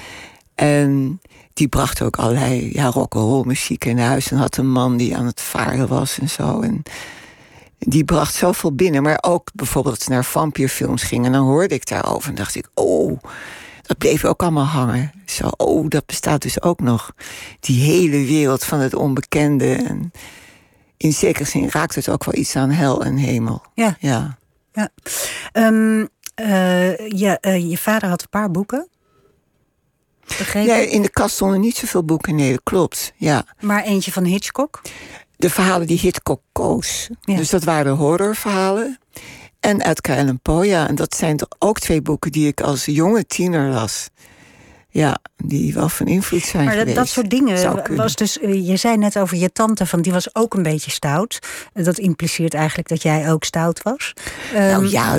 En 0.56 1.22
die 1.54 1.68
bracht 1.68 2.02
ook 2.02 2.16
allerlei 2.18 2.70
ja, 2.74 2.86
rock'n'roll 2.86 3.46
muziek 3.46 3.86
in 3.86 4.00
huis. 4.00 4.32
En 4.32 4.38
had 4.38 4.58
een 4.58 4.72
man 4.72 4.98
die 4.98 5.18
aan 5.18 5.26
het 5.26 5.42
varen 5.42 5.88
was 5.88 6.20
en 6.20 6.30
zo. 6.30 6.62
En 6.62 6.84
die 7.80 8.04
bracht 8.04 8.34
zoveel 8.34 8.76
binnen. 8.76 9.04
Maar 9.04 9.18
ook 9.22 9.50
bijvoorbeeld 9.54 10.08
naar 10.08 10.26
vampierfilms 10.26 11.04
ging. 11.04 11.26
En 11.26 11.32
dan 11.32 11.46
hoorde 11.46 11.76
ik 11.76 11.88
daarover 11.88 12.30
en 12.30 12.36
dacht 12.36 12.56
ik, 12.56 12.70
oh, 12.74 13.20
dat 13.82 13.98
bleef 13.98 14.26
ook 14.26 14.42
allemaal 14.42 14.66
hangen. 14.66 15.12
Zo, 15.26 15.48
oh, 15.58 15.86
dat 15.88 16.06
bestaat 16.06 16.42
dus 16.42 16.62
ook 16.62 16.80
nog. 16.80 17.12
Die 17.60 17.82
hele 17.82 18.26
wereld 18.26 18.64
van 18.64 18.80
het 18.80 18.94
onbekende. 18.94 19.74
En 19.74 20.12
in 21.00 21.14
zekere 21.14 21.46
zin 21.46 21.70
raakt 21.70 21.96
het 21.96 22.10
ook 22.10 22.24
wel 22.24 22.36
iets 22.36 22.56
aan 22.56 22.70
hel 22.70 23.04
en 23.04 23.16
hemel. 23.16 23.62
Ja. 23.74 23.98
Ja. 24.00 24.38
ja. 24.74 24.90
Um, 25.54 26.10
uh, 26.42 27.08
ja 27.08 27.38
uh, 27.42 27.70
je 27.70 27.78
vader 27.78 28.10
had 28.10 28.22
een 28.22 28.30
paar 28.30 28.52
boeken. 28.52 28.88
Begrepen? 30.38 30.76
Nee, 30.76 30.90
in 30.90 31.02
de 31.02 31.10
kast 31.10 31.36
stonden 31.36 31.60
niet 31.60 31.78
zoveel 31.78 32.04
boeken. 32.04 32.36
Nee, 32.36 32.52
dat 32.52 32.64
klopt. 32.64 33.14
Ja. 33.16 33.46
Maar 33.60 33.84
eentje 33.84 34.12
van 34.12 34.24
Hitchcock? 34.24 34.82
De 35.38 35.50
verhalen 35.50 35.88
die 35.88 36.00
Hitchcock 36.00 36.42
koos. 36.52 37.10
Ja. 37.22 37.36
Dus 37.36 37.50
dat 37.50 37.64
waren 37.64 37.96
horrorverhalen. 37.96 39.00
En 39.60 39.82
Edgar 39.82 40.18
Allan 40.18 40.40
Poe, 40.40 40.66
ja. 40.66 40.88
En 40.88 40.96
dat 40.96 41.16
zijn 41.16 41.38
toch 41.38 41.50
ook 41.60 41.80
twee 41.80 42.02
boeken 42.02 42.32
die 42.32 42.48
ik 42.48 42.62
als 42.62 42.86
jonge 42.86 43.26
tiener 43.26 43.70
las. 43.70 44.10
Ja, 44.92 45.18
die 45.38 45.74
wel 45.74 45.90
van 45.90 46.06
invloed 46.08 46.42
zijn 46.44 46.66
maar 46.66 46.74
geweest. 46.78 46.96
dat 46.96 47.08
soort 47.08 47.30
dingen 47.30 47.96
was 47.96 48.16
dus. 48.16 48.40
eh, 48.40 48.68
Je 48.68 48.78
zei 48.78 48.98
net 48.98 49.18
over 49.18 49.38
je 49.38 49.52
tante, 49.52 49.86
van 49.86 50.02
die 50.02 50.12
was 50.12 50.36
ook 50.36 50.54
een 50.54 50.64
beetje 50.64 50.92
stout. 50.92 51.40
Dat 51.74 51.98
impliceert 51.98 52.54
eigenlijk 52.54 52.88
dat 52.88 53.02
jij 53.02 53.32
ook 53.32 53.44
stout 53.44 53.82
was. 53.84 54.14
Nou 54.54 54.66
Ehm, 54.72 54.86
ja, 54.86 55.16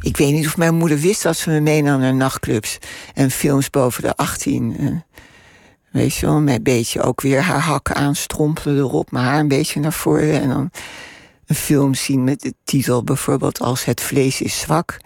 ik 0.00 0.16
weet 0.16 0.32
niet 0.32 0.46
of 0.46 0.56
mijn 0.56 0.74
moeder 0.74 0.98
wist 0.98 1.22
dat 1.22 1.36
ze 1.36 1.50
me 1.50 1.60
meenam 1.60 2.00
naar 2.00 2.14
nachtclubs 2.14 2.78
en 3.14 3.30
films 3.30 3.70
boven 3.70 4.02
de 4.02 4.16
18. 4.16 4.76
eh. 4.78 4.86
weet 5.90 6.14
je 6.16 6.26
wel, 6.26 6.40
met 6.40 6.56
een 6.56 6.62
beetje 6.62 7.02
ook 7.02 7.20
weer 7.20 7.40
haar 7.42 7.60
hakken 7.60 7.94
aanstrompelen 7.94 8.76
erop, 8.76 9.10
maar 9.10 9.24
haar 9.24 9.40
een 9.40 9.48
beetje 9.48 9.80
naar 9.80 9.92
voren. 9.92 10.40
En 10.40 10.48
dan 10.48 10.70
een 11.46 11.54
film 11.56 11.94
zien 11.94 12.24
met 12.24 12.40
de 12.40 12.54
titel 12.64 13.04
bijvoorbeeld 13.04 13.60
als 13.60 13.84
Het 13.84 14.00
vlees 14.00 14.40
is 14.40 14.58
zwak. 14.60 14.96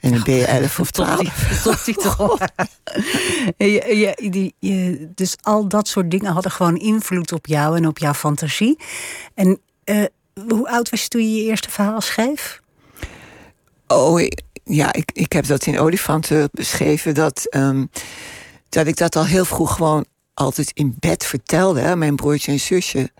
En 0.00 0.10
dan 0.10 0.22
ben 0.22 0.34
je 0.34 0.46
11 0.60 0.80
of 0.80 0.90
12. 0.90 1.62
Toptitel. 1.62 2.38
je, 3.56 3.96
je, 3.96 4.30
die, 4.30 4.54
je, 4.58 5.08
dus 5.14 5.36
al 5.42 5.68
dat 5.68 5.88
soort 5.88 6.10
dingen 6.10 6.32
hadden 6.32 6.52
gewoon 6.52 6.76
invloed 6.76 7.32
op 7.32 7.46
jou 7.46 7.76
en 7.76 7.86
op 7.86 7.98
jouw 7.98 8.14
fantasie. 8.14 8.78
En 9.34 9.60
eh, 9.84 10.04
hoe 10.48 10.68
oud 10.68 10.90
was 10.90 11.02
je 11.02 11.08
toen 11.08 11.22
je 11.22 11.36
je 11.36 11.48
eerste 11.48 11.70
verhaal 11.70 12.00
schreef? 12.00 12.60
Oh, 13.86 14.20
ja, 14.64 14.92
ik, 14.92 15.10
ik 15.12 15.32
heb 15.32 15.46
dat 15.46 15.66
in 15.66 15.78
Olifanten 15.78 16.48
beschreven. 16.52 17.14
Dat, 17.14 17.46
ehm, 17.50 17.84
dat 18.68 18.86
ik 18.86 18.96
dat 18.96 19.16
al 19.16 19.24
heel 19.24 19.44
vroeg 19.44 19.74
gewoon 19.74 20.04
altijd 20.34 20.70
in 20.74 20.96
bed 20.98 21.26
vertelde. 21.26 21.80
Hè, 21.80 21.96
mijn 21.96 22.16
broertje 22.16 22.52
en 22.52 22.60
zusje. 22.60 23.10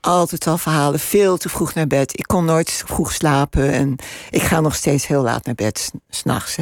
Altijd 0.00 0.46
al 0.46 0.58
verhalen, 0.58 1.00
veel 1.00 1.36
te 1.36 1.48
vroeg 1.48 1.74
naar 1.74 1.86
bed. 1.86 2.18
Ik 2.18 2.24
kon 2.26 2.44
nooit 2.44 2.82
vroeg 2.86 3.12
slapen. 3.12 3.72
En 3.72 3.96
ik 4.30 4.42
ga 4.42 4.60
nog 4.60 4.74
steeds 4.74 5.06
heel 5.06 5.22
laat 5.22 5.44
naar 5.46 5.54
bed, 5.54 5.78
s- 5.78 5.90
s'nachts. 6.08 6.56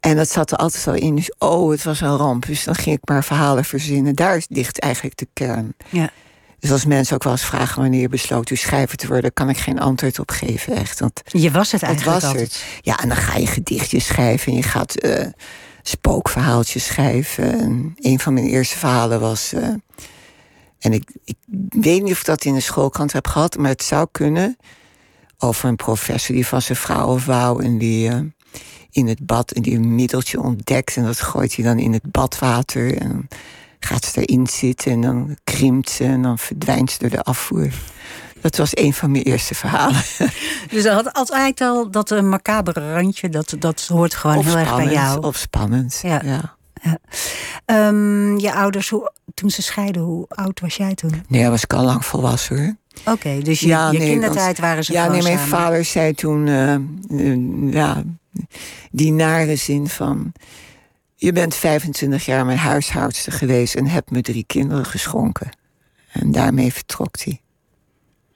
En 0.00 0.16
dat 0.16 0.30
zat 0.30 0.50
er 0.50 0.56
altijd 0.58 0.86
al 0.86 0.94
in. 0.94 1.14
Dus 1.16 1.32
oh, 1.38 1.70
het 1.70 1.82
was 1.84 2.00
een 2.00 2.16
ramp. 2.16 2.46
Dus 2.46 2.64
dan 2.64 2.74
ging 2.74 2.96
ik 2.96 3.08
maar 3.08 3.24
verhalen 3.24 3.64
verzinnen. 3.64 4.14
Daar 4.14 4.42
ligt 4.48 4.80
eigenlijk 4.80 5.16
de 5.16 5.28
kern. 5.32 5.74
Ja. 5.88 6.10
Dus 6.58 6.70
als 6.70 6.84
mensen 6.84 7.14
ook 7.14 7.22
wel 7.22 7.32
eens 7.32 7.44
vragen 7.44 7.80
wanneer 7.82 8.00
je 8.00 8.08
besloot 8.08 8.48
uw 8.48 8.56
schrijver 8.56 8.96
te 8.96 9.06
worden, 9.06 9.32
kan 9.32 9.48
ik 9.48 9.58
geen 9.58 9.80
antwoord 9.80 10.18
op 10.18 10.30
geven, 10.30 10.76
echt. 10.76 11.00
Want 11.00 11.20
Je 11.24 11.50
was 11.50 11.72
het 11.72 11.80
het 11.80 11.90
eigenlijk 11.90 12.20
was 12.20 12.30
altijd. 12.30 12.52
er. 12.52 12.80
Ja, 12.82 12.98
en 12.98 13.08
dan 13.08 13.16
ga 13.16 13.36
je 13.36 13.46
gedichtjes 13.46 14.06
schrijven 14.06 14.52
en 14.52 14.58
je 14.58 14.62
gaat 14.64 14.94
eh, 14.94 15.26
spookverhaaltjes 15.82 16.84
schrijven. 16.84 17.60
En 17.60 17.94
een 17.96 18.20
van 18.20 18.34
mijn 18.34 18.46
eerste 18.46 18.78
verhalen 18.78 19.20
was. 19.20 19.52
eh, 19.52 19.68
en 20.82 20.92
ik, 20.92 21.10
ik 21.24 21.36
weet 21.68 22.02
niet 22.02 22.12
of 22.12 22.18
ik 22.18 22.24
dat 22.24 22.44
in 22.44 22.54
de 22.54 22.60
schoolkrant 22.60 23.12
heb 23.12 23.26
gehad, 23.26 23.56
maar 23.56 23.70
het 23.70 23.82
zou 23.82 24.06
kunnen. 24.12 24.56
Over 25.38 25.68
een 25.68 25.76
professor 25.76 26.34
die 26.34 26.46
van 26.46 26.62
zijn 26.62 26.78
vrouw 26.78 27.14
af 27.14 27.26
wou 27.26 27.64
en 27.64 27.78
die 27.78 28.08
eh, 28.08 28.20
in 28.90 29.06
het 29.06 29.26
bad 29.26 29.50
en 29.50 29.62
die 29.62 29.74
een 29.74 29.94
middeltje 29.94 30.40
ontdekt. 30.40 30.96
En 30.96 31.04
dat 31.04 31.20
gooit 31.20 31.54
hij 31.54 31.64
dan 31.64 31.78
in 31.78 31.92
het 31.92 32.10
badwater. 32.10 32.98
En 32.98 33.08
dan 33.08 33.28
gaat 33.80 34.04
ze 34.04 34.24
erin 34.24 34.46
zitten 34.46 34.92
en 34.92 35.00
dan 35.00 35.36
krimpt 35.44 35.90
ze 35.90 36.04
en 36.04 36.22
dan 36.22 36.38
verdwijnt 36.38 36.90
ze 36.90 36.98
door 36.98 37.10
de 37.10 37.22
afvoer. 37.22 37.70
Dat 38.40 38.56
was 38.56 38.76
een 38.76 38.94
van 38.94 39.10
mijn 39.10 39.24
eerste 39.24 39.54
verhalen. 39.54 40.02
Dus 40.70 40.82
dat 40.82 40.92
had 40.94 41.12
altijd 41.12 41.60
al 41.60 41.90
dat 41.90 42.10
een 42.10 42.28
macabere 42.28 42.94
randje, 42.94 43.28
dat, 43.28 43.54
dat 43.58 43.86
hoort 43.86 44.14
gewoon 44.14 44.36
Of 44.36 44.44
heel 44.44 44.56
erg 44.56 44.76
bij 44.76 44.92
jou. 44.92 45.22
Of 45.22 45.36
spannend. 45.36 46.00
Ja. 46.02 46.22
Ja. 46.24 46.56
Ehm, 47.64 48.36
je 48.38 48.52
ouders, 48.54 48.88
hoe, 48.90 49.12
toen 49.34 49.50
ze 49.50 49.62
scheiden, 49.62 50.02
hoe 50.02 50.24
oud 50.28 50.60
was 50.60 50.76
jij 50.76 50.94
toen? 50.94 51.22
Nee, 51.28 51.48
was 51.48 51.62
ik 51.62 51.72
al 51.72 51.84
lang 51.84 52.04
volwassen 52.04 52.56
hoor. 52.58 52.76
Oké, 53.14 53.38
dus 53.42 53.60
je, 53.60 53.66
Ja, 53.66 53.90
je 53.90 53.98
nee, 53.98 54.10
kindertijd 54.10 54.44
want- 54.46 54.58
waren 54.58 54.84
ze 54.84 54.92
Ja, 54.92 55.08
nee, 55.08 55.22
mijn 55.22 55.38
samen. 55.38 55.50
vader 55.50 55.84
zei 55.84 56.12
toen, 56.14 56.46
eh, 56.48 56.74
eh, 56.74 57.72
ja, 57.72 58.02
die 58.90 59.12
nare 59.12 59.56
zin 59.56 59.88
van... 59.88 60.32
Je 61.14 61.32
bent 61.32 61.54
25 61.54 62.24
jaar 62.24 62.46
mijn 62.46 62.58
huishoudster 62.58 63.32
geweest 63.32 63.74
en 63.74 63.86
hebt 63.86 64.10
me 64.10 64.20
drie 64.20 64.44
kinderen 64.46 64.84
geschonken. 64.84 65.48
En 66.12 66.32
daarmee 66.32 66.72
vertrok 66.72 67.16
hij. 67.24 67.40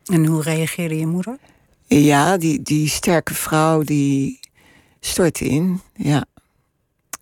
En 0.05 0.27
hoe 0.27 0.43
reageerde 0.43 0.99
je 0.99 1.07
moeder? 1.07 1.39
Ja, 1.87 2.37
die, 2.37 2.63
die 2.63 2.89
sterke 2.89 3.35
vrouw 3.35 3.83
die 3.83 4.41
stortte 5.01 5.45
in. 5.45 5.81
Ja. 5.95 6.25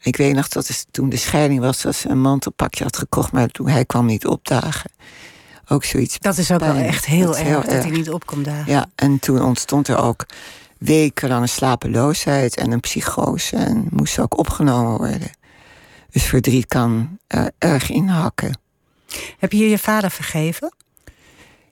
Ik 0.04 0.16
weet 0.16 0.34
nog 0.34 0.48
dat 0.48 0.66
het 0.66 0.86
toen 0.90 1.08
de 1.08 1.16
scheiding 1.16 1.60
was, 1.60 1.82
dat 1.82 1.94
ze 1.94 2.08
een 2.08 2.20
mantelpakje 2.20 2.84
had 2.84 2.96
gekocht, 2.96 3.32
maar 3.32 3.48
toen 3.48 3.68
hij 3.68 3.84
kwam 3.84 4.06
niet 4.06 4.26
opdagen. 4.26 4.90
Ook 5.68 5.84
zoiets. 5.84 6.18
Dat 6.18 6.38
is 6.38 6.50
ook 6.50 6.60
wel 6.60 6.74
echt 6.74 7.04
heel 7.04 7.26
Dat 7.26 7.36
erg 7.36 7.46
heel 7.46 7.60
dat 7.60 7.70
hij 7.70 7.90
niet 7.90 8.10
op 8.10 8.26
kon 8.26 8.42
dagen. 8.42 8.72
Ja, 8.72 8.86
en 8.94 9.18
toen 9.18 9.42
ontstond 9.42 9.88
er 9.88 9.96
ook 9.96 10.26
wekenlange 10.78 11.46
slapeloosheid 11.46 12.56
en 12.56 12.72
een 12.72 12.80
psychose 12.80 13.56
en 13.56 13.86
moest 13.90 14.18
ook 14.18 14.38
opgenomen 14.38 14.98
worden. 14.98 15.30
Dus 16.10 16.22
verdriet 16.22 16.66
kan 16.66 17.18
er 17.26 17.50
erg 17.58 17.90
inhakken. 17.90 18.58
Heb 19.38 19.52
je 19.52 19.68
je 19.68 19.78
vader 19.78 20.10
vergeven? 20.10 20.74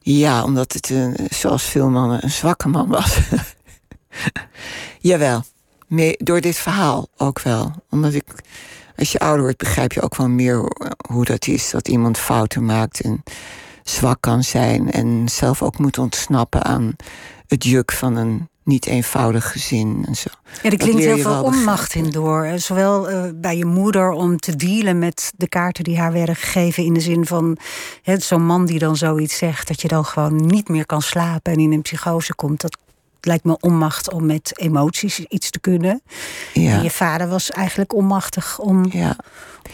Ja, 0.01 0.45
omdat 0.45 0.73
het, 0.73 0.91
een, 0.91 1.17
zoals 1.31 1.63
veel 1.63 1.89
mannen, 1.89 2.25
een 2.25 2.31
zwakke 2.31 2.69
man 2.69 2.89
was. 2.89 3.19
Jawel, 5.01 5.45
mee, 5.93 6.15
door 6.19 6.41
dit 6.41 6.57
verhaal 6.57 7.09
ook 7.17 7.41
wel. 7.41 7.73
Omdat 7.91 8.15
ik, 8.15 8.25
als 8.97 9.13
je 9.13 9.19
ouder 9.19 9.43
wordt, 9.43 9.59
begrijp 9.59 9.93
je 9.93 10.01
ook 10.01 10.17
wel 10.17 10.29
meer 10.29 10.57
hoe, 10.57 10.93
hoe 11.09 11.25
dat 11.25 11.47
is. 11.47 11.71
Dat 11.71 11.89
iemand 11.89 12.19
fouten 12.19 12.65
maakt 12.65 13.01
en 13.01 13.23
zwak 13.83 14.21
kan 14.21 14.43
zijn. 14.43 14.91
En 14.91 15.29
zelf 15.29 15.63
ook 15.63 15.79
moet 15.79 15.99
ontsnappen 15.99 16.65
aan 16.65 16.97
het 17.47 17.65
juk 17.65 17.93
van 17.93 18.17
een 18.17 18.51
niet 18.65 18.87
eenvoudig 18.87 19.51
gezin 19.53 20.05
en 20.07 20.15
zo. 20.15 20.29
Ja, 20.45 20.63
er 20.63 20.71
Dat 20.71 20.79
klinkt 20.79 21.03
heel 21.03 21.19
veel 21.19 21.43
onmacht 21.43 21.95
in 21.95 22.11
door. 22.11 22.45
Eh, 22.45 22.57
Zowel 22.57 23.11
eh, 23.11 23.23
bij 23.35 23.57
je 23.57 23.65
moeder 23.65 24.11
om 24.11 24.37
te 24.37 24.57
dealen 24.57 24.99
met 24.99 25.33
de 25.37 25.49
kaarten 25.49 25.85
die 25.85 25.99
haar 25.99 26.13
werden 26.13 26.37
gegeven. 26.37 26.85
In 26.85 26.95
de 26.95 27.01
zin 27.01 27.27
van 27.27 27.57
zo'n 28.05 28.47
man 28.47 28.67
die 28.67 28.79
dan 28.79 28.97
zoiets 28.97 29.37
zegt. 29.37 29.69
Dat 29.69 29.83
je 29.83 29.89
dan 29.89 30.05
gewoon 30.05 30.47
niet 30.47 30.69
meer 30.69 30.87
kan 30.87 31.03
slapen 31.03 31.53
en 31.53 31.59
in 31.59 31.73
een 31.73 31.83
psychose 31.83 32.35
komt. 32.35 32.61
Dat 32.61 32.77
lijkt 33.27 33.45
me 33.45 33.57
onmacht 33.61 34.13
om 34.13 34.27
met 34.27 34.59
emoties 34.59 35.19
iets 35.19 35.51
te 35.51 35.61
kunnen. 35.61 36.03
En 36.55 36.61
Ja, 36.63 36.81
je 36.83 36.91
vader 36.91 37.29
was 37.29 37.51
eigenlijk 37.51 37.95
onmachtig 37.95 38.59
om 38.59 38.87
ja. 38.91 39.17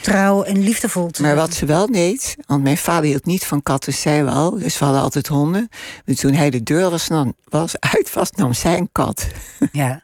trouw 0.01 0.43
en 0.43 0.59
liefdevol 0.59 1.11
te 1.11 1.23
Maar 1.23 1.31
zijn. 1.35 1.47
wat 1.47 1.55
ze 1.57 1.67
wel 1.67 1.87
deed, 1.87 2.37
want 2.47 2.63
mijn 2.63 2.77
vader 2.79 3.05
hield 3.11 3.25
niet 3.27 3.45
van 3.47 3.63
katten, 3.63 3.93
zij 3.95 4.25
wel. 4.25 4.59
Dus 4.59 4.79
we 4.79 4.85
hadden 4.85 5.03
altijd 5.03 5.27
honden. 5.27 5.69
Dus 6.05 6.17
toen 6.17 6.33
hij 6.33 6.51
de 6.51 6.63
deur 6.63 6.91
was, 6.91 7.09
nam, 7.09 7.35
was 7.45 7.81
uit 7.95 8.13
was, 8.13 8.31
nam 8.31 8.53
zij 8.53 8.79
een 8.79 8.89
kat. 8.93 9.27
Ja. 9.73 10.01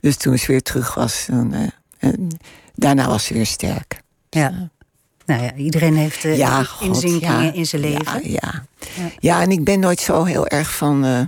Dus 0.00 0.16
toen 0.16 0.38
ze 0.38 0.46
weer 0.46 0.62
terug 0.62 0.94
was, 0.94 1.26
dan, 1.30 1.52
eh, 1.54 1.68
en 1.98 2.28
daarna 2.74 3.06
was 3.08 3.24
ze 3.24 3.34
weer 3.34 3.46
sterk. 3.46 4.00
ja. 4.30 4.68
Nou 5.26 5.42
ja, 5.42 5.54
iedereen 5.54 5.96
heeft 5.96 6.24
uh, 6.24 6.36
Ja, 6.36 6.62
God, 6.62 6.88
inzinkingen 6.88 7.44
ja. 7.44 7.52
in 7.52 7.66
zijn 7.66 7.82
leven. 7.82 8.30
Ja, 8.30 8.40
ja. 8.42 8.64
Ja. 8.94 9.10
ja, 9.18 9.40
en 9.42 9.50
ik 9.50 9.64
ben 9.64 9.80
nooit 9.80 10.00
zo 10.00 10.24
heel 10.24 10.46
erg 10.46 10.74
van 10.76 11.04
eh, 11.04 11.20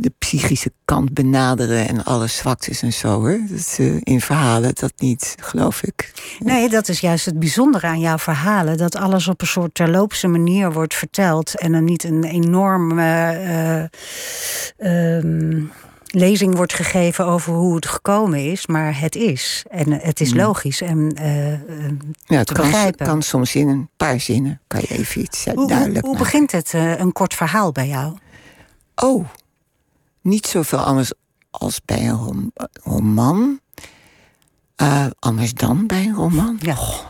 de 0.00 0.12
psychische 0.18 0.72
kant 0.84 1.14
benaderen 1.14 1.88
en 1.88 2.04
alle 2.04 2.26
zwaktes 2.26 2.82
en 2.82 2.92
zo 2.92 3.08
hoor. 3.08 3.38
Dat, 3.50 3.76
eh, 3.78 3.94
in 4.02 4.20
verhalen, 4.20 4.74
dat 4.74 4.92
niet, 4.96 5.34
geloof 5.40 5.82
ik. 5.82 6.12
Nee, 6.38 6.68
dat 6.68 6.88
is 6.88 7.00
juist 7.00 7.24
het 7.24 7.38
bijzondere 7.38 7.86
aan 7.86 8.00
jouw 8.00 8.18
verhalen. 8.18 8.76
Dat 8.76 8.96
alles 8.96 9.28
op 9.28 9.40
een 9.40 9.46
soort 9.46 9.74
terloopse 9.74 10.28
manier 10.28 10.72
wordt 10.72 10.94
verteld. 10.94 11.58
En 11.58 11.72
er 11.74 11.82
niet 11.82 12.04
een 12.04 12.24
enorme 12.24 13.90
ehm, 14.76 15.62
lezing 16.10 16.56
wordt 16.56 16.72
gegeven 16.74 17.24
over 17.26 17.52
hoe 17.52 17.74
het 17.74 17.86
gekomen 17.86 18.50
is. 18.50 18.66
Maar 18.66 19.00
het 19.00 19.16
is. 19.16 19.64
En 19.70 19.92
eh, 19.92 20.06
het 20.06 20.20
is 20.20 20.30
Mm. 20.32 20.38
logisch. 20.38 20.80
En, 20.80 21.12
eh, 21.14 21.50
Ja, 22.26 22.36
het 22.38 22.46
Te 22.46 22.52
kan, 22.52 22.64
begrijpen. 22.70 23.06
kan 23.06 23.22
soms 23.22 23.54
in 23.54 23.68
een 23.68 23.88
paar 23.96 24.20
zinnen, 24.20 24.60
kan 24.66 24.80
je 24.80 24.86
even 24.98 25.20
iets 25.20 25.44
hoe, 25.54 25.68
duidelijk 25.68 26.04
hoe 26.06 26.16
begint 26.16 26.52
het, 26.52 26.72
een 26.72 27.12
kort 27.12 27.34
verhaal 27.34 27.72
bij 27.72 27.88
jou? 27.88 28.16
Oh, 28.96 29.24
niet 30.22 30.46
zoveel 30.46 30.78
anders 30.78 31.12
als 31.50 31.80
bij 31.84 32.08
een 32.08 32.16
rom- 32.16 32.52
roman. 32.82 33.60
Eh, 34.76 35.06
anders 35.18 35.54
dan 35.54 35.86
bij 35.86 36.04
een 36.04 36.14
roman. 36.14 36.56
Ja. 36.60 36.78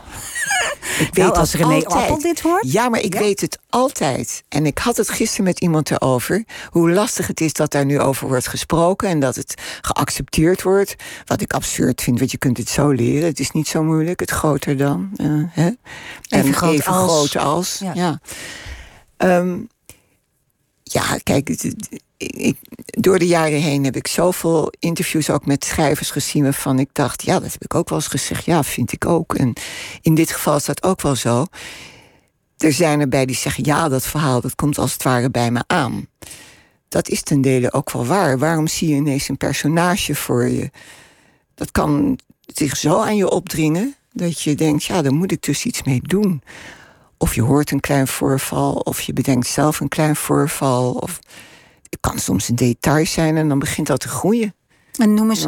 Ik 0.99 1.15
weet 1.15 1.25
nou, 1.25 1.37
als 1.37 1.53
René 1.53 1.73
altijd. 1.73 1.91
Appel 1.93 2.19
dit 2.21 2.41
hoort. 2.41 2.71
Ja, 2.71 2.89
maar 2.89 2.99
ik 2.99 3.13
weet 3.13 3.41
het 3.41 3.59
altijd. 3.69 4.43
En 4.49 4.65
ik 4.65 4.77
had 4.77 4.97
het 4.97 5.09
gisteren 5.09 5.45
met 5.45 5.59
iemand 5.59 5.91
erover. 5.91 6.43
Hoe 6.69 6.91
lastig 6.91 7.27
het 7.27 7.41
is 7.41 7.53
dat 7.53 7.71
daar 7.71 7.85
nu 7.85 7.99
over 7.99 8.27
wordt 8.27 8.47
gesproken. 8.47 9.09
En 9.09 9.19
dat 9.19 9.35
het 9.35 9.61
geaccepteerd 9.81 10.61
wordt. 10.61 10.95
Wat 11.25 11.41
ik 11.41 11.53
absurd 11.53 12.01
vind, 12.01 12.19
want 12.19 12.31
je 12.31 12.37
kunt 12.37 12.57
het 12.57 12.69
zo 12.69 12.89
leren. 12.89 13.27
Het 13.27 13.39
is 13.39 13.51
niet 13.51 13.67
zo 13.67 13.83
moeilijk, 13.83 14.19
het 14.19 14.31
groter 14.31 14.77
dan. 14.77 15.11
Uh, 15.15 15.43
hè? 15.49 15.65
Even, 15.65 15.77
en 16.47 16.53
groot 16.53 16.73
even 16.73 16.91
als. 16.93 17.29
groot 17.29 17.43
als. 17.43 17.79
Ja. 17.79 17.91
Ja, 17.93 18.19
um, 19.37 19.67
ja 20.83 21.17
kijk, 21.23 21.49
door 22.81 23.19
de 23.19 23.27
jaren 23.27 23.61
heen 23.61 23.83
heb 23.83 23.95
ik 23.95 24.07
zoveel 24.07 24.71
interviews 24.79 25.29
ook 25.29 25.45
met 25.45 25.65
schrijvers 25.65 26.11
gezien 26.11 26.43
waarvan 26.43 26.79
ik 26.79 26.89
dacht, 26.91 27.23
ja, 27.23 27.39
dat 27.39 27.51
heb 27.51 27.63
ik 27.63 27.75
ook 27.75 27.89
wel 27.89 27.97
eens 27.97 28.07
gezegd. 28.07 28.45
Ja, 28.45 28.63
vind 28.63 28.91
ik 28.91 29.05
ook. 29.05 29.35
En 29.35 29.53
in 30.01 30.15
dit 30.15 30.31
geval 30.31 30.55
is 30.55 30.65
dat 30.65 30.83
ook 30.83 31.01
wel 31.01 31.15
zo. 31.15 31.45
Er 32.57 32.73
zijn 32.73 32.99
erbij 32.99 33.25
die 33.25 33.35
zeggen, 33.35 33.65
ja, 33.65 33.89
dat 33.89 34.05
verhaal 34.05 34.41
dat 34.41 34.55
komt 34.55 34.77
als 34.77 34.93
het 34.93 35.03
ware 35.03 35.29
bij 35.29 35.51
me 35.51 35.63
aan. 35.67 36.07
Dat 36.87 37.09
is 37.09 37.21
ten 37.21 37.41
dele 37.41 37.73
ook 37.73 37.91
wel 37.91 38.05
waar. 38.05 38.37
Waarom 38.37 38.67
zie 38.67 38.89
je 38.89 38.95
ineens 38.95 39.29
een 39.29 39.37
personage 39.37 40.15
voor 40.15 40.47
je? 40.47 40.71
Dat 41.55 41.71
kan 41.71 42.19
zich 42.45 42.77
zo 42.77 42.99
aan 42.99 43.15
je 43.15 43.29
opdringen 43.29 43.95
dat 44.11 44.41
je 44.41 44.55
denkt, 44.55 44.83
ja, 44.83 45.01
daar 45.01 45.13
moet 45.13 45.31
ik 45.31 45.41
dus 45.41 45.65
iets 45.65 45.83
mee 45.83 46.01
doen. 46.01 46.41
Of 47.17 47.35
je 47.35 47.41
hoort 47.41 47.71
een 47.71 47.79
klein 47.79 48.07
voorval, 48.07 48.73
of 48.73 49.01
je 49.01 49.13
bedenkt 49.13 49.47
zelf 49.47 49.79
een 49.79 49.87
klein 49.87 50.15
voorval. 50.15 50.91
Of 50.91 51.19
het 51.89 51.99
kan 51.99 52.19
soms 52.19 52.49
een 52.49 52.55
detail 52.55 53.05
zijn 53.05 53.37
en 53.37 53.47
dan 53.47 53.59
begint 53.59 53.87
dat 53.87 53.99
te 53.99 54.07
groeien. 54.07 54.53
En 54.97 55.13
noem 55.13 55.29
eens, 55.29 55.45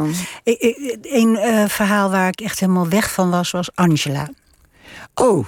een 1.02 1.34
uh, 1.34 1.68
verhaal 1.68 2.10
waar 2.10 2.28
ik 2.28 2.40
echt 2.40 2.60
helemaal 2.60 2.88
weg 2.88 3.12
van 3.12 3.30
was, 3.30 3.50
was 3.50 3.70
Angela. 3.74 4.28
Oh. 5.14 5.46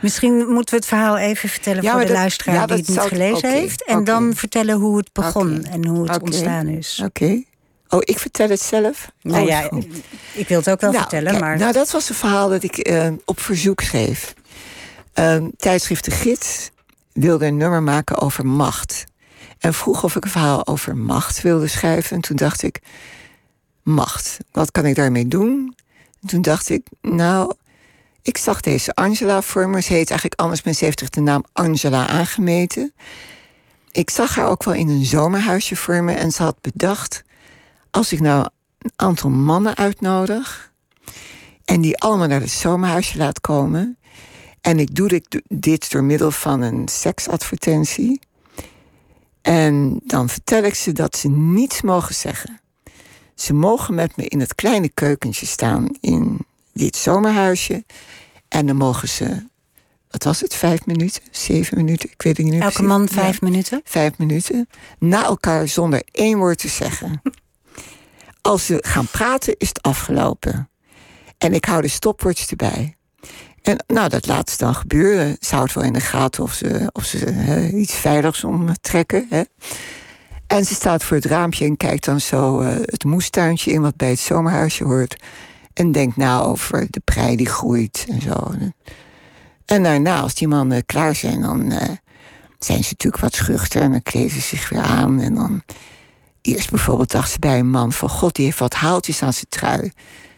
Misschien 0.00 0.36
moeten 0.36 0.74
we 0.74 0.80
het 0.80 0.86
verhaal 0.86 1.18
even 1.18 1.48
vertellen 1.48 1.84
voor 1.84 2.00
de 2.00 2.12
luisteraar 2.12 2.66
die 2.66 2.76
het 2.76 2.88
niet 2.88 3.00
gelezen 3.00 3.50
heeft. 3.50 3.84
En 3.84 4.04
dan 4.04 4.34
vertellen 4.34 4.76
hoe 4.76 4.96
het 4.96 5.12
begon 5.12 5.64
en 5.64 5.86
hoe 5.86 6.10
het 6.10 6.22
ontstaan 6.22 6.66
is. 6.66 7.00
Oké. 7.04 7.42
Oh, 7.88 8.00
ik 8.04 8.18
vertel 8.18 8.48
het 8.48 8.60
zelf? 8.60 9.10
Nou 9.22 9.42
oh, 9.42 9.48
ja, 9.48 9.70
ik 10.32 10.48
wil 10.48 10.58
het 10.58 10.70
ook 10.70 10.80
wel 10.80 10.90
nou, 10.90 11.02
vertellen. 11.02 11.40
maar... 11.40 11.58
Nou, 11.58 11.72
dat 11.72 11.90
was 11.90 12.08
een 12.08 12.14
verhaal 12.14 12.48
dat 12.48 12.62
ik 12.62 12.88
uh, 12.88 13.08
op 13.24 13.40
verzoek 13.40 13.80
schreef. 13.80 14.34
Uh, 15.14 15.44
tijdschrift 15.56 16.04
De 16.04 16.10
Gids 16.10 16.70
wilde 17.12 17.46
een 17.46 17.56
nummer 17.56 17.82
maken 17.82 18.18
over 18.18 18.46
macht. 18.46 19.04
En 19.60 19.74
vroeg 19.74 20.04
of 20.04 20.16
ik 20.16 20.24
een 20.24 20.30
verhaal 20.30 20.66
over 20.66 20.96
macht 20.96 21.42
wilde 21.42 21.66
schrijven. 21.66 22.16
En 22.16 22.22
toen 22.22 22.36
dacht 22.36 22.62
ik, 22.62 22.80
macht, 23.82 24.38
wat 24.52 24.70
kan 24.70 24.86
ik 24.86 24.94
daarmee 24.94 25.28
doen? 25.28 25.76
En 26.20 26.28
toen 26.28 26.42
dacht 26.42 26.68
ik, 26.68 26.86
nou, 27.00 27.54
ik 28.22 28.36
zag 28.36 28.60
deze 28.60 28.94
Angela 28.94 29.42
voor. 29.42 29.82
Ze 29.82 29.92
heet 29.92 30.10
eigenlijk 30.10 30.40
anders, 30.40 30.62
maar 30.62 30.74
ze 30.74 30.84
heeft 30.84 31.14
de 31.14 31.20
naam 31.20 31.44
Angela 31.52 32.06
aangemeten. 32.06 32.92
Ik 33.92 34.10
zag 34.10 34.34
haar 34.34 34.48
ook 34.48 34.64
wel 34.64 34.74
in 34.74 34.88
een 34.88 35.04
zomerhuisje 35.04 35.76
voor. 35.76 35.94
En 35.94 36.32
ze 36.32 36.42
had 36.42 36.60
bedacht, 36.60 37.22
als 37.90 38.12
ik 38.12 38.20
nou 38.20 38.48
een 38.78 38.92
aantal 38.96 39.30
mannen 39.30 39.76
uitnodig... 39.76 40.72
en 41.64 41.80
die 41.80 41.98
allemaal 41.98 42.26
naar 42.26 42.40
het 42.40 42.50
zomerhuisje 42.50 43.18
laat 43.18 43.40
komen... 43.40 43.98
en 44.60 44.78
ik 44.78 44.94
doe 44.94 45.22
dit 45.48 45.90
door 45.90 46.04
middel 46.04 46.30
van 46.30 46.60
een 46.60 46.88
seksadvertentie... 46.88 48.20
En 49.42 50.00
dan 50.04 50.28
vertel 50.28 50.62
ik 50.62 50.74
ze 50.74 50.92
dat 50.92 51.16
ze 51.16 51.28
niets 51.28 51.82
mogen 51.82 52.14
zeggen. 52.14 52.60
Ze 53.34 53.54
mogen 53.54 53.94
met 53.94 54.16
me 54.16 54.28
in 54.28 54.40
het 54.40 54.54
kleine 54.54 54.88
keukentje 54.88 55.46
staan 55.46 55.86
in 56.00 56.38
dit 56.72 56.96
zomerhuisje. 56.96 57.84
En 58.48 58.66
dan 58.66 58.76
mogen 58.76 59.08
ze, 59.08 59.46
wat 60.10 60.24
was 60.24 60.40
het, 60.40 60.54
vijf 60.54 60.86
minuten, 60.86 61.22
zeven 61.30 61.76
minuten, 61.76 62.10
ik 62.10 62.22
weet 62.22 62.36
het 62.36 62.46
niet. 62.46 62.62
Elke 62.62 62.82
man 62.82 63.08
vijf 63.08 63.40
minuten? 63.40 63.80
Vijf 63.84 64.18
minuten. 64.18 64.68
Na 64.98 65.24
elkaar 65.24 65.68
zonder 65.68 66.02
één 66.10 66.38
woord 66.38 66.58
te 66.58 66.68
zeggen. 66.68 67.22
Als 68.40 68.66
ze 68.66 68.78
gaan 68.86 69.06
praten, 69.06 69.56
is 69.56 69.68
het 69.68 69.82
afgelopen. 69.82 70.70
En 71.38 71.54
ik 71.54 71.64
hou 71.64 71.82
de 71.82 71.88
stopwatch 71.88 72.50
erbij. 72.50 72.96
En 73.62 73.84
nou, 73.86 74.08
dat 74.08 74.26
laat 74.26 74.50
ze 74.50 74.56
dan 74.56 74.74
gebeuren. 74.74 75.36
Ze 75.40 75.54
houdt 75.54 75.74
wel 75.74 75.84
in 75.84 75.92
de 75.92 76.00
gaten 76.00 76.42
of 76.42 76.52
ze, 76.52 76.90
of 76.92 77.04
ze 77.04 77.70
iets 77.74 77.94
veiligs 77.94 78.44
omtrekken. 78.44 79.26
Hè. 79.30 79.42
En 80.46 80.64
ze 80.64 80.74
staat 80.74 81.04
voor 81.04 81.16
het 81.16 81.26
raampje 81.26 81.64
en 81.64 81.76
kijkt 81.76 82.04
dan 82.04 82.20
zo 82.20 82.60
uh, 82.60 82.68
het 82.80 83.04
moestuintje 83.04 83.72
in 83.72 83.80
wat 83.80 83.96
bij 83.96 84.08
het 84.08 84.18
zomerhuisje 84.18 84.84
hoort. 84.84 85.22
En 85.72 85.92
denkt 85.92 86.16
na 86.16 86.40
over 86.40 86.86
de 86.90 87.00
prei 87.04 87.36
die 87.36 87.48
groeit 87.48 88.06
en 88.08 88.20
zo. 88.20 88.54
En 89.64 89.82
daarna, 89.82 90.20
als 90.20 90.34
die 90.34 90.48
mannen 90.48 90.86
klaar 90.86 91.14
zijn, 91.14 91.40
dan 91.40 91.72
uh, 91.72 91.78
zijn 92.58 92.84
ze 92.84 92.90
natuurlijk 92.90 93.22
wat 93.22 93.34
schuchter 93.34 93.82
en 93.82 93.90
dan 93.90 94.02
kleden 94.02 94.30
ze 94.30 94.40
zich 94.40 94.68
weer 94.68 94.82
aan. 94.82 95.20
En 95.20 95.34
dan 95.34 95.62
eerst 96.40 96.70
bijvoorbeeld 96.70 97.10
dacht 97.10 97.30
ze 97.30 97.38
bij 97.38 97.58
een 97.58 97.70
man 97.70 97.92
van 97.92 98.08
god, 98.08 98.34
die 98.34 98.44
heeft 98.44 98.58
wat 98.58 98.74
haaltjes 98.74 99.22
aan 99.22 99.32
zijn 99.32 99.48
trui 99.48 99.92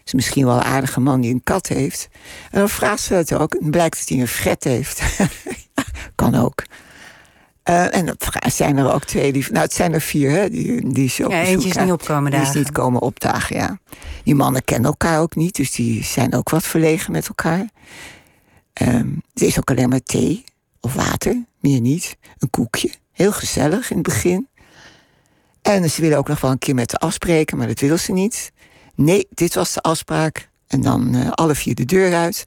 is 0.05 0.12
misschien 0.12 0.44
wel 0.44 0.57
een 0.57 0.62
aardige 0.62 1.00
man 1.00 1.20
die 1.20 1.32
een 1.32 1.42
kat 1.44 1.66
heeft. 1.66 2.09
En 2.50 2.59
dan 2.59 2.68
vraagt 2.68 3.03
ze 3.03 3.14
het 3.14 3.34
ook. 3.34 3.55
En 3.55 3.70
blijkt 3.70 3.98
dat 3.98 4.09
hij 4.09 4.20
een 4.20 4.28
fret 4.28 4.64
heeft. 4.64 5.03
kan 6.14 6.34
ook. 6.34 6.62
Uh, 7.70 7.94
en 7.94 8.07
dan 8.07 8.16
zijn 8.50 8.76
er 8.76 8.92
ook 8.92 9.05
twee. 9.05 9.32
Die, 9.32 9.44
nou, 9.50 9.64
het 9.64 9.72
zijn 9.72 9.92
er 9.92 10.00
vier, 10.00 10.30
hè? 10.30 10.50
Die, 10.50 10.92
die 10.92 11.09
zo 11.09 11.28
ja, 11.28 11.42
eentje 11.42 11.68
is 11.68 11.76
niet 11.76 11.92
opkomen 11.92 12.30
dagen. 12.30 12.46
Die 12.46 12.61
is 12.61 12.66
niet 12.66 12.72
komen 12.72 13.00
opdagen, 13.00 13.57
ja. 13.57 13.78
Die 14.24 14.34
mannen 14.34 14.64
kennen 14.64 14.90
elkaar 14.90 15.20
ook 15.20 15.36
niet, 15.36 15.57
dus 15.57 15.70
die 15.70 16.05
zijn 16.05 16.34
ook 16.34 16.50
wat 16.50 16.62
verlegen 16.62 17.12
met 17.12 17.28
elkaar. 17.28 17.68
Um, 18.82 19.22
er 19.34 19.46
is 19.46 19.59
ook 19.59 19.70
alleen 19.70 19.88
maar 19.88 20.03
thee 20.03 20.44
of 20.80 20.94
water, 20.94 21.44
meer 21.61 21.80
niet. 21.80 22.16
Een 22.38 22.50
koekje, 22.50 22.90
heel 23.12 23.32
gezellig 23.32 23.90
in 23.90 23.96
het 23.96 24.07
begin. 24.07 24.48
En 25.62 25.90
ze 25.90 26.00
willen 26.00 26.18
ook 26.18 26.28
nog 26.28 26.40
wel 26.40 26.50
een 26.50 26.59
keer 26.59 26.74
met 26.74 26.90
de 26.90 26.98
afspreken, 26.98 27.57
maar 27.59 27.66
dat 27.66 27.80
wil 27.80 27.98
ze 27.98 28.12
niet. 28.12 28.53
Nee, 28.95 29.26
dit 29.30 29.55
was 29.55 29.72
de 29.72 29.80
afspraak. 29.80 30.51
En 30.66 30.80
dan 30.80 31.14
uh, 31.14 31.30
alle 31.30 31.55
vier 31.55 31.74
de 31.74 31.84
deur 31.84 32.14
uit. 32.14 32.45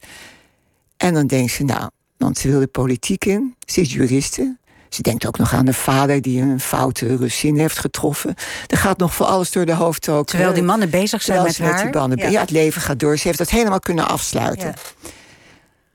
En 0.96 1.14
dan 1.14 1.26
denkt 1.26 1.52
ze, 1.52 1.64
nou, 1.64 1.90
want 2.16 2.38
ze 2.38 2.48
wil 2.48 2.60
de 2.60 2.66
politiek 2.66 3.24
in. 3.24 3.56
Ze 3.66 3.80
is 3.80 3.92
juriste. 3.92 4.56
Ze 4.88 5.02
denkt 5.02 5.26
ook 5.26 5.38
nog 5.38 5.52
aan 5.52 5.64
de 5.64 5.72
vader 5.72 6.22
die 6.22 6.40
een 6.42 6.60
foute 6.60 7.16
Russin 7.16 7.58
heeft 7.58 7.78
getroffen. 7.78 8.34
Er 8.66 8.76
gaat 8.76 8.98
nog 8.98 9.14
voor 9.14 9.26
alles 9.26 9.50
door 9.50 9.66
de 9.66 9.74
hoofd 9.74 10.08
ook. 10.08 10.26
Terwijl 10.26 10.54
die 10.54 10.62
mannen 10.62 10.90
bezig 10.90 11.22
zijn 11.22 11.42
met 11.42 11.58
haar. 11.58 11.90
Mannen, 11.90 12.18
ja. 12.18 12.28
ja. 12.28 12.40
het 12.40 12.50
leven 12.50 12.82
gaat 12.82 12.98
door. 12.98 13.16
Ze 13.16 13.26
heeft 13.26 13.38
dat 13.38 13.50
helemaal 13.50 13.80
kunnen 13.80 14.08
afsluiten. 14.08 14.66
Ja. 14.66 14.74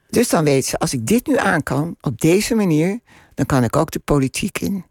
Dus 0.10 0.30
dan 0.30 0.44
weet 0.44 0.66
ze, 0.66 0.78
als 0.78 0.94
ik 0.94 1.08
dit 1.08 1.28
nu 1.28 1.38
aan 1.38 1.64
kan, 1.64 1.96
op 2.02 2.22
deze 2.22 2.56
manier... 2.56 3.00
dan 3.36 3.46
kan 3.46 3.64
ik 3.64 3.76
ook 3.76 3.92
de 3.92 4.00
politiek 4.00 4.60
in. 4.60 4.86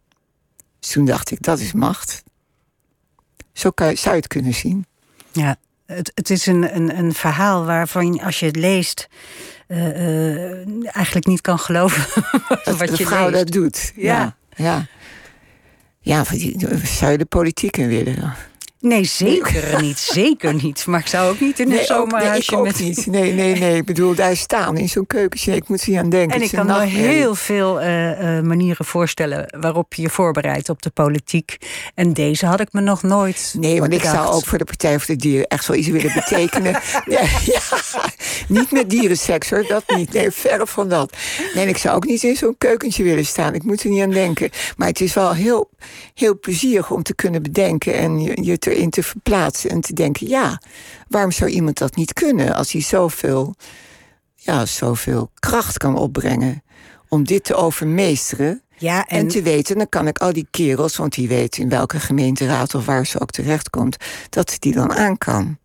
Dus 0.81 0.91
toen 0.91 1.05
dacht 1.05 1.31
ik, 1.31 1.43
dat 1.43 1.59
is 1.59 1.73
macht. 1.73 2.23
Zo 3.53 3.71
kan, 3.71 3.97
zou 3.97 4.15
je 4.15 4.21
het 4.21 4.27
kunnen 4.27 4.55
zien. 4.55 4.87
Ja, 5.33 5.57
het, 5.87 6.13
het 6.15 6.31
is 6.31 6.47
een, 6.47 6.77
een, 6.77 6.99
een 6.99 7.13
verhaal 7.13 7.65
waarvan 7.65 8.21
als 8.21 8.41
je 8.41 8.47
het 8.47 8.57
leest. 8.57 9.09
Uh, 9.69 9.87
uh, 9.87 10.97
eigenlijk 10.97 11.27
niet 11.27 11.41
kan 11.41 11.59
geloven 11.59 12.23
wat 12.79 12.99
je 12.99 13.07
vrouw 13.07 13.31
dat 13.31 13.49
doet. 13.49 13.93
Ja, 13.97 14.37
ja. 14.57 14.87
ja. 16.01 16.25
ja 16.25 16.25
zou 16.85 17.13
je 17.13 17.19
de 17.19 17.25
politiek 17.25 17.77
in 17.77 17.89
willen? 17.89 18.35
Nee, 18.81 19.05
zeker 19.05 19.83
niet. 19.83 19.99
Zeker 19.99 20.55
niet. 20.55 20.87
Maar 20.87 21.01
ik 21.01 21.07
zou 21.07 21.31
ook 21.31 21.41
niet 21.41 21.61
in 21.61 21.73
een 21.73 21.85
zomerhuisje 21.85 22.55
nee, 22.55 22.63
met... 22.63 22.79
niet. 22.79 23.07
Nee, 23.07 23.33
nee, 23.33 23.59
nee. 23.59 23.77
Ik 23.77 23.85
bedoel, 23.85 24.15
daar 24.15 24.37
staan 24.37 24.77
in 24.77 24.89
zo'n 24.89 25.07
keukentje. 25.07 25.55
Ik 25.55 25.69
moet 25.69 25.81
ze 25.81 25.99
aan 25.99 26.11
denken. 26.11 26.37
En 26.37 26.43
ik 26.43 26.51
kan 26.51 26.67
me 26.67 26.85
heel 26.85 27.35
veel 27.35 27.83
uh, 27.83 28.37
uh, 28.37 28.43
manieren 28.43 28.85
voorstellen... 28.85 29.57
waarop 29.61 29.95
je 29.95 30.03
je 30.03 30.11
voorbereidt 30.11 30.69
op 30.69 30.83
de 30.83 30.91
politiek. 30.91 31.57
En 31.95 32.13
deze 32.13 32.47
had 32.47 32.61
ik 32.61 32.73
me 32.73 32.81
nog 32.81 33.03
nooit 33.03 33.55
Nee, 33.59 33.81
want 33.81 33.93
ik 33.93 34.03
zou 34.03 34.27
ook 34.27 34.45
voor 34.45 34.59
de 34.59 34.65
Partij 34.65 34.99
voor 34.99 35.15
de 35.15 35.21
Dieren... 35.21 35.47
echt 35.47 35.67
wel 35.67 35.77
iets 35.77 35.89
willen 35.89 36.13
betekenen. 36.15 36.73
ja, 37.07 37.23
ja, 37.45 37.61
niet 38.49 38.71
met 38.71 38.91
dierenseks, 38.91 39.51
hoor. 39.51 39.67
Dat 39.67 39.85
niet. 39.97 40.13
Nee, 40.13 40.31
verre 40.31 40.67
van 40.67 40.89
dat. 40.89 41.17
Nee, 41.55 41.67
ik 41.67 41.77
zou 41.77 41.97
ook 41.97 42.07
niet 42.07 42.23
in 42.23 42.37
zo'n 42.37 42.55
keukentje 42.59 43.03
willen 43.03 43.27
staan. 43.27 43.55
Ik 43.55 43.63
moet 43.63 43.83
er 43.83 43.91
niet 43.91 44.03
aan 44.03 44.11
denken. 44.11 44.51
Maar 44.77 44.89
het 44.89 45.01
is 45.01 45.15
wel 45.15 45.33
heel, 45.33 45.71
heel 46.15 46.39
plezierig 46.39 46.91
om 46.91 47.03
te 47.03 47.15
kunnen 47.15 47.43
bedenken... 47.43 47.95
en 47.95 48.21
je, 48.21 48.43
je 48.43 48.59
te 48.59 48.70
erin 48.71 48.91
te 48.91 49.03
verplaatsen 49.03 49.71
en 49.71 49.81
te 49.81 49.93
denken: 49.93 50.29
ja, 50.29 50.61
waarom 51.09 51.31
zou 51.31 51.51
iemand 51.51 51.79
dat 51.79 51.97
niet 51.97 52.13
kunnen 52.13 52.55
als 52.55 52.73
hij 52.73 52.83
zoveel, 52.83 53.55
ja, 54.35 54.67
zoveel 54.67 55.31
kracht 55.35 55.79
kan 55.79 55.97
opbrengen 55.97 56.63
om 57.09 57.25
dit 57.25 57.45
te 57.45 57.55
overmeesteren? 57.55 58.63
Ja, 58.77 59.07
en... 59.07 59.19
en... 59.19 59.29
te 59.29 59.43
weten, 59.43 59.77
dan 59.77 59.89
kan 59.89 60.07
ik 60.07 60.19
al 60.19 60.33
die 60.33 60.47
kerels, 60.51 60.97
want 60.97 61.15
die 61.15 61.29
weten 61.29 61.63
in 61.63 61.69
welke 61.69 62.01
gemeenteraad 62.01 62.75
of 62.75 62.87
waar 62.87 63.07
ze 63.07 63.21
ook 63.21 63.31
terechtkomt, 63.31 63.97
dat 64.31 64.51
ze 64.51 64.59
die 64.59 64.75
dan 64.75 64.93
aan 64.93 65.19
kan. 65.19 65.59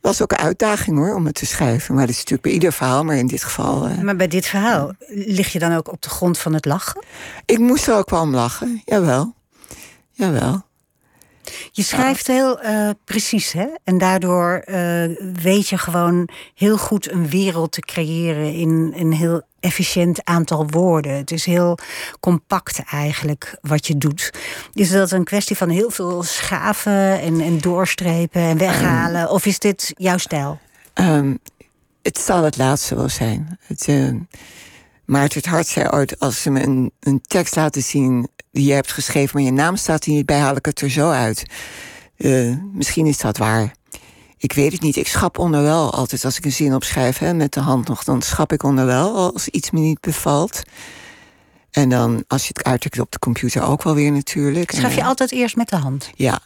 Was 0.00 0.22
ook 0.22 0.32
een 0.32 0.38
uitdaging 0.38 0.98
hoor, 0.98 1.14
om 1.14 1.26
het 1.26 1.34
te 1.34 1.46
schrijven. 1.46 1.94
Maar 1.94 2.06
dat 2.06 2.14
is 2.14 2.16
natuurlijk 2.16 2.42
bij 2.42 2.52
ieder 2.52 2.72
verhaal, 2.72 3.04
maar 3.04 3.16
in 3.16 3.26
dit 3.26 3.44
geval. 3.44 3.88
Uh... 3.88 3.98
Maar 3.98 4.16
bij 4.16 4.28
dit 4.28 4.46
verhaal, 4.46 4.92
lig 5.08 5.52
je 5.52 5.58
dan 5.58 5.72
ook 5.76 5.92
op 5.92 6.02
de 6.02 6.08
grond 6.08 6.38
van 6.38 6.54
het 6.54 6.64
lachen? 6.64 7.02
Ik 7.44 7.58
moest 7.58 7.86
er 7.86 7.94
ook 7.94 8.10
wel 8.10 8.20
om 8.20 8.34
lachen, 8.34 8.82
jawel. 8.84 9.34
Jawel. 10.10 10.62
Je 11.70 11.82
schrijft 11.82 12.26
heel 12.26 12.64
uh, 12.64 12.90
precies, 13.04 13.52
hè? 13.52 13.66
En 13.84 13.98
daardoor 13.98 14.62
uh, 14.66 15.04
weet 15.42 15.68
je 15.68 15.78
gewoon 15.78 16.28
heel 16.54 16.78
goed 16.78 17.10
een 17.10 17.28
wereld 17.28 17.72
te 17.72 17.80
creëren 17.80 18.54
in 18.54 18.92
een 18.96 19.12
heel 19.12 19.42
efficiënt 19.60 20.24
aantal 20.24 20.66
woorden. 20.66 21.12
Het 21.12 21.30
is 21.30 21.44
heel 21.44 21.78
compact 22.20 22.82
eigenlijk 22.90 23.58
wat 23.60 23.86
je 23.86 23.98
doet. 23.98 24.32
Is 24.72 24.90
dat 24.90 25.10
een 25.10 25.24
kwestie 25.24 25.56
van 25.56 25.68
heel 25.68 25.90
veel 25.90 26.22
schaven 26.22 27.20
en, 27.20 27.40
en 27.40 27.58
doorstrepen 27.58 28.42
en 28.42 28.58
weghalen? 28.58 29.30
of 29.30 29.46
is 29.46 29.58
dit 29.58 29.92
jouw 29.96 30.18
stijl? 30.18 30.58
Um, 30.94 31.38
het 32.02 32.18
zal 32.18 32.42
het 32.42 32.56
laatste 32.56 32.94
wel 32.94 33.08
zijn. 33.08 33.58
Het, 33.66 33.86
uh, 33.88 34.14
Maarten 35.04 35.38
het 35.38 35.48
Hart 35.48 35.66
zei 35.66 35.88
ooit: 35.88 36.18
als 36.18 36.42
ze 36.42 36.50
me 36.50 36.62
een, 36.62 36.92
een 37.00 37.20
tekst 37.20 37.56
laten 37.56 37.82
zien 37.82 38.28
die 38.50 38.66
je 38.66 38.72
hebt 38.72 38.92
geschreven, 38.92 39.30
maar 39.34 39.44
je 39.44 39.52
naam 39.52 39.76
staat 39.76 40.04
er 40.04 40.12
niet 40.12 40.26
bij, 40.26 40.38
haal 40.38 40.56
ik 40.56 40.66
het 40.66 40.80
er 40.80 40.90
zo 40.90 41.10
uit. 41.10 41.44
Uh, 42.16 42.56
misschien 42.72 43.06
is 43.06 43.18
dat 43.18 43.36
waar. 43.36 43.74
Ik 44.36 44.52
weet 44.52 44.72
het 44.72 44.80
niet. 44.80 44.96
Ik 44.96 45.08
schap 45.08 45.38
onder 45.38 45.62
wel 45.62 45.92
altijd 45.92 46.24
als 46.24 46.36
ik 46.36 46.44
een 46.44 46.52
zin 46.52 46.74
opschrijf 46.74 47.18
hè, 47.18 47.34
met 47.34 47.52
de 47.52 47.60
hand 47.60 47.88
nog. 47.88 48.04
Dan 48.04 48.22
schap 48.22 48.52
ik 48.52 48.62
onder 48.62 48.86
wel 48.86 49.32
als 49.32 49.48
iets 49.48 49.70
me 49.70 49.80
niet 49.80 50.00
bevalt. 50.00 50.62
En 51.70 51.88
dan 51.88 52.24
als 52.26 52.42
je 52.42 52.52
het 52.52 52.64
uitdrukt 52.66 52.98
op 52.98 53.12
de 53.12 53.18
computer 53.18 53.62
ook 53.62 53.82
wel 53.82 53.94
weer 53.94 54.12
natuurlijk. 54.12 54.70
Schrijf 54.70 54.94
je 54.94 55.04
altijd 55.04 55.32
eerst 55.32 55.56
met 55.56 55.68
de 55.68 55.76
hand? 55.76 56.10
Ja. 56.14 56.40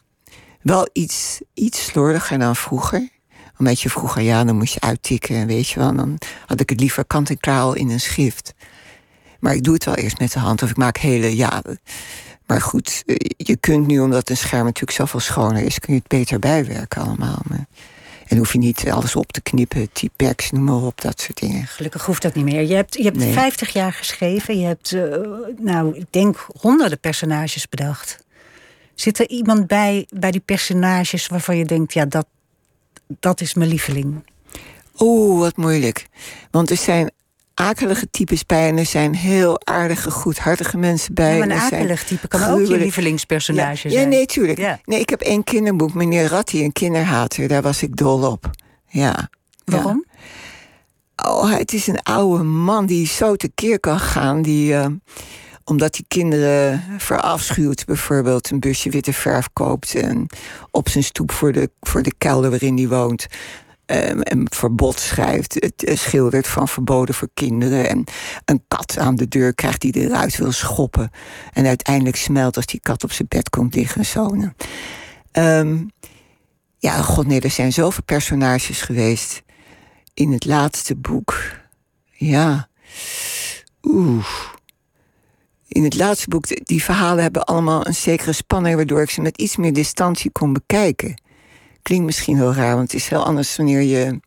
Wel 0.62 0.88
iets, 0.92 1.40
iets 1.54 1.84
slordiger 1.84 2.38
dan 2.38 2.56
vroeger 2.56 3.12
omdat 3.58 3.80
je 3.80 3.90
vroeger, 3.90 4.22
ja, 4.22 4.44
dan 4.44 4.56
moest 4.56 4.74
je 4.74 4.80
uittikken, 4.80 5.46
weet 5.46 5.68
je 5.68 5.78
wel. 5.78 5.94
Dan 5.94 6.18
had 6.46 6.60
ik 6.60 6.70
het 6.70 6.80
liever 6.80 7.04
kant-en-klaar 7.04 7.76
in 7.76 7.90
een 7.90 8.00
schrift. 8.00 8.54
Maar 9.44 9.54
ik 9.54 9.62
doe 9.64 9.74
het 9.74 9.84
wel 9.84 9.94
eerst 9.94 10.18
met 10.18 10.32
de 10.32 10.38
hand, 10.38 10.62
of 10.62 10.70
ik 10.70 10.76
maak 10.76 10.96
hele, 10.96 11.36
ja. 11.36 11.62
Maar 12.46 12.60
goed, 12.60 13.02
eh, 13.06 13.16
je 13.36 13.56
kunt 13.56 13.86
nu, 13.86 14.00
omdat 14.00 14.30
een 14.30 14.36
scherm 14.36 14.64
natuurlijk 14.64 14.98
zoveel 14.98 15.20
schoner 15.20 15.62
is, 15.62 15.78
kun 15.78 15.94
je 15.94 15.98
het 15.98 16.08
beter 16.08 16.38
bijwerken 16.38 17.02
allemaal. 17.02 17.42
en 18.26 18.36
hoef 18.36 18.52
je 18.52 18.58
niet 18.58 18.90
alles 18.90 19.16
op 19.16 19.32
te 19.32 19.40
knippen, 19.40 19.92
typex, 19.92 20.50
noem 20.50 20.64
maar 20.64 20.82
op, 20.82 21.00
dat 21.00 21.20
soort 21.20 21.40
dingen. 21.40 21.66
Gelukkig 21.66 22.06
hoeft 22.06 22.22
dat 22.22 22.34
niet 22.34 22.44
meer. 22.44 22.62
Je 22.62 22.74
hebt, 22.74 22.94
je 22.94 23.02
hebt 23.02 23.22
50 23.22 23.72
jaar 23.72 23.92
geschreven, 23.92 24.58
je 24.58 24.66
hebt, 24.66 24.90
uh, 24.90 25.16
nou, 25.58 25.96
ik 25.96 26.06
denk 26.10 26.46
honderden 26.60 27.00
personages 27.00 27.68
bedacht. 27.68 28.24
Zit 28.94 29.18
er 29.18 29.28
iemand 29.28 29.66
bij, 29.66 30.06
bij 30.08 30.30
die 30.30 30.42
personages 30.44 31.26
waarvan 31.26 31.56
je 31.56 31.64
denkt, 31.64 31.92
ja, 31.92 32.04
dat, 32.04 32.26
dat 33.06 33.40
is 33.40 33.54
mijn 33.54 33.68
lieveling. 33.68 34.24
Oeh, 34.98 35.40
wat 35.40 35.56
moeilijk. 35.56 36.06
Want 36.50 36.70
er 36.70 36.76
zijn 36.76 37.10
akelige 37.54 38.10
types 38.10 38.46
bij 38.46 38.68
en 38.68 38.78
er 38.78 38.86
zijn 38.86 39.14
heel 39.14 39.66
aardige, 39.66 40.10
goedhartige 40.10 40.76
mensen 40.76 41.14
bij. 41.14 41.32
Ja, 41.32 41.38
maar 41.38 41.56
een 41.56 41.62
akelig 41.62 42.04
type 42.04 42.28
kan 42.28 42.50
ook 42.50 42.66
je 42.66 42.76
lievelingspersonage 42.76 43.88
ja, 43.88 43.94
zijn. 43.94 44.02
Ja, 44.02 44.16
nee, 44.16 44.26
tuurlijk. 44.26 44.58
Ja. 44.58 44.80
Nee, 44.84 45.00
ik 45.00 45.08
heb 45.08 45.20
één 45.20 45.44
kinderboek, 45.44 45.94
meneer 45.94 46.28
Ratti, 46.28 46.64
een 46.64 46.72
kinderhater. 46.72 47.48
Daar 47.48 47.62
was 47.62 47.82
ik 47.82 47.96
dol 47.96 48.30
op. 48.30 48.50
Ja. 48.88 49.28
Waarom? 49.64 50.04
Oh, 51.26 51.50
het 51.50 51.72
is 51.72 51.86
een 51.86 52.02
oude 52.02 52.42
man 52.42 52.86
die 52.86 53.06
zo 53.06 53.36
tekeer 53.36 53.80
kan 53.80 54.00
gaan. 54.00 54.42
Die, 54.42 54.72
uh, 54.72 54.86
omdat 55.64 55.96
hij 55.96 56.04
kinderen 56.08 56.82
verafschuwt, 56.98 57.84
bijvoorbeeld 57.84 58.50
een 58.50 58.60
busje 58.60 58.90
witte 58.90 59.12
verf 59.12 59.48
koopt 59.52 59.94
en 59.94 60.26
op 60.70 60.88
zijn 60.88 61.04
stoep 61.04 61.32
voor 61.32 61.52
de, 61.52 61.70
voor 61.80 62.02
de 62.02 62.14
kelder 62.18 62.50
waarin 62.50 62.76
hij 62.76 62.88
woont. 62.88 63.26
Um, 63.94 64.18
een 64.22 64.46
verbod 64.50 65.00
schrijft, 65.00 65.54
het 65.54 65.88
uh, 65.88 65.96
schildert 65.96 66.46
van 66.46 66.68
verboden 66.68 67.14
voor 67.14 67.28
kinderen. 67.34 67.88
En 67.88 68.04
een 68.44 68.64
kat 68.68 68.98
aan 68.98 69.14
de 69.14 69.28
deur 69.28 69.54
krijgt 69.54 69.80
die 69.80 69.96
eruit 69.96 70.36
wil 70.36 70.52
schoppen. 70.52 71.10
En 71.52 71.66
uiteindelijk 71.66 72.16
smelt 72.16 72.56
als 72.56 72.66
die 72.66 72.80
kat 72.80 73.04
op 73.04 73.12
zijn 73.12 73.28
bed 73.28 73.50
komt 73.50 73.74
liggen. 73.74 74.04
Zo. 74.04 74.36
Um, 75.32 75.90
ja, 76.78 77.02
god 77.02 77.26
nee, 77.26 77.40
er 77.40 77.50
zijn 77.50 77.72
zoveel 77.72 78.02
personages 78.04 78.80
geweest. 78.80 79.42
In 80.14 80.32
het 80.32 80.44
laatste 80.44 80.96
boek. 80.96 81.34
Ja. 82.10 82.68
Oeh 83.82 84.26
in 85.74 85.84
het 85.84 85.96
laatste 85.96 86.28
boek, 86.28 86.66
die 86.66 86.82
verhalen 86.82 87.22
hebben 87.22 87.44
allemaal 87.44 87.86
een 87.86 87.94
zekere 87.94 88.32
spanning, 88.32 88.76
waardoor 88.76 89.02
ik 89.02 89.10
ze 89.10 89.20
met 89.20 89.38
iets 89.38 89.56
meer 89.56 89.72
distantie 89.72 90.30
kon 90.30 90.52
bekijken. 90.52 91.22
Klinkt 91.84 92.04
misschien 92.04 92.36
heel 92.36 92.54
raar, 92.54 92.76
want 92.76 92.92
het 92.92 93.00
is 93.00 93.08
heel 93.08 93.24
anders 93.24 93.56
wanneer 93.56 93.80
je, 93.80 94.20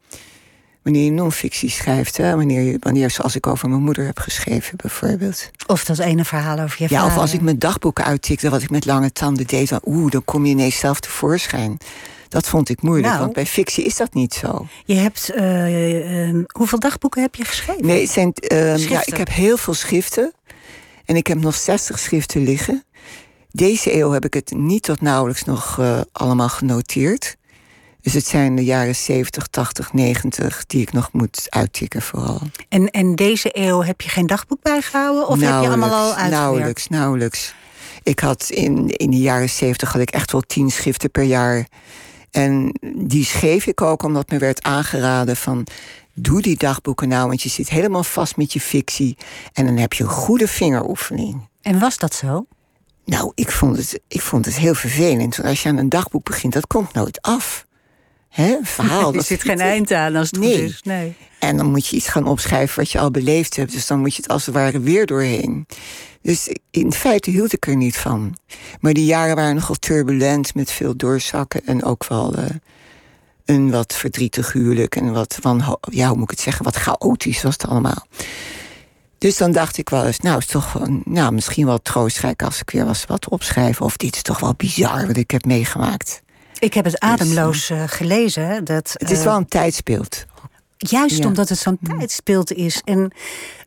wanneer 0.81 1.03
je 1.03 1.11
non-fictie 1.11 1.69
schrijft. 1.69 2.17
Hè? 2.17 2.35
Wanneer, 2.35 2.61
je, 2.61 2.77
wanneer, 2.79 3.09
zoals 3.09 3.35
ik 3.35 3.47
over 3.47 3.69
mijn 3.69 3.81
moeder 3.81 4.05
heb 4.05 4.19
geschreven, 4.19 4.77
bijvoorbeeld. 4.77 5.49
Of 5.67 5.85
dat 5.85 5.99
ene 5.99 6.25
verhaal 6.25 6.59
over 6.59 6.75
je 6.77 6.83
ja, 6.83 6.89
vader. 6.89 7.07
Ja, 7.07 7.15
of 7.15 7.21
als 7.21 7.33
ik 7.33 7.41
mijn 7.41 7.59
dagboeken 7.59 8.05
uittikte, 8.05 8.49
wat 8.49 8.61
ik 8.61 8.69
met 8.69 8.85
lange 8.85 9.11
tanden 9.11 9.47
deed, 9.47 9.69
dan, 9.69 9.81
oeh, 9.85 10.11
dan 10.11 10.25
kom 10.25 10.45
je 10.45 10.51
ineens 10.51 10.79
zelf 10.79 10.99
tevoorschijn. 10.99 11.77
Dat 12.29 12.47
vond 12.47 12.69
ik 12.69 12.81
moeilijk, 12.81 13.07
nou, 13.07 13.19
want 13.19 13.33
bij 13.33 13.45
fictie 13.45 13.83
is 13.85 13.95
dat 13.95 14.13
niet 14.13 14.33
zo. 14.33 14.67
Je 14.85 14.95
hebt, 14.95 15.31
uh, 15.35 16.29
uh, 16.29 16.43
hoeveel 16.47 16.79
dagboeken 16.79 17.21
heb 17.21 17.35
je 17.35 17.45
geschreven? 17.45 17.85
Nee, 17.85 18.01
het 18.01 18.09
zijn, 18.09 18.33
uh, 18.51 18.89
ja, 18.89 19.01
ik 19.05 19.17
heb 19.17 19.29
heel 19.29 19.57
veel 19.57 19.73
schriften. 19.73 20.33
En 21.05 21.15
ik 21.15 21.27
heb 21.27 21.37
nog 21.37 21.55
60 21.55 21.99
schriften 21.99 22.43
liggen. 22.43 22.83
Deze 23.51 23.95
eeuw 23.95 24.11
heb 24.11 24.25
ik 24.25 24.33
het 24.33 24.51
niet 24.51 24.83
tot 24.83 25.01
nauwelijks 25.01 25.43
nog 25.43 25.81
allemaal 26.11 26.49
genoteerd. 26.49 27.36
Dus 28.01 28.13
het 28.13 28.25
zijn 28.25 28.55
de 28.55 28.63
jaren 28.63 28.95
70, 28.95 29.47
80, 29.47 29.93
90 29.93 30.65
die 30.65 30.81
ik 30.81 30.93
nog 30.93 31.09
moet 31.11 31.45
uittikken 31.49 32.01
vooral. 32.01 32.41
En, 32.69 32.89
en 32.89 33.15
deze 33.15 33.49
eeuw 33.51 33.83
heb 33.83 34.01
je 34.01 34.09
geen 34.09 34.27
dagboek 34.27 34.61
bijgehouden? 34.61 35.27
Of 35.27 35.39
heb 35.39 35.49
je 35.49 35.67
allemaal 35.67 35.89
al 35.89 36.05
uitgewerkt? 36.05 36.31
Nauwelijks, 36.31 36.87
nauwelijks. 36.87 37.53
Ik 38.03 38.19
had 38.19 38.49
in, 38.49 38.87
in 38.87 39.11
de 39.11 39.17
jaren 39.17 39.49
70 39.49 39.91
had 39.91 40.01
ik 40.01 40.09
echt 40.09 40.31
wel 40.31 40.41
tien 40.41 40.69
schriften 40.69 41.11
per 41.11 41.23
jaar. 41.23 41.67
En 42.31 42.79
die 42.95 43.25
schreef 43.25 43.65
ik 43.65 43.81
ook 43.81 44.03
omdat 44.03 44.29
me 44.29 44.37
werd 44.37 44.63
aangeraden 44.63 45.37
van 45.37 45.67
doe 46.13 46.41
die 46.41 46.57
dagboeken 46.57 47.07
nou, 47.07 47.27
want 47.27 47.41
je 47.41 47.49
zit 47.49 47.69
helemaal 47.69 48.03
vast 48.03 48.37
met 48.37 48.53
je 48.53 48.59
fictie. 48.59 49.17
En 49.53 49.65
dan 49.65 49.77
heb 49.77 49.93
je 49.93 50.03
een 50.03 50.09
goede 50.09 50.47
vingeroefening. 50.47 51.47
En 51.61 51.79
was 51.79 51.97
dat 51.97 52.13
zo? 52.13 52.45
Nou, 53.05 53.31
ik 53.35 53.51
vond 53.51 53.77
het, 53.77 53.99
ik 54.07 54.21
vond 54.21 54.45
het 54.45 54.55
heel 54.55 54.75
vervelend. 54.75 55.35
Want 55.35 55.49
als 55.49 55.63
je 55.63 55.69
aan 55.69 55.77
een 55.77 55.89
dagboek 55.89 56.23
begint, 56.23 56.53
dat 56.53 56.67
komt 56.67 56.93
nooit 56.93 57.21
af. 57.21 57.65
Hè, 58.37 58.57
verhaal. 58.61 59.13
er 59.13 59.23
zit 59.23 59.41
geen 59.41 59.59
eind 59.59 59.91
aan 59.91 60.15
als 60.15 60.27
het 60.31 60.39
nee. 60.39 60.63
is. 60.63 60.81
Nee. 60.83 61.13
En 61.39 61.57
dan 61.57 61.71
moet 61.71 61.87
je 61.87 61.95
iets 61.95 62.07
gaan 62.07 62.27
opschrijven 62.27 62.79
wat 62.79 62.91
je 62.91 62.99
al 62.99 63.11
beleefd 63.11 63.55
hebt. 63.55 63.71
Dus 63.71 63.87
dan 63.87 63.99
moet 63.99 64.15
je 64.15 64.21
het 64.21 64.31
als 64.31 64.45
het 64.45 64.55
ware 64.55 64.79
weer 64.79 65.05
doorheen. 65.05 65.67
Dus 66.21 66.55
in 66.71 66.91
feite 66.91 67.29
hield 67.29 67.53
ik 67.53 67.67
er 67.67 67.75
niet 67.75 67.97
van. 67.97 68.37
Maar 68.79 68.93
die 68.93 69.05
jaren 69.05 69.35
waren 69.35 69.55
nogal 69.55 69.75
turbulent 69.75 70.55
met 70.55 70.71
veel 70.71 70.95
doorzakken 70.95 71.61
en 71.65 71.83
ook 71.83 72.07
wel. 72.07 72.39
Uh, 72.39 72.45
een 73.45 73.71
wat 73.71 73.93
verdrietig 73.93 74.53
huwelijk 74.53 74.95
en 74.95 75.13
wat 75.13 75.37
van, 75.41 75.77
ja, 75.89 76.07
hoe 76.07 76.15
moet 76.15 76.23
ik 76.23 76.29
het 76.29 76.39
zeggen, 76.39 76.65
wat 76.65 76.75
chaotisch 76.75 77.41
was 77.41 77.53
het 77.53 77.67
allemaal. 77.67 78.07
Dus 79.17 79.37
dan 79.37 79.51
dacht 79.51 79.77
ik 79.77 79.89
wel 79.89 80.05
eens, 80.05 80.19
nou, 80.19 80.37
is 80.37 80.45
toch 80.45 80.73
wel, 80.73 81.01
nou, 81.03 81.33
misschien 81.33 81.65
wel 81.65 81.81
troostrijk 81.81 82.43
als 82.43 82.61
ik 82.61 82.69
weer 82.69 82.85
was 82.85 83.05
wat 83.05 83.29
opschrijven. 83.29 83.85
Of 83.85 83.97
dit 83.97 84.15
is 84.15 84.21
toch 84.21 84.39
wel 84.39 84.53
bizar 84.57 85.07
wat 85.07 85.17
ik 85.17 85.31
heb 85.31 85.45
meegemaakt. 85.45 86.21
Ik 86.59 86.73
heb 86.73 86.85
het 86.85 86.99
ademloos 86.99 87.69
uh, 87.69 87.83
gelezen. 87.85 88.63
Dat, 88.63 88.95
het 88.97 89.11
is 89.11 89.17
uh, 89.17 89.23
wel 89.23 89.37
een 89.37 89.47
tijdsbeeld. 89.47 90.25
Juist 90.77 91.17
ja. 91.17 91.25
omdat 91.25 91.49
het 91.49 91.57
zo'n 91.57 91.79
tijdsbeeld 91.83 92.53
is. 92.53 92.81
En 92.85 93.11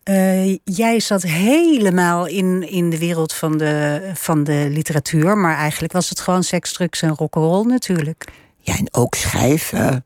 uh, 0.04 0.56
jij 0.64 1.00
zat 1.00 1.22
helemaal 1.22 2.26
in, 2.26 2.70
in 2.70 2.90
de 2.90 2.98
wereld 2.98 3.32
van 3.32 3.58
de, 3.58 4.00
van 4.14 4.44
de 4.44 4.66
literatuur. 4.70 5.38
Maar 5.38 5.56
eigenlijk 5.56 5.92
was 5.92 6.08
het 6.08 6.20
gewoon 6.20 6.42
seks, 6.42 6.72
drugs 6.72 7.02
en 7.02 7.14
rock'n'roll 7.14 7.66
natuurlijk. 7.66 8.24
Ja, 8.60 8.76
en 8.76 8.88
ook 8.94 9.14
schrijven. 9.14 10.04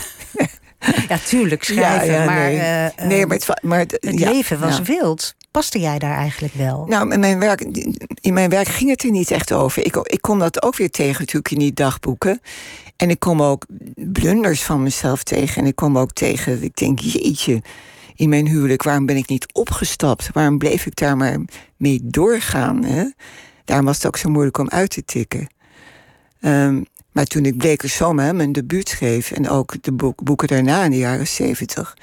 ja, 1.08 1.18
tuurlijk 1.24 1.64
schrijven. 1.64 2.12
Ja, 2.12 2.20
ja, 2.20 2.24
maar, 2.24 2.50
nee. 2.50 2.56
Uh, 2.56 3.06
nee, 3.06 3.26
maar 3.26 3.36
het, 3.36 3.62
maar 3.62 3.78
het, 3.78 3.92
het 4.00 4.20
leven 4.20 4.60
was 4.60 4.80
wild. 4.80 5.34
Paste 5.50 5.80
jij 5.80 5.98
daar 5.98 6.16
eigenlijk 6.16 6.54
wel? 6.54 6.84
Nou, 6.88 7.12
in 7.12 7.20
mijn 7.20 7.38
werk, 7.38 7.60
in 8.20 8.32
mijn 8.32 8.50
werk 8.50 8.68
ging 8.68 8.90
het 8.90 9.02
er 9.02 9.10
niet 9.10 9.30
echt 9.30 9.52
over. 9.52 9.84
Ik, 9.84 9.96
ik 9.96 10.20
kom 10.20 10.38
dat 10.38 10.62
ook 10.62 10.76
weer 10.76 10.90
tegen 10.90 11.20
natuurlijk 11.20 11.50
in 11.50 11.58
die 11.58 11.72
dagboeken. 11.72 12.40
En 12.96 13.10
ik 13.10 13.20
kom 13.20 13.42
ook 13.42 13.66
blunders 13.94 14.62
van 14.62 14.82
mezelf 14.82 15.22
tegen. 15.22 15.62
En 15.62 15.68
ik 15.68 15.76
kom 15.76 15.98
ook 15.98 16.12
tegen, 16.12 16.62
ik 16.62 16.76
denk, 16.76 16.98
jeetje, 16.98 17.62
in 18.14 18.28
mijn 18.28 18.46
huwelijk, 18.46 18.82
waarom 18.82 19.06
ben 19.06 19.16
ik 19.16 19.28
niet 19.28 19.52
opgestapt? 19.52 20.30
Waarom 20.32 20.58
bleef 20.58 20.86
ik 20.86 20.96
daar 20.96 21.16
maar 21.16 21.38
mee 21.76 22.00
doorgaan? 22.02 22.84
Hè? 22.84 23.04
Daarom 23.64 23.86
was 23.86 23.96
het 23.96 24.06
ook 24.06 24.16
zo 24.16 24.28
moeilijk 24.28 24.58
om 24.58 24.68
uit 24.68 24.90
te 24.90 25.04
tikken. 25.04 25.48
Um, 26.40 26.84
maar 27.12 27.24
toen 27.24 27.44
ik 27.44 27.56
Bleker 27.56 28.14
mijn 28.14 28.52
debuut 28.52 28.88
schreef... 28.88 29.30
en 29.30 29.48
ook 29.48 29.82
de 29.82 29.92
boek, 29.92 30.22
boeken 30.22 30.48
daarna 30.48 30.84
in 30.84 30.90
de 30.90 30.96
jaren 30.96 31.26
zeventig... 31.26 31.96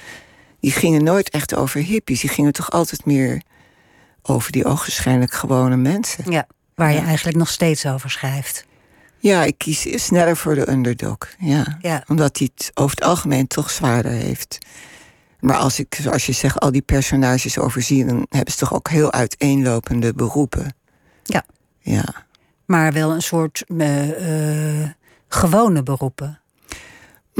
die 0.59 0.71
gingen 0.71 1.03
nooit 1.03 1.29
echt 1.29 1.55
over 1.55 1.81
hippies. 1.81 2.21
Die 2.21 2.29
gingen 2.29 2.53
toch 2.53 2.71
altijd 2.71 3.05
meer 3.05 3.41
over 4.21 4.51
die 4.51 4.65
ogenschijnlijk 4.65 5.33
gewone 5.33 5.77
mensen. 5.77 6.31
Ja, 6.31 6.47
waar 6.75 6.93
je 6.93 6.99
eigenlijk 6.99 7.37
nog 7.37 7.49
steeds 7.49 7.85
over 7.85 8.09
schrijft. 8.09 8.65
Ja, 9.19 9.43
ik 9.43 9.57
kies 9.57 10.03
sneller 10.05 10.37
voor 10.37 10.55
de 10.55 10.69
underdog. 10.69 11.17
Ja. 11.39 11.77
ja. 11.81 12.03
Omdat 12.07 12.37
hij 12.37 12.49
het 12.55 12.71
over 12.73 12.95
het 12.95 13.05
algemeen 13.05 13.47
toch 13.47 13.69
zwaarder 13.69 14.11
heeft. 14.11 14.57
Maar 15.39 15.55
als 15.55 15.79
ik, 15.79 15.97
zoals 16.01 16.25
je 16.25 16.31
zegt, 16.31 16.59
al 16.59 16.71
die 16.71 16.81
personages 16.81 17.57
overzie... 17.57 18.05
dan 18.05 18.25
hebben 18.29 18.53
ze 18.53 18.59
toch 18.59 18.73
ook 18.73 18.89
heel 18.89 19.11
uiteenlopende 19.11 20.13
beroepen. 20.13 20.75
Ja. 21.23 21.45
Ja. 21.79 22.25
Maar 22.65 22.93
wel 22.93 23.11
een 23.11 23.21
soort 23.21 23.63
uh, 23.67 24.79
uh, 24.79 24.89
gewone 25.27 25.83
beroepen. 25.83 26.41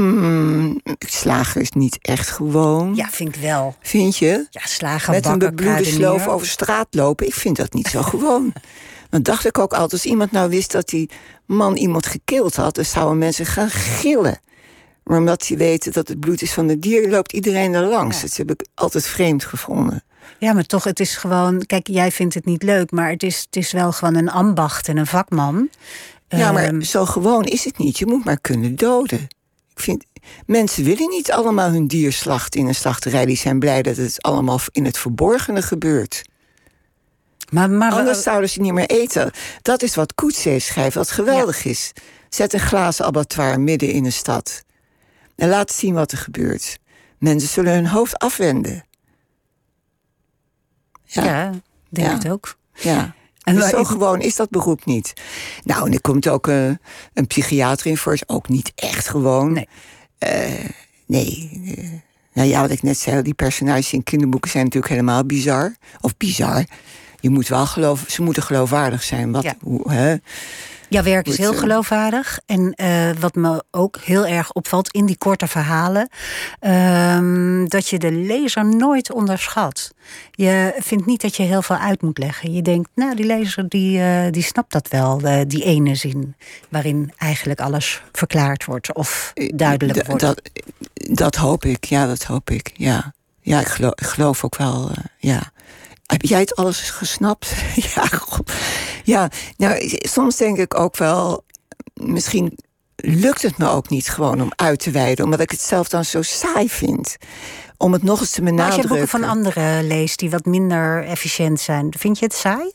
Mm, 0.02 0.80
slager 0.98 1.60
is 1.60 1.70
niet 1.70 1.98
echt 2.00 2.30
gewoon. 2.30 2.94
Ja, 2.94 3.08
vind 3.10 3.36
ik 3.36 3.42
wel. 3.42 3.76
Vind 3.80 4.16
je? 4.16 4.46
Ja, 4.50 4.60
slager, 4.64 5.12
Met 5.12 5.22
bakken, 5.22 5.48
een 5.48 5.54
bebloede 5.54 5.84
sloof 5.84 6.26
over 6.26 6.46
straat 6.46 6.86
lopen. 6.90 7.26
Ik 7.26 7.34
vind 7.34 7.56
dat 7.56 7.72
niet 7.72 7.88
zo 7.88 8.02
gewoon. 8.02 8.52
Dan 9.10 9.22
dacht 9.22 9.46
ik 9.46 9.58
ook 9.58 9.72
altijd, 9.72 9.92
als 9.92 10.04
iemand 10.04 10.30
nou 10.30 10.50
wist 10.50 10.72
dat 10.72 10.88
die 10.88 11.10
man 11.46 11.76
iemand 11.76 12.06
gekild 12.06 12.56
had... 12.56 12.74
dan 12.74 12.84
zouden 12.84 13.18
mensen 13.18 13.46
gaan 13.46 13.70
gillen. 13.70 14.40
Maar 15.04 15.18
omdat 15.18 15.44
ze 15.44 15.56
weten 15.56 15.92
dat 15.92 16.08
het 16.08 16.20
bloed 16.20 16.42
is 16.42 16.52
van 16.52 16.68
het 16.68 16.82
dier... 16.82 17.08
loopt 17.10 17.32
iedereen 17.32 17.74
er 17.74 17.86
langs. 17.86 18.16
Ja. 18.16 18.22
Dat 18.22 18.36
heb 18.36 18.50
ik 18.50 18.66
altijd 18.74 19.06
vreemd 19.06 19.44
gevonden. 19.44 20.04
Ja, 20.38 20.52
maar 20.52 20.64
toch, 20.64 20.84
het 20.84 21.00
is 21.00 21.16
gewoon... 21.16 21.66
Kijk, 21.66 21.86
jij 21.86 22.10
vindt 22.10 22.34
het 22.34 22.44
niet 22.44 22.62
leuk, 22.62 22.90
maar 22.90 23.10
het 23.10 23.22
is, 23.22 23.40
het 23.40 23.56
is 23.56 23.72
wel 23.72 23.92
gewoon 23.92 24.14
een 24.14 24.30
ambacht 24.30 24.88
en 24.88 24.96
een 24.96 25.06
vakman. 25.06 25.68
Ja, 26.28 26.52
maar 26.52 26.64
Ehm, 26.64 26.80
zo 26.80 27.04
gewoon 27.04 27.44
is 27.44 27.64
het 27.64 27.78
niet. 27.78 27.98
Je 27.98 28.06
moet 28.06 28.24
maar 28.24 28.40
kunnen 28.40 28.76
doden. 28.76 29.26
Ik 29.78 29.84
vind, 29.84 30.04
mensen 30.46 30.84
willen 30.84 31.08
niet 31.08 31.32
allemaal 31.32 31.70
hun 31.70 31.86
dier 31.86 32.12
slachten 32.12 32.60
in 32.60 32.66
een 32.66 32.74
slachterij. 32.74 33.26
Die 33.26 33.36
zijn 33.36 33.58
blij 33.58 33.82
dat 33.82 33.96
het 33.96 34.22
allemaal 34.22 34.60
in 34.72 34.84
het 34.84 34.98
verborgene 34.98 35.62
gebeurt. 35.62 36.22
maar, 37.50 37.70
maar 37.70 37.92
Anders 37.92 38.22
zouden 38.22 38.50
ze 38.50 38.60
niet 38.60 38.72
meer 38.72 38.86
eten. 38.90 39.30
Dat 39.62 39.82
is 39.82 39.94
wat 39.94 40.14
Coetzee 40.14 40.58
schrijft, 40.58 40.94
wat 40.94 41.10
geweldig 41.10 41.64
is. 41.64 41.92
Zet 42.28 42.52
een 42.52 42.60
glazen 42.60 43.04
abattoir 43.04 43.60
midden 43.60 43.90
in 43.90 44.04
een 44.04 44.12
stad. 44.12 44.64
En 45.36 45.48
laat 45.48 45.72
zien 45.72 45.94
wat 45.94 46.12
er 46.12 46.18
gebeurt. 46.18 46.78
Mensen 47.18 47.48
zullen 47.48 47.72
hun 47.72 47.86
hoofd 47.86 48.18
afwenden. 48.18 48.84
ja, 51.04 51.24
Ja, 51.24 51.50
denk 51.88 52.06
Ja. 52.08 52.12
het 52.14 52.28
ook. 52.28 52.56
ja. 52.72 53.14
En 53.48 53.68
zo 53.68 53.84
gewoon 53.84 54.20
is 54.20 54.36
dat 54.36 54.50
beroep 54.50 54.84
niet. 54.84 55.12
Nou, 55.64 55.86
en 55.86 55.92
er 55.92 56.00
komt 56.00 56.28
ook 56.28 56.48
eh, 56.48 56.66
een 57.14 57.26
psychiater 57.26 57.86
in 57.86 57.96
voor. 57.96 58.12
Is 58.12 58.28
ook 58.28 58.48
niet 58.48 58.72
echt 58.74 59.08
gewoon. 59.08 59.52
Nee. 59.52 59.68
Eh, 60.18 60.64
nee. 61.06 61.50
eh, 61.76 61.84
nou 62.32 62.48
ja, 62.48 62.60
wat 62.60 62.70
ik 62.70 62.82
net 62.82 62.98
zei, 62.98 63.22
die 63.22 63.34
personages 63.34 63.92
in 63.92 64.02
kinderboeken 64.02 64.50
zijn 64.50 64.64
natuurlijk 64.64 64.92
helemaal 64.92 65.24
bizar. 65.24 65.76
Of 66.00 66.16
bizar. 66.16 66.64
Je 67.20 67.30
moet 67.30 67.48
wel 67.48 67.66
geloven, 67.66 68.10
ze 68.10 68.22
moeten 68.22 68.42
geloofwaardig 68.42 69.02
zijn. 69.02 69.32
Wat, 69.32 69.42
Ja. 69.42 69.54
hoe, 69.60 69.92
hè? 69.92 70.16
Jouw 70.88 71.02
werk 71.02 71.28
is 71.28 71.36
heel 71.36 71.54
geloofwaardig. 71.54 72.40
En 72.46 72.72
eh, 72.74 73.10
wat 73.18 73.34
me 73.34 73.64
ook 73.70 73.98
heel 74.04 74.26
erg 74.26 74.52
opvalt 74.52 74.92
in 74.92 75.06
die 75.06 75.18
korte 75.18 75.46
verhalen, 75.46 76.08
ehm, 76.60 77.66
dat 77.66 77.88
je 77.88 77.98
de 77.98 78.12
lezer 78.12 78.64
nooit 78.64 79.12
onderschat. 79.12 79.94
Je 80.30 80.74
vindt 80.78 81.06
niet 81.06 81.20
dat 81.20 81.36
je 81.36 81.42
heel 81.42 81.62
veel 81.62 81.76
uit 81.76 82.02
moet 82.02 82.18
leggen. 82.18 82.52
Je 82.52 82.62
denkt, 82.62 82.88
nou, 82.94 83.14
die 83.14 83.24
lezer 83.24 83.68
die, 83.68 84.00
eh, 84.00 84.30
die 84.30 84.42
snapt 84.42 84.72
dat 84.72 84.88
wel, 84.88 85.20
eh, 85.20 85.40
die 85.46 85.64
ene 85.64 85.94
zin, 85.94 86.34
waarin 86.68 87.12
eigenlijk 87.16 87.60
alles 87.60 88.02
verklaard 88.12 88.64
wordt 88.64 88.92
of 88.92 89.32
duidelijk 89.54 90.06
wordt. 90.06 90.20
Dat, 90.20 90.42
dat 90.94 91.34
hoop 91.34 91.64
ik, 91.64 91.84
ja, 91.84 92.06
dat 92.06 92.22
hoop 92.22 92.50
ik. 92.50 92.72
Ja, 92.74 93.12
ja 93.40 93.60
ik, 93.60 93.68
geloof, 93.68 93.92
ik 93.94 94.06
geloof 94.06 94.44
ook 94.44 94.56
wel, 94.56 94.90
ja. 95.18 95.52
Heb 96.08 96.22
jij 96.22 96.40
het 96.40 96.56
alles 96.56 96.90
gesnapt? 96.90 97.54
ja, 97.94 98.06
god. 98.06 98.52
ja, 99.04 99.30
nou, 99.56 99.98
soms 99.98 100.36
denk 100.36 100.58
ik 100.58 100.78
ook 100.78 100.96
wel, 100.96 101.44
misschien 101.94 102.58
lukt 102.96 103.42
het 103.42 103.58
me 103.58 103.68
ook 103.68 103.88
niet 103.88 104.08
gewoon 104.08 104.40
om 104.40 104.52
uit 104.56 104.78
te 104.80 104.90
wijden, 104.90 105.24
omdat 105.24 105.40
ik 105.40 105.50
het 105.50 105.60
zelf 105.60 105.88
dan 105.88 106.04
zo 106.04 106.22
saai 106.22 106.68
vind. 106.68 107.16
Om 107.76 107.92
het 107.92 108.02
nog 108.02 108.20
eens 108.20 108.30
te 108.30 108.42
maar 108.42 108.50
als 108.52 108.58
je 108.60 108.66
benadrukken. 108.66 108.88
boeken 108.88 109.08
van 109.08 109.24
anderen 109.24 109.86
leest 109.86 110.18
die 110.18 110.30
wat 110.30 110.44
minder 110.44 111.04
efficiënt 111.04 111.60
zijn, 111.60 111.94
vind 111.98 112.18
je 112.18 112.24
het 112.24 112.34
saai? 112.34 112.70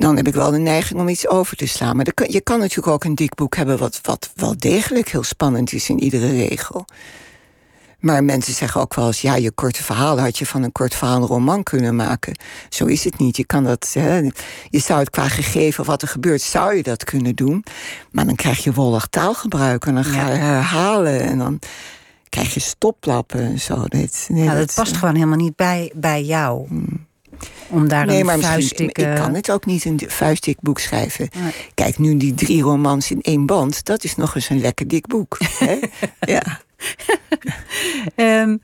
dan 0.00 0.16
heb 0.16 0.26
ik 0.26 0.34
wel 0.34 0.50
de 0.50 0.58
neiging 0.58 1.00
om 1.00 1.08
iets 1.08 1.28
over 1.28 1.56
te 1.56 1.66
slaan. 1.66 1.96
Maar 1.96 2.14
kan- 2.14 2.30
je 2.30 2.40
kan 2.40 2.58
natuurlijk 2.58 2.86
ook 2.86 3.04
een 3.04 3.14
dik 3.14 3.34
boek 3.34 3.56
hebben... 3.56 3.78
Wat, 3.78 3.98
wat 4.02 4.30
wel 4.34 4.54
degelijk 4.58 5.08
heel 5.08 5.22
spannend 5.22 5.72
is 5.72 5.88
in 5.88 6.02
iedere 6.02 6.30
regel. 6.30 6.84
Maar 8.00 8.24
mensen 8.24 8.54
zeggen 8.54 8.80
ook 8.80 8.94
wel 8.94 9.06
eens... 9.06 9.20
ja, 9.20 9.34
je 9.34 9.50
korte 9.50 9.82
verhaal 9.82 10.20
had 10.20 10.38
je 10.38 10.46
van 10.46 10.62
een 10.62 10.72
kort 10.72 10.94
verhaal 10.94 11.16
een 11.16 11.26
roman 11.26 11.62
kunnen 11.62 11.96
maken. 11.96 12.34
Zo 12.68 12.84
is 12.84 13.04
het 13.04 13.18
niet. 13.18 13.36
Je, 13.36 13.44
kan 13.44 13.64
dat, 13.64 13.90
hè, 13.92 14.16
je 14.68 14.78
zou 14.78 14.98
het 14.98 15.10
qua 15.10 15.28
gegeven 15.28 15.84
wat 15.84 16.02
er 16.02 16.08
gebeurt... 16.08 16.42
zou 16.42 16.74
je 16.74 16.82
dat 16.82 17.04
kunnen 17.04 17.34
doen. 17.34 17.64
Maar 18.10 18.26
dan 18.26 18.34
krijg 18.34 18.64
je 18.64 18.72
wollig 18.72 19.06
taalgebruik... 19.06 19.86
en 19.86 19.94
dan 19.94 20.04
ga 20.04 20.30
je 20.30 20.38
herhalen 20.38 21.20
en 21.20 21.38
dan 21.38 21.58
krijg 22.30 22.54
je 22.54 22.60
stoplappen 22.60 23.40
en 23.40 23.60
zo. 23.60 23.84
Dit, 23.84 24.26
nee, 24.28 24.44
Nou, 24.44 24.58
dat 24.58 24.74
past 24.74 24.96
gewoon 24.96 25.14
helemaal 25.14 25.36
niet 25.36 25.56
bij, 25.56 25.92
bij 25.94 26.22
jou. 26.22 26.66
Om 27.70 27.88
daar 27.88 28.06
Nee, 28.06 28.20
een 28.20 28.26
maar 28.26 28.36
misschien, 28.36 28.58
vuistdikke... 28.58 29.02
ik 29.02 29.14
kan 29.14 29.34
het 29.34 29.50
ook 29.50 29.66
niet 29.66 29.84
een 29.84 30.00
vuistdik 30.06 30.60
boek 30.60 30.78
schrijven. 30.78 31.28
Nee. 31.42 31.52
Kijk, 31.74 31.98
nu 31.98 32.16
die 32.16 32.34
drie 32.34 32.62
romans 32.62 33.10
in 33.10 33.20
één 33.20 33.46
band, 33.46 33.84
dat 33.84 34.04
is 34.04 34.16
nog 34.16 34.34
eens 34.34 34.48
een 34.48 34.60
lekker 34.60 34.88
dik 34.88 35.06
boek. 35.06 35.38
hè? 35.58 35.78
ja. 36.34 36.42
Ehm, 38.14 38.56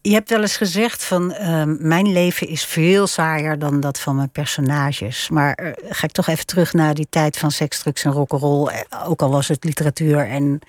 je 0.00 0.12
hebt 0.12 0.30
wel 0.30 0.40
eens 0.40 0.56
gezegd 0.56 1.04
van 1.04 1.32
ehm, 1.32 1.76
mijn 1.78 2.12
leven 2.12 2.48
is 2.48 2.64
veel 2.64 3.06
saaier 3.06 3.58
dan 3.58 3.80
dat 3.80 4.00
van 4.00 4.16
mijn 4.16 4.30
personages. 4.30 5.28
Maar 5.28 5.54
eh, 5.54 5.72
ga 5.88 6.06
ik 6.06 6.12
toch 6.12 6.26
even 6.26 6.46
terug 6.46 6.72
naar 6.72 6.94
die 6.94 7.06
tijd 7.10 7.38
van 7.38 7.50
seks, 7.50 7.78
drugs 7.78 8.04
en 8.04 8.12
rock'n'roll. 8.12 8.66
Eh, 8.68 9.08
Ook 9.08 9.22
al 9.22 9.30
was 9.30 9.48
het 9.48 9.64
literatuur 9.64 10.26
en 10.28 10.60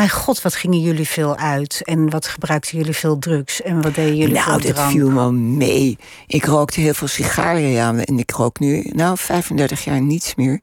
mijn 0.00 0.12
god, 0.12 0.42
wat 0.42 0.54
gingen 0.54 0.80
jullie 0.80 1.08
veel 1.08 1.36
uit 1.36 1.80
en 1.84 2.10
wat 2.10 2.26
gebruikten 2.26 2.78
jullie 2.78 2.94
veel 2.96 3.18
drugs 3.18 3.62
en 3.62 3.82
wat 3.82 3.94
deden 3.94 4.16
jullie 4.16 4.34
Nou, 4.34 4.44
veel 4.44 4.58
dat 4.60 4.74
drank? 4.74 4.90
viel 4.90 5.12
wel 5.12 5.32
mee. 5.32 5.98
Ik 6.26 6.44
rookte 6.44 6.80
heel 6.80 6.94
veel 6.94 7.08
sigaren, 7.08 7.60
ja. 7.68 7.94
En 7.94 8.18
ik 8.18 8.30
rook 8.30 8.58
nu, 8.58 8.90
nou, 8.92 9.16
35 9.18 9.84
jaar 9.84 10.00
niets 10.00 10.34
meer. 10.34 10.60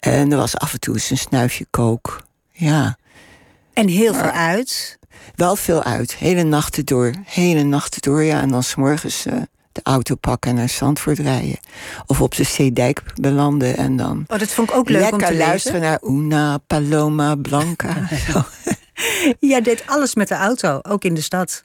En 0.00 0.32
er 0.32 0.38
was 0.38 0.56
af 0.56 0.72
en 0.72 0.80
toe 0.80 0.94
eens 0.94 1.10
een 1.10 1.18
snuifje 1.18 1.66
kook. 1.70 2.22
Ja, 2.52 2.96
En 3.72 3.88
heel 3.88 4.14
veel 4.14 4.30
uit. 4.30 4.98
wel 5.34 5.56
veel 5.56 5.82
uit. 5.82 6.14
Hele 6.14 6.42
nachten 6.42 6.84
door. 6.84 7.12
Hele 7.24 7.62
nachten 7.62 8.02
door, 8.02 8.22
ja. 8.22 8.40
En 8.40 8.48
dan 8.48 8.62
s'morgens 8.62 9.26
eh 9.26 9.34
de 9.74 9.80
auto 9.82 10.14
pakken 10.14 10.50
en 10.50 10.56
naar 10.56 10.68
Zandvoort 10.68 11.18
rijden. 11.18 11.58
Of 12.06 12.20
op 12.20 12.34
de 12.34 12.44
Zeedijk 12.44 13.02
belanden 13.14 13.76
en 13.76 13.96
dan... 13.96 14.24
Oh, 14.26 14.38
dat 14.38 14.48
vond 14.48 14.70
ik 14.70 14.76
ook 14.76 14.88
leuk 14.88 15.12
om 15.12 15.18
te 15.18 15.36
luisteren 15.36 15.80
naar 15.80 16.02
Una, 16.02 16.58
Paloma, 16.58 17.34
Blanca. 17.34 18.08
Jij 19.40 19.60
deed 19.60 19.82
alles 19.86 20.14
met 20.14 20.28
de 20.28 20.34
auto, 20.34 20.78
ook 20.82 21.04
in 21.04 21.14
de 21.14 21.20
stad. 21.20 21.62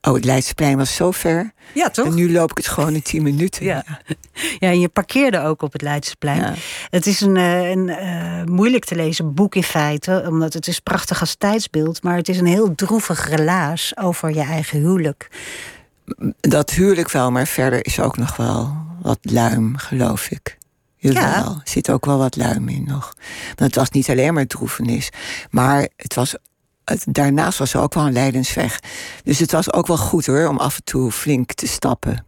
oh, 0.00 0.14
het 0.14 0.24
Leidseplein 0.24 0.76
was 0.76 0.94
zo 0.94 1.10
ver. 1.10 1.52
Ja, 1.74 1.90
toch? 1.90 2.06
En 2.06 2.14
nu 2.14 2.32
loop 2.32 2.50
ik 2.50 2.56
het 2.56 2.68
gewoon 2.68 2.94
in 2.94 3.02
10 3.02 3.22
minuten. 3.22 3.64
Ja. 3.64 3.84
Ja, 4.58 4.68
en 4.68 4.80
je 4.80 4.88
parkeerde 4.88 5.40
ook 5.40 5.62
op 5.62 5.72
het 5.72 5.82
Leidseplein. 5.82 6.40
Ja. 6.40 6.54
Het 6.90 7.06
is 7.06 7.20
een, 7.20 7.36
eh, 7.36 7.70
een 7.70 7.88
eh, 7.88 8.44
moeilijk 8.44 8.84
te 8.84 8.94
lezen 8.94 9.34
boek 9.34 9.54
in 9.54 9.62
feite, 9.62 10.24
omdat 10.28 10.52
het 10.52 10.66
is 10.66 10.80
prachtig 10.80 11.20
als 11.20 11.34
tijdsbeeld, 11.34 12.02
maar 12.02 12.16
het 12.16 12.28
is 12.28 12.38
een 12.38 12.46
heel 12.46 12.74
droevig 12.74 13.28
relaas 13.28 13.96
over 13.96 14.34
je 14.34 14.40
eigen 14.40 14.78
huwelijk. 14.78 15.28
Dat 16.40 16.70
huwelijk 16.70 17.10
wel, 17.10 17.30
maar 17.30 17.46
verder 17.46 17.86
is 17.86 18.00
ook 18.00 18.16
nog 18.16 18.36
wel 18.36 18.76
wat 19.02 19.18
luim, 19.22 19.76
geloof 19.76 20.30
ik. 20.30 20.58
Ja. 20.96 21.44
er 21.44 21.60
zit 21.64 21.90
ook 21.90 22.06
wel 22.06 22.18
wat 22.18 22.36
luim 22.36 22.68
in 22.68 22.84
nog. 22.84 23.14
Want 23.46 23.60
het 23.60 23.74
was 23.74 23.90
niet 23.90 24.10
alleen 24.10 24.34
maar 24.34 24.46
droefenis. 24.46 25.10
Maar 25.50 25.88
het 25.96 26.14
was, 26.14 26.34
het, 26.84 27.04
daarnaast 27.08 27.58
was 27.58 27.74
er 27.74 27.80
ook 27.80 27.94
wel 27.94 28.06
een 28.06 28.12
leidensweg. 28.12 28.80
Dus 29.24 29.38
het 29.38 29.52
was 29.52 29.72
ook 29.72 29.86
wel 29.86 29.96
goed 29.96 30.26
hoor, 30.26 30.48
om 30.48 30.58
af 30.58 30.76
en 30.76 30.84
toe 30.84 31.12
flink 31.12 31.52
te 31.52 31.66
stappen. 31.66 32.24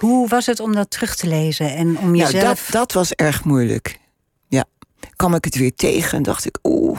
Hoe 0.00 0.28
was 0.28 0.46
het 0.46 0.60
om 0.60 0.74
dat 0.74 0.90
terug 0.90 1.16
te 1.16 1.26
lezen 1.26 1.74
en 1.74 1.98
om 1.98 2.10
Nou, 2.10 2.16
jezelf... 2.16 2.62
dat, 2.64 2.72
dat 2.72 2.92
was 2.92 3.12
erg 3.12 3.44
moeilijk. 3.44 4.00
Kwam 5.16 5.34
ik 5.34 5.44
het 5.44 5.54
weer 5.56 5.74
tegen 5.74 6.16
en 6.16 6.22
dacht 6.22 6.44
ik, 6.44 6.58
oeh, 6.62 6.98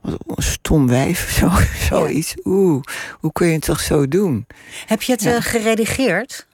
wat 0.00 0.18
een 0.26 0.42
stom 0.42 0.86
wijf, 0.88 1.30
zo, 1.38 1.50
zoiets. 1.88 2.34
Oeh, 2.44 2.82
hoe 3.20 3.32
kun 3.32 3.46
je 3.46 3.52
het 3.52 3.62
toch 3.64 3.80
zo 3.80 4.08
doen? 4.08 4.46
Heb 4.86 5.02
je 5.02 5.12
het 5.12 5.22
Ja. 5.22 5.34
eh, 5.34 5.42
geredigeerd? 5.42 6.46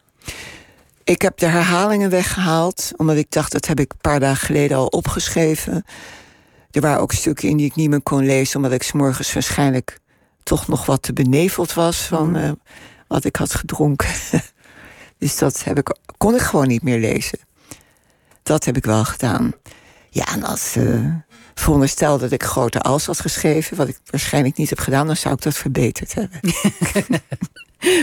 Ik 1.04 1.22
heb 1.22 1.38
de 1.38 1.46
herhalingen 1.46 2.10
weggehaald, 2.10 2.90
omdat 2.96 3.16
ik 3.16 3.30
dacht, 3.30 3.52
dat 3.52 3.66
heb 3.66 3.80
ik 3.80 3.92
een 3.92 3.98
paar 4.00 4.20
dagen 4.20 4.46
geleden 4.46 4.76
al 4.76 4.86
opgeschreven. 4.86 5.84
Er 6.70 6.80
waren 6.80 7.00
ook 7.00 7.12
stukken 7.12 7.48
in 7.48 7.56
die 7.56 7.66
ik 7.66 7.74
niet 7.74 7.90
meer 7.90 8.02
kon 8.02 8.24
lezen, 8.26 8.56
omdat 8.56 8.72
ik 8.72 8.82
's 8.82 8.92
morgens 8.92 9.32
waarschijnlijk 9.32 9.98
toch 10.42 10.68
nog 10.68 10.86
wat 10.86 11.02
te 11.02 11.12
beneveld 11.12 11.72
was 11.72 11.96
van 11.96 12.36
eh, 12.36 12.50
wat 13.08 13.24
ik 13.24 13.36
had 13.36 13.54
gedronken. 13.54 14.08
dus 15.18 15.38
dat 15.38 15.64
heb 15.64 15.78
ik, 15.78 15.96
kon 16.16 16.34
ik 16.34 16.40
gewoon 16.40 16.66
niet 16.68 16.82
meer 16.82 16.98
lezen. 16.98 17.38
Dat 18.42 18.64
heb 18.64 18.76
ik 18.76 18.84
wel 18.84 19.04
gedaan. 19.04 19.52
Ja, 20.14 20.26
en 20.26 20.42
als 20.42 20.76
eh 20.76 21.14
veronderstel 21.54 22.18
dat 22.18 22.32
ik 22.32 22.42
grote 22.42 22.80
als 22.80 23.06
had 23.06 23.20
geschreven, 23.20 23.76
wat 23.76 23.88
ik 23.88 23.98
waarschijnlijk 24.10 24.56
niet 24.56 24.68
heb 24.68 24.78
gedaan, 24.78 25.06
dan 25.06 25.16
zou 25.16 25.34
ik 25.34 25.42
dat 25.42 25.54
verbeterd 25.54 26.14
hebben. 26.14 26.40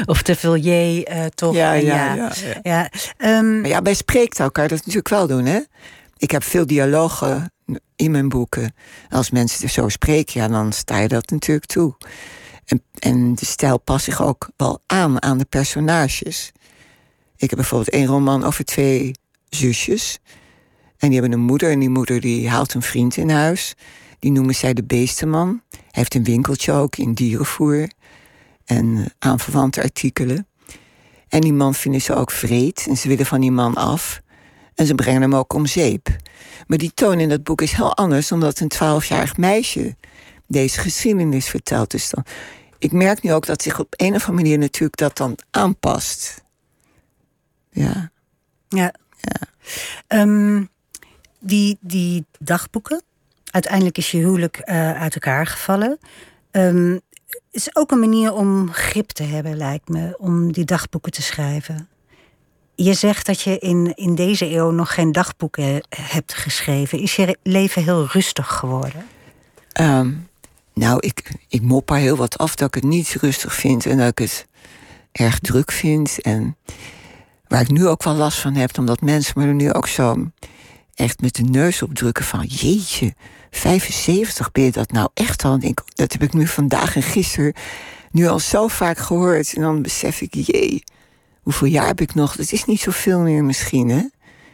Of 0.06 0.22
te 0.22 0.36
veel 0.36 0.56
eh, 0.56 1.26
toch? 1.26 1.54
Ja, 1.54 1.74
ja, 1.74 2.14
ja, 2.14 2.32
ja. 2.44 2.60
ja. 2.62 2.90
ehm, 3.18 3.62
Maar 3.62 3.70
ja, 3.70 3.82
bij 3.82 3.94
spreektaal 3.94 4.52
kan 4.52 4.64
je 4.64 4.70
dat 4.70 4.78
natuurlijk 4.78 5.10
wel 5.10 5.28
doen, 5.28 5.46
hè? 5.46 5.60
Ik 6.18 6.32
heb 6.32 6.44
veel 6.44 6.66
dialogen 6.66 7.52
in 7.96 8.12
mijn 8.12 8.30
boeken. 8.30 8.74
Als 9.10 9.32
mensen 9.32 9.64
er 9.64 9.70
zo 9.70 9.90
spreken, 9.90 10.42
ja, 10.42 10.48
dan 10.48 10.74
sta 10.74 10.98
je 10.98 11.08
dat 11.08 11.30
natuurlijk 11.30 11.66
toe. 11.66 11.96
En, 12.66 12.84
en 13.00 13.36
de 13.36 13.46
stijl 13.46 13.80
past 13.80 14.06
zich 14.06 14.22
ook 14.22 14.50
wel 14.58 14.82
aan 14.86 15.22
aan 15.22 15.38
de 15.38 15.46
personages. 15.46 16.52
Ik 17.36 17.50
heb 17.50 17.60
bijvoorbeeld 17.60 17.90
één 17.90 18.08
roman 18.08 18.44
over 18.44 18.66
twee 18.66 19.12
zusjes. 19.50 20.20
En 21.02 21.10
die 21.10 21.20
hebben 21.20 21.40
een 21.40 21.46
moeder 21.46 21.72
en 21.72 21.80
die 21.80 21.90
moeder 21.90 22.22
die 22.22 22.50
haalt 22.50 22.74
een 22.74 22.82
vriend 22.82 23.18
in 23.18 23.30
huis. 23.30 23.76
Die 24.20 24.32
noemen 24.32 24.56
zij 24.56 24.74
de 24.74 24.84
beestenman. 24.84 25.62
Hij 25.70 25.80
heeft 25.92 26.16
een 26.16 26.24
winkeltje 26.24 26.72
ook 26.72 26.96
in 26.96 27.14
dierenvoer 27.14 27.90
en 28.66 29.14
aanverwante 29.20 29.82
artikelen. 29.82 30.48
En 31.28 31.42
die 31.42 31.54
man 31.54 31.74
vinden 31.74 32.02
ze 32.02 32.16
ook 32.16 32.32
vreed 32.32 32.86
en 32.90 32.98
ze 32.98 33.08
willen 33.08 33.26
van 33.26 33.42
die 33.42 33.52
man 33.52 33.76
af. 33.76 34.22
En 34.76 34.86
ze 34.86 34.96
brengen 34.96 35.22
hem 35.22 35.36
ook 35.36 35.54
om 35.54 35.66
zeep. 35.66 36.08
Maar 36.68 36.78
die 36.78 36.92
toon 36.94 37.20
in 37.20 37.30
dat 37.30 37.44
boek 37.44 37.62
is 37.62 37.72
heel 37.72 37.96
anders, 37.96 38.32
omdat 38.32 38.60
een 38.60 38.68
twaalfjarig 38.68 39.38
meisje 39.38 39.96
deze 40.48 40.80
geschiedenis 40.80 41.48
vertelt. 41.48 41.92
Dus 41.92 42.10
dan, 42.10 42.26
ik 42.78 42.92
merk 42.92 43.22
nu 43.22 43.34
ook 43.34 43.46
dat 43.46 43.62
zich 43.62 43.80
op 43.80 43.94
een 43.98 44.16
of 44.16 44.28
andere 44.28 44.44
manier 44.44 44.58
natuurlijk 44.58 44.98
dat 44.98 45.18
dan 45.18 45.38
aanpast. 45.52 46.44
Ja. 47.72 48.12
Ja. 48.68 48.94
ja. 49.20 50.22
Um, 50.22 50.70
die, 51.42 51.78
die 51.82 52.26
dagboeken, 52.40 53.02
uiteindelijk 53.52 53.98
is 53.98 54.12
je 54.12 54.18
huwelijk 54.18 54.62
uh, 54.66 55.02
uit 55.02 55.14
elkaar 55.14 55.46
gevallen. 55.46 56.00
Um, 56.52 57.02
is 57.52 57.76
ook 57.76 57.92
een 57.92 58.00
manier 58.00 58.34
om 58.34 58.72
grip 58.72 59.10
te 59.10 59.24
hebben, 59.24 59.58
lijkt 59.58 59.90
me, 59.90 60.16
om 60.18 60.52
die 60.52 60.66
dagboeken 60.66 61.12
te 61.12 61.22
schrijven. 61.22 61.90
Je 62.76 62.94
zegt 62.94 63.26
dat 63.26 63.42
je 63.42 63.58
in, 63.60 63.94
in 63.96 64.16
deze 64.16 64.50
eeuw 64.50 64.72
nog 64.72 64.94
geen 64.94 65.12
dagboeken 65.12 65.84
hebt 65.96 66.34
geschreven. 66.34 67.00
Is 67.00 67.16
je 67.16 67.38
leven 67.44 67.84
heel 67.84 68.08
rustig 68.08 68.48
geworden? 68.48 69.06
Um, 69.82 70.28
nou, 70.74 70.98
ik, 71.00 71.32
ik 71.48 71.62
mopper 71.62 71.98
heel 71.98 72.16
wat 72.16 72.38
af 72.38 72.56
dat 72.56 72.68
ik 72.68 72.74
het 72.74 72.84
niet 72.84 73.18
rustig 73.20 73.54
vind 73.54 73.86
en 73.86 73.98
dat 73.98 74.08
ik 74.08 74.20
het 74.20 74.48
erg 75.12 75.40
druk 75.40 75.72
vind. 75.72 76.22
En 76.22 76.58
waar 77.48 77.62
ik 77.62 77.72
nu 77.72 77.88
ook 77.88 78.04
wel 78.04 78.16
last 78.16 78.40
van 78.40 78.54
heb, 78.54 78.78
omdat 78.78 79.02
mensen 79.02 79.34
me 79.36 79.48
er 79.48 79.54
nu 79.54 79.74
ook 79.74 79.88
zo 79.88 80.32
echt 80.96 81.22
met 81.22 81.36
de 81.36 81.44
neus 81.44 81.82
op 81.82 81.94
drukken 81.94 82.26
van 82.26 82.46
jeetje, 82.46 83.14
75 83.52 84.52
ben 84.52 84.64
je 84.64 84.72
dat 84.72 84.92
nou 84.92 85.10
echt 85.14 85.44
al? 85.44 85.60
denk, 85.60 85.82
dat 85.94 86.12
heb 86.12 86.24
ik 86.24 86.34
nu 86.34 86.48
vandaag 86.48 86.96
en 86.96 87.04
gisteren 87.04 87.54
nu 88.12 88.28
al 88.28 88.40
zo 88.40 88.68
vaak 88.68 88.98
gehoord. 88.98 89.54
En 89.54 89.62
dan 89.62 89.82
besef 89.82 90.22
ik, 90.22 90.34
jee, 90.34 90.84
hoeveel 91.42 91.68
jaar 91.68 91.88
heb 91.88 92.02
ik 92.02 92.14
nog? 92.14 92.36
Dat 92.36 92.52
is 92.52 92.66
niet 92.66 92.80
zoveel 92.80 93.20
meer 93.20 93.44
misschien, 93.44 93.90
hè? 93.90 94.04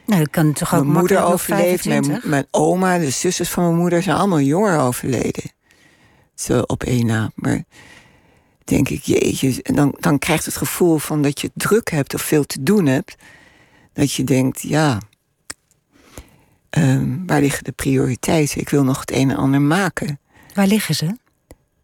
Nou, 0.06 0.22
ik 0.22 0.32
kan 0.32 0.54
toch 0.54 0.76
ook 0.76 0.84
mijn 0.84 0.98
moeder 0.98 1.24
overleefd, 1.24 1.86
mijn, 1.86 2.22
mijn 2.24 2.48
oma, 2.52 2.98
de 2.98 3.10
zusters 3.10 3.50
van 3.50 3.64
mijn 3.64 3.76
moeder 3.76 4.04
zijn 4.04 4.18
allemaal 4.18 4.40
jonger 4.40 4.80
overleden. 4.80 5.52
Zo 6.36 6.60
op 6.60 6.84
één 6.84 7.06
na. 7.06 7.32
Maar 7.36 7.64
denk 8.64 8.90
ik, 8.90 9.02
jeetje, 9.04 9.64
en 9.64 9.76
dan, 9.76 9.96
dan 10.00 10.20
krijgt 10.20 10.46
het 10.46 10.58
gevoel 10.58 10.98
van 10.98 11.22
dat 11.22 11.42
je 11.42 11.52
druk 11.54 11.90
hebt 11.90 12.14
of 12.14 12.22
veel 12.22 12.46
te 12.46 12.64
doen 12.64 12.86
hebt. 12.86 13.16
Dat 13.94 14.14
je 14.14 14.24
denkt, 14.24 14.62
ja, 14.62 15.00
um, 16.70 17.24
waar 17.26 17.42
liggen 17.42 17.64
de 17.64 17.72
prioriteiten? 17.72 18.62
Ik 18.62 18.70
wil 18.70 18.84
nog 18.84 19.00
het 19.00 19.12
een 19.12 19.30
en 19.30 19.38
ander 19.38 19.62
maken. 19.62 20.20
Waar 20.54 20.68
liggen 20.68 20.96
ze? 20.96 21.18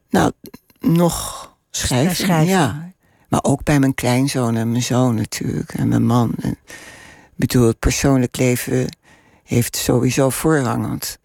Nou, 0.10 0.32
nog 0.80 1.50
schrijven, 1.72 2.16
schrijven. 2.16 2.54
ja. 2.54 2.92
Maar 3.30 3.44
ook 3.44 3.64
bij 3.64 3.80
mijn 3.80 3.94
kleinzoon 3.94 4.56
en 4.56 4.72
mijn 4.72 4.84
zoon 4.84 5.16
natuurlijk. 5.16 5.74
En 5.74 5.88
mijn 5.88 6.06
man. 6.06 6.34
En, 6.42 6.52
ik 6.52 7.34
bedoel, 7.36 7.68
het 7.68 7.80
persoonlijk 7.80 8.38
leven 8.38 8.98
heeft 9.44 9.76
sowieso 9.76 10.30
voorrang. 10.30 10.88
Want 10.88 11.18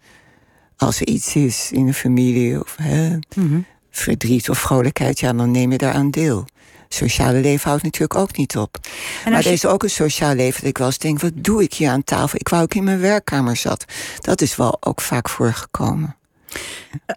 als 0.77 0.99
er 0.99 1.07
iets 1.07 1.35
is 1.35 1.71
in 1.71 1.87
een 1.87 1.93
familie 1.93 2.61
of 2.61 2.75
hè, 2.77 3.17
mm 3.35 3.65
verdriet 3.91 4.49
of 4.49 4.59
vrolijkheid, 4.59 5.19
ja, 5.19 5.33
dan 5.33 5.51
neem 5.51 5.71
je 5.71 5.77
daaraan 5.77 6.11
deel. 6.11 6.45
Sociale 6.89 7.39
leven 7.39 7.69
houdt 7.69 7.83
natuurlijk 7.83 8.19
ook 8.19 8.37
niet 8.37 8.57
op. 8.57 8.77
maar 9.25 9.33
er 9.33 9.51
is 9.51 9.65
ook 9.65 9.83
een 9.83 9.89
sociaal 9.89 10.33
leven 10.33 10.59
dat 10.59 10.69
ik 10.69 10.77
wel 10.77 10.87
eens 10.87 10.97
denk: 10.97 11.19
wat 11.19 11.31
doe 11.35 11.63
ik 11.63 11.73
hier 11.73 11.89
aan 11.89 12.03
tafel? 12.03 12.39
Ik 12.39 12.49
wou 12.49 12.63
ook 12.63 12.73
in 12.73 12.83
mijn 12.83 12.99
werkkamer 12.99 13.55
zat. 13.55 13.85
Dat 14.19 14.41
is 14.41 14.55
wel 14.55 14.77
ook 14.79 15.01
vaak 15.01 15.29
voorgekomen. 15.29 16.15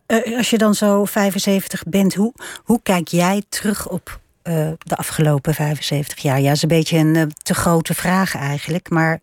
Uh, 0.07 0.37
als 0.37 0.51
je 0.51 0.59
dan 0.59 0.75
zo 0.75 1.05
75 1.05 1.83
bent, 1.87 2.15
hoe, 2.15 2.33
hoe 2.65 2.81
kijk 2.83 3.09
jij 3.09 3.43
terug 3.49 3.89
op 3.89 4.21
uh, 4.45 4.71
de 4.79 4.97
afgelopen 4.97 5.55
75 5.55 6.19
jaar? 6.19 6.41
Ja, 6.41 6.53
is 6.53 6.63
een 6.63 6.69
beetje 6.69 6.99
een 6.99 7.15
uh, 7.15 7.23
te 7.43 7.55
grote 7.55 7.95
vraag 7.95 8.37
eigenlijk. 8.37 8.91
Maar 8.91 9.21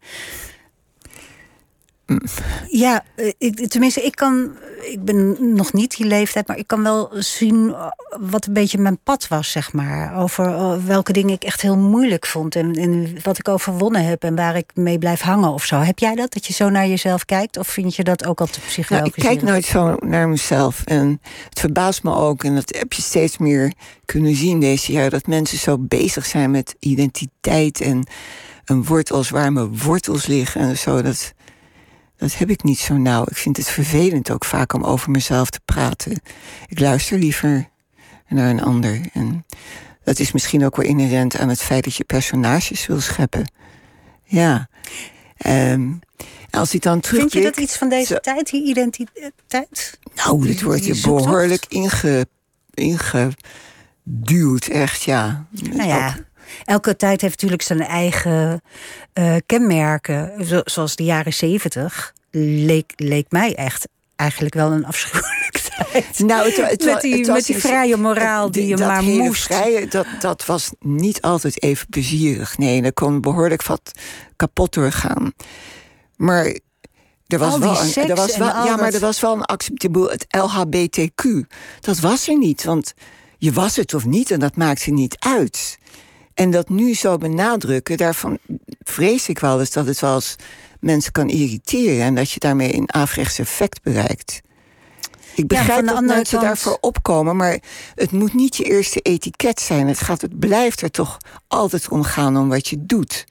ja, 2.67 3.03
eh, 3.15 3.31
ik, 3.37 3.67
tenminste, 3.67 4.01
ik 4.01 4.15
kan. 4.15 4.51
Ik 4.81 5.03
ben 5.03 5.37
nog 5.55 5.73
niet 5.73 5.97
die 5.97 6.05
leeftijd, 6.05 6.47
maar 6.47 6.57
ik 6.57 6.67
kan 6.67 6.83
wel 6.83 7.09
zien 7.13 7.73
eh, 7.73 7.87
wat 8.19 8.45
een 8.45 8.53
beetje 8.53 8.77
mijn 8.77 8.99
pad 9.03 9.27
was, 9.27 9.51
zeg 9.51 9.73
maar. 9.73 10.17
Over 10.17 10.45
eh, 10.45 10.73
welke 10.85 11.13
dingen 11.13 11.33
ik 11.33 11.43
echt 11.43 11.61
heel 11.61 11.77
moeilijk 11.77 12.25
vond 12.25 12.55
en, 12.55 12.73
en 12.73 13.17
wat 13.23 13.37
ik 13.37 13.47
overwonnen 13.47 14.05
heb 14.05 14.23
en 14.23 14.35
waar 14.35 14.55
ik 14.55 14.71
mee 14.73 14.97
blijf 14.97 15.21
hangen 15.21 15.49
of 15.49 15.65
zo. 15.65 15.79
Heb 15.79 15.99
jij 15.99 16.15
dat? 16.15 16.33
Dat 16.33 16.45
je 16.45 16.53
zo 16.53 16.69
naar 16.69 16.87
jezelf 16.87 17.25
kijkt? 17.25 17.57
Of 17.57 17.67
vind 17.67 17.95
je 17.95 18.03
dat 18.03 18.25
ook 18.25 18.39
al 18.39 18.47
te 18.47 18.59
psychologisch? 18.59 19.15
Nou, 19.15 19.29
ik 19.29 19.37
kijk 19.37 19.51
nooit 19.51 19.65
zo 19.65 19.95
naar 19.99 20.29
mezelf. 20.29 20.81
En 20.85 21.21
het 21.49 21.59
verbaast 21.59 22.03
me 22.03 22.15
ook, 22.15 22.43
en 22.43 22.55
dat 22.55 22.75
heb 22.75 22.93
je 22.93 23.01
steeds 23.01 23.37
meer 23.37 23.73
kunnen 24.05 24.35
zien 24.35 24.59
deze 24.59 24.91
jaar, 24.91 25.09
dat 25.09 25.27
mensen 25.27 25.57
zo 25.57 25.77
bezig 25.77 26.25
zijn 26.25 26.51
met 26.51 26.75
identiteit 26.79 27.81
en 27.81 28.07
een 28.65 28.85
wortels 28.85 29.29
waar 29.29 29.53
mijn 29.53 29.77
wortels 29.77 30.25
liggen 30.25 30.61
en 30.61 30.77
zo. 30.77 31.01
Dat 31.01 31.33
dat 32.19 32.37
heb 32.37 32.49
ik 32.49 32.63
niet 32.63 32.79
zo 32.79 32.97
nauw. 32.97 33.23
Ik 33.29 33.37
vind 33.37 33.57
het 33.57 33.67
vervelend 33.67 34.31
ook 34.31 34.45
vaak 34.45 34.73
om 34.73 34.83
over 34.83 35.11
mezelf 35.11 35.49
te 35.49 35.59
praten. 35.65 36.21
Ik 36.67 36.79
luister 36.79 37.17
liever 37.17 37.69
naar 38.27 38.49
een 38.49 38.61
ander. 38.61 39.01
En 39.13 39.45
dat 40.03 40.19
is 40.19 40.31
misschien 40.31 40.65
ook 40.65 40.75
wel 40.75 40.85
inherent 40.85 41.37
aan 41.37 41.49
het 41.49 41.61
feit 41.61 41.83
dat 41.83 41.95
je 41.95 42.03
personages 42.03 42.87
wil 42.87 43.01
scheppen. 43.01 43.51
Ja. 44.23 44.69
Um, 45.47 45.99
als 46.49 46.73
ik 46.73 46.81
dan 46.81 46.99
terug. 46.99 47.19
Vind 47.19 47.33
je 47.33 47.41
dat 47.41 47.57
iets 47.57 47.77
van 47.77 47.89
deze 47.89 48.19
tijd, 48.19 48.49
die 48.49 48.67
identiteit? 48.67 49.99
Nou, 50.15 50.47
dit 50.47 50.61
wordt 50.61 50.85
je 50.85 50.99
behoorlijk 51.01 51.65
inge, 51.67 52.27
ingeduwd, 52.73 54.65
echt, 54.65 55.03
ja. 55.03 55.47
Nou 55.51 55.87
ja. 55.87 56.17
Elke 56.65 56.95
tijd 56.95 57.21
heeft 57.21 57.33
natuurlijk 57.33 57.61
zijn 57.61 57.81
eigen 57.81 58.61
uh, 59.13 59.35
kenmerken. 59.45 60.33
Zoals 60.65 60.95
de 60.95 61.03
jaren 61.03 61.33
zeventig 61.33 62.13
leek, 62.31 62.93
leek 62.95 63.25
mij 63.29 63.55
echt 63.55 63.87
eigenlijk 64.15 64.55
wel 64.55 64.71
een 64.71 64.85
afschuwelijke 64.85 65.59
tijd. 65.91 66.19
Nou, 66.19 66.45
het, 66.45 66.69
het, 66.69 66.85
met 66.85 67.01
die, 67.01 67.31
met 67.31 67.45
die 67.45 67.57
vrije 67.57 67.97
moraal 67.97 68.51
die 68.51 68.67
je 68.67 68.77
maar 68.77 69.03
moest. 69.03 69.43
Vrije, 69.43 69.87
dat, 69.87 70.05
dat 70.19 70.45
was 70.45 70.71
niet 70.79 71.21
altijd 71.21 71.63
even 71.63 71.87
plezierig. 71.87 72.57
Nee, 72.57 72.81
er 72.81 72.93
kon 72.93 73.21
behoorlijk 73.21 73.63
wat 73.63 73.91
kapot 74.35 74.73
doorgaan. 74.73 75.33
Maar 76.15 76.55
er 77.27 77.39
was 77.39 77.57
wel 77.57 77.81
een, 77.81 78.09
er 78.09 78.15
was 78.15 78.37
wel, 78.37 78.47
ja, 78.47 78.75
maar 78.75 78.93
er 78.93 78.99
was 78.99 79.19
wel 79.19 79.33
een 79.33 79.45
acceptabel 79.45 80.09
het 80.09 80.25
LHBTQ. 80.37 81.23
Dat 81.79 81.99
was 81.99 82.27
er 82.27 82.37
niet, 82.37 82.63
want 82.63 82.93
je 83.37 83.51
was 83.51 83.75
het 83.75 83.93
of 83.93 84.05
niet 84.05 84.31
en 84.31 84.39
dat 84.39 84.55
maakte 84.55 84.91
niet 84.91 85.15
uit. 85.19 85.77
En 86.39 86.51
dat 86.51 86.69
nu 86.69 86.93
zo 86.93 87.17
benadrukken, 87.17 87.97
daarvan 87.97 88.37
vrees 88.79 89.29
ik 89.29 89.39
wel 89.39 89.59
eens 89.59 89.71
dat 89.71 89.85
het 89.85 89.99
wel 89.99 90.15
eens 90.15 90.35
mensen 90.79 91.11
kan 91.11 91.29
irriteren 91.29 92.05
en 92.05 92.15
dat 92.15 92.31
je 92.31 92.39
daarmee 92.39 92.75
een 92.75 92.93
averechts 92.93 93.39
effect 93.39 93.81
bereikt. 93.81 94.41
Ik 95.35 95.47
begrijp 95.47 95.87
dat 95.87 96.01
mensen 96.01 96.41
daarvoor 96.41 96.77
opkomen, 96.81 97.35
maar 97.35 97.59
het 97.95 98.11
moet 98.11 98.33
niet 98.33 98.55
je 98.55 98.63
eerste 98.63 98.99
etiket 98.99 99.59
zijn. 99.59 99.87
Het, 99.87 99.99
gaat, 99.99 100.21
het 100.21 100.39
blijft 100.39 100.81
er 100.81 100.91
toch 100.91 101.17
altijd 101.47 101.89
om 101.89 102.03
gaan 102.03 102.37
om 102.37 102.49
wat 102.49 102.67
je 102.67 102.85
doet. 102.85 103.25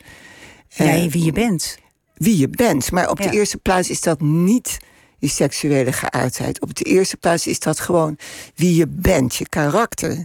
Ja, 0.69 1.09
wie 1.09 1.25
je 1.25 1.33
bent. 1.33 1.79
Wie 2.15 2.39
je 2.39 2.49
bent. 2.49 2.91
Maar 2.91 3.11
op 3.11 3.23
de 3.23 3.31
eerste 3.31 3.59
plaats 3.59 3.91
is 3.91 4.01
dat 4.01 4.21
niet 4.21 4.79
je 5.19 5.29
seksuele 5.29 5.93
geaardheid. 5.93 6.61
Op 6.61 6.75
de 6.75 6.85
eerste 6.85 7.17
plaats 7.17 7.47
is 7.47 7.59
dat 7.59 7.81
gewoon 7.81 8.19
wie 8.55 8.75
je 8.75 8.87
bent, 8.89 9.35
je 9.35 9.49
karakter. 9.49 10.25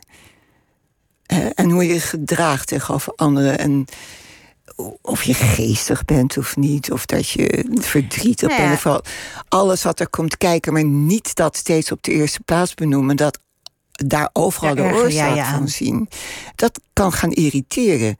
En 1.55 1.69
hoe 1.69 1.87
je 1.87 1.93
je 1.93 1.99
gedraagt 1.99 2.67
tegenover 2.67 3.13
anderen. 3.15 3.59
En 3.59 3.85
of 5.01 5.23
je 5.23 5.33
geestig 5.33 6.05
bent 6.05 6.37
of 6.37 6.55
niet. 6.55 6.91
Of 6.91 7.05
dat 7.05 7.29
je 7.29 7.65
verdriet 7.73 8.41
hebt. 8.41 8.57
Nou 8.57 8.77
ja. 8.83 9.01
alles 9.47 9.83
wat 9.83 9.99
er 9.99 10.09
komt 10.09 10.37
kijken. 10.37 10.73
Maar 10.73 10.85
niet 10.85 11.35
dat 11.35 11.57
steeds 11.57 11.91
op 11.91 12.03
de 12.03 12.11
eerste 12.11 12.39
plaats 12.39 12.73
benoemen. 12.73 13.15
Dat 13.15 13.39
daar 13.91 14.29
overal 14.33 14.75
de 14.75 14.81
oorzaak 14.81 15.45
van 15.45 15.67
zien. 15.67 16.09
Dat 16.55 16.79
kan 16.93 17.11
gaan 17.11 17.31
irriteren. 17.31 18.17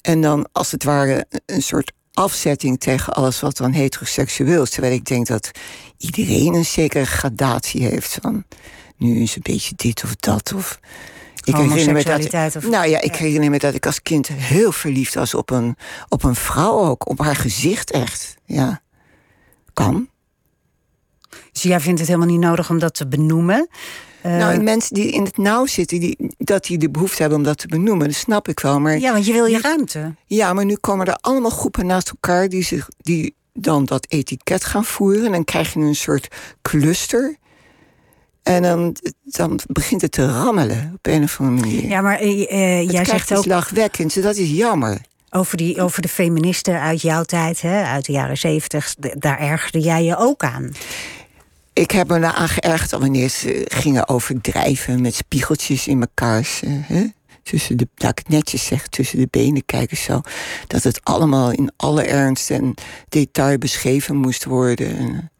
En 0.00 0.20
dan 0.20 0.48
als 0.52 0.70
het 0.70 0.84
ware 0.84 1.26
een 1.46 1.62
soort 1.62 1.92
afzetting 2.12 2.80
tegen 2.80 3.12
alles 3.12 3.40
wat 3.40 3.56
dan 3.56 3.72
heteroseksueel 3.72 4.62
is. 4.62 4.70
Terwijl 4.70 4.94
ik 4.94 5.04
denk 5.04 5.26
dat 5.26 5.50
iedereen 5.98 6.54
een 6.54 6.64
zekere 6.64 7.06
gradatie 7.06 7.82
heeft 7.82 8.18
van 8.20 8.44
nu 8.96 9.20
is 9.20 9.34
een 9.34 9.42
beetje 9.42 9.74
dit 9.76 10.04
of 10.04 10.16
dat. 10.16 10.52
Of 10.54 10.80
ik 11.44 11.56
herinner 11.56 11.94
me 11.94 12.04
dat, 12.04 12.56
of, 12.56 12.68
nou 12.68 12.88
ja, 12.88 13.00
ik 13.00 13.16
herinner 13.16 13.50
me 13.50 13.58
dat 13.58 13.74
ik 13.74 13.86
als 13.86 14.02
kind 14.02 14.28
heel 14.28 14.72
verliefd 14.72 15.14
was 15.14 15.34
op 15.34 15.50
een, 15.50 15.76
op 16.08 16.24
een 16.24 16.34
vrouw 16.34 16.78
ook. 16.78 17.08
Op 17.08 17.18
haar 17.18 17.36
gezicht 17.36 17.90
echt. 17.90 18.34
Ja. 18.44 18.80
Kan. 19.72 20.08
Dus 21.52 21.62
jij 21.62 21.80
vindt 21.80 21.98
het 21.98 22.08
helemaal 22.08 22.30
niet 22.30 22.40
nodig 22.40 22.70
om 22.70 22.78
dat 22.78 22.94
te 22.94 23.08
benoemen? 23.08 23.68
Uh, 24.26 24.36
nou, 24.36 24.62
mensen 24.62 24.94
die 24.94 25.10
in 25.10 25.24
het 25.24 25.36
nauw 25.36 25.66
zitten, 25.66 26.00
die, 26.00 26.34
dat 26.38 26.64
die 26.64 26.78
de 26.78 26.90
behoefte 26.90 27.20
hebben 27.20 27.38
om 27.38 27.44
dat 27.44 27.58
te 27.58 27.66
benoemen, 27.66 28.06
dat 28.06 28.16
snap 28.16 28.48
ik 28.48 28.60
wel. 28.60 28.80
Maar 28.80 28.98
ja, 28.98 29.12
want 29.12 29.26
je 29.26 29.32
wil 29.32 29.46
je 29.46 29.60
ruimte. 29.60 30.14
Ja, 30.26 30.52
maar 30.52 30.64
nu 30.64 30.76
komen 30.76 31.06
er 31.06 31.18
allemaal 31.20 31.50
groepen 31.50 31.86
naast 31.86 32.08
elkaar 32.08 32.48
die, 32.48 32.64
zich, 32.64 32.88
die 32.98 33.34
dan 33.52 33.84
dat 33.84 34.06
etiket 34.08 34.64
gaan 34.64 34.84
voeren. 34.84 35.32
Dan 35.32 35.44
krijg 35.44 35.72
je 35.72 35.80
een 35.80 35.94
soort 35.94 36.28
cluster. 36.62 37.36
En 38.42 38.62
dan, 38.62 38.96
dan 39.22 39.60
begint 39.66 40.00
het 40.00 40.12
te 40.12 40.26
rammelen 40.26 40.92
op 40.94 41.06
een 41.06 41.22
of 41.22 41.40
andere 41.40 41.60
manier. 41.60 41.88
Ja, 41.88 42.00
maar 42.00 42.22
uh, 42.22 42.90
jij 42.90 43.04
zegt 43.04 43.34
ook... 43.34 43.46
lachwekkend, 43.46 44.22
dat 44.22 44.36
is 44.36 44.50
jammer. 44.50 45.00
Over, 45.30 45.56
die, 45.56 45.82
over 45.82 46.02
de 46.02 46.08
feministen 46.08 46.80
uit 46.80 47.02
jouw 47.02 47.22
tijd, 47.22 47.60
hè, 47.60 47.82
uit 47.84 48.04
de 48.04 48.12
jaren 48.12 48.38
zeventig, 48.38 48.94
daar 48.98 49.38
ergerde 49.38 49.80
jij 49.80 50.04
je 50.04 50.16
ook 50.16 50.42
aan. 50.44 50.72
Ik 51.72 51.90
heb 51.90 52.08
me 52.08 52.20
daar 52.20 52.32
aan 52.32 52.48
geërgerd 52.48 52.90
wanneer 52.90 53.28
ze 53.28 53.64
gingen 53.68 54.08
overdrijven 54.08 55.00
met 55.00 55.14
spiegeltjes 55.14 55.86
in 55.86 55.98
mekaars. 55.98 56.62
Hè? 56.66 57.06
Tussen 57.42 57.76
de, 57.76 57.88
laat 57.94 58.10
ik 58.10 58.18
het 58.18 58.28
netjes 58.28 58.64
zeg, 58.64 58.86
tussen 58.86 59.18
de 59.18 59.28
benen 59.30 59.64
kijken 59.64 59.96
zo. 59.96 60.20
Dat 60.66 60.82
het 60.82 61.00
allemaal 61.04 61.50
in 61.50 61.72
alle 61.76 62.02
ernst 62.02 62.50
en 62.50 62.74
detail 63.08 63.58
beschreven 63.58 64.16
moest 64.16 64.44
worden. 64.44 65.30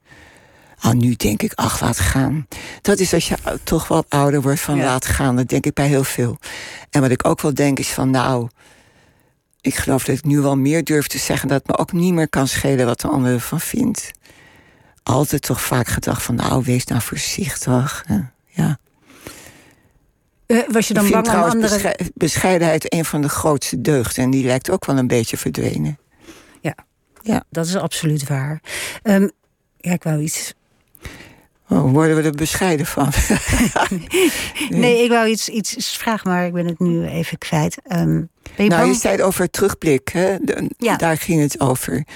Ah, 0.83 0.93
nu 0.93 1.15
denk 1.15 1.43
ik, 1.43 1.53
ach, 1.55 1.81
laat 1.81 1.99
gaan. 1.99 2.47
Dat 2.81 2.99
is 2.99 3.15
als 3.15 3.29
je 3.29 3.37
toch 3.63 3.89
wat 3.89 4.07
ouder 4.09 4.43
wordt 4.43 4.61
van 4.61 4.79
laat 4.79 5.07
gaan. 5.07 5.37
Dat 5.37 5.49
denk 5.49 5.67
ik 5.67 5.75
bij 5.75 5.87
heel 5.87 6.05
veel. 6.05 6.39
En 6.91 7.01
wat 7.01 7.11
ik 7.11 7.27
ook 7.27 7.41
wel 7.41 7.55
denk 7.55 7.79
is 7.79 7.89
van, 7.89 8.11
nou, 8.11 8.49
ik 9.61 9.75
geloof 9.75 10.05
dat 10.05 10.17
ik 10.17 10.25
nu 10.25 10.41
wel 10.41 10.57
meer 10.57 10.85
durf 10.85 11.07
te 11.07 11.19
zeggen 11.19 11.49
dat 11.49 11.59
het 11.59 11.67
me 11.67 11.79
ook 11.79 11.93
niet 11.93 12.13
meer 12.13 12.29
kan 12.29 12.49
schelen 12.49 12.87
wat 12.87 13.01
de 13.01 13.09
ander 13.09 13.33
ervan 13.33 13.61
vindt. 13.61 14.11
Altijd 15.03 15.43
toch 15.43 15.61
vaak 15.61 15.87
gedacht 15.87 16.23
van, 16.23 16.35
nou, 16.35 16.63
wees 16.65 16.85
nou 16.85 17.01
voorzichtig. 17.01 18.05
Ja. 18.47 18.79
Uh, 20.47 20.61
was 20.69 20.89
je 20.89 20.95
dan 20.95 21.11
bang 21.11 21.29
om 21.29 21.35
andere... 21.35 21.97
bescheidenheid 22.15 22.95
een 22.95 23.05
van 23.05 23.23
de 23.23 23.29
grootste 23.29 23.81
deugden. 23.81 24.25
En 24.25 24.31
die 24.31 24.45
lijkt 24.45 24.71
ook 24.71 24.87
wel 24.87 24.99
een 24.99 25.07
beetje 25.07 25.37
verdwenen. 25.37 25.99
Ja, 26.61 26.75
ja. 27.23 27.45
dat 27.51 27.67
is 27.67 27.77
absoluut 27.77 28.29
waar. 28.29 28.63
Um, 29.03 29.31
ja, 29.77 29.93
ik 29.93 30.03
wou 30.03 30.21
iets 30.21 30.55
Oh, 31.73 31.93
worden 31.93 32.17
we 32.17 32.23
er 32.23 32.33
bescheiden 32.33 32.87
van? 32.87 33.13
nee, 34.69 35.05
ik 35.05 35.11
wou 35.11 35.29
iets, 35.29 35.49
iets 35.49 35.97
vragen, 35.97 36.31
maar 36.31 36.47
ik 36.47 36.53
ben 36.53 36.67
het 36.67 36.79
nu 36.79 37.07
even 37.07 37.39
kwijt. 37.39 37.77
Um, 37.93 38.29
je 38.57 38.69
nou, 38.69 38.87
je 38.87 38.95
zei 38.95 39.15
het 39.15 39.23
over 39.23 39.51
terugblik, 39.51 40.09
hè? 40.09 40.37
ja. 40.79 40.97
Daar 40.97 41.17
ging 41.17 41.41
het 41.41 41.61
over. 41.61 42.07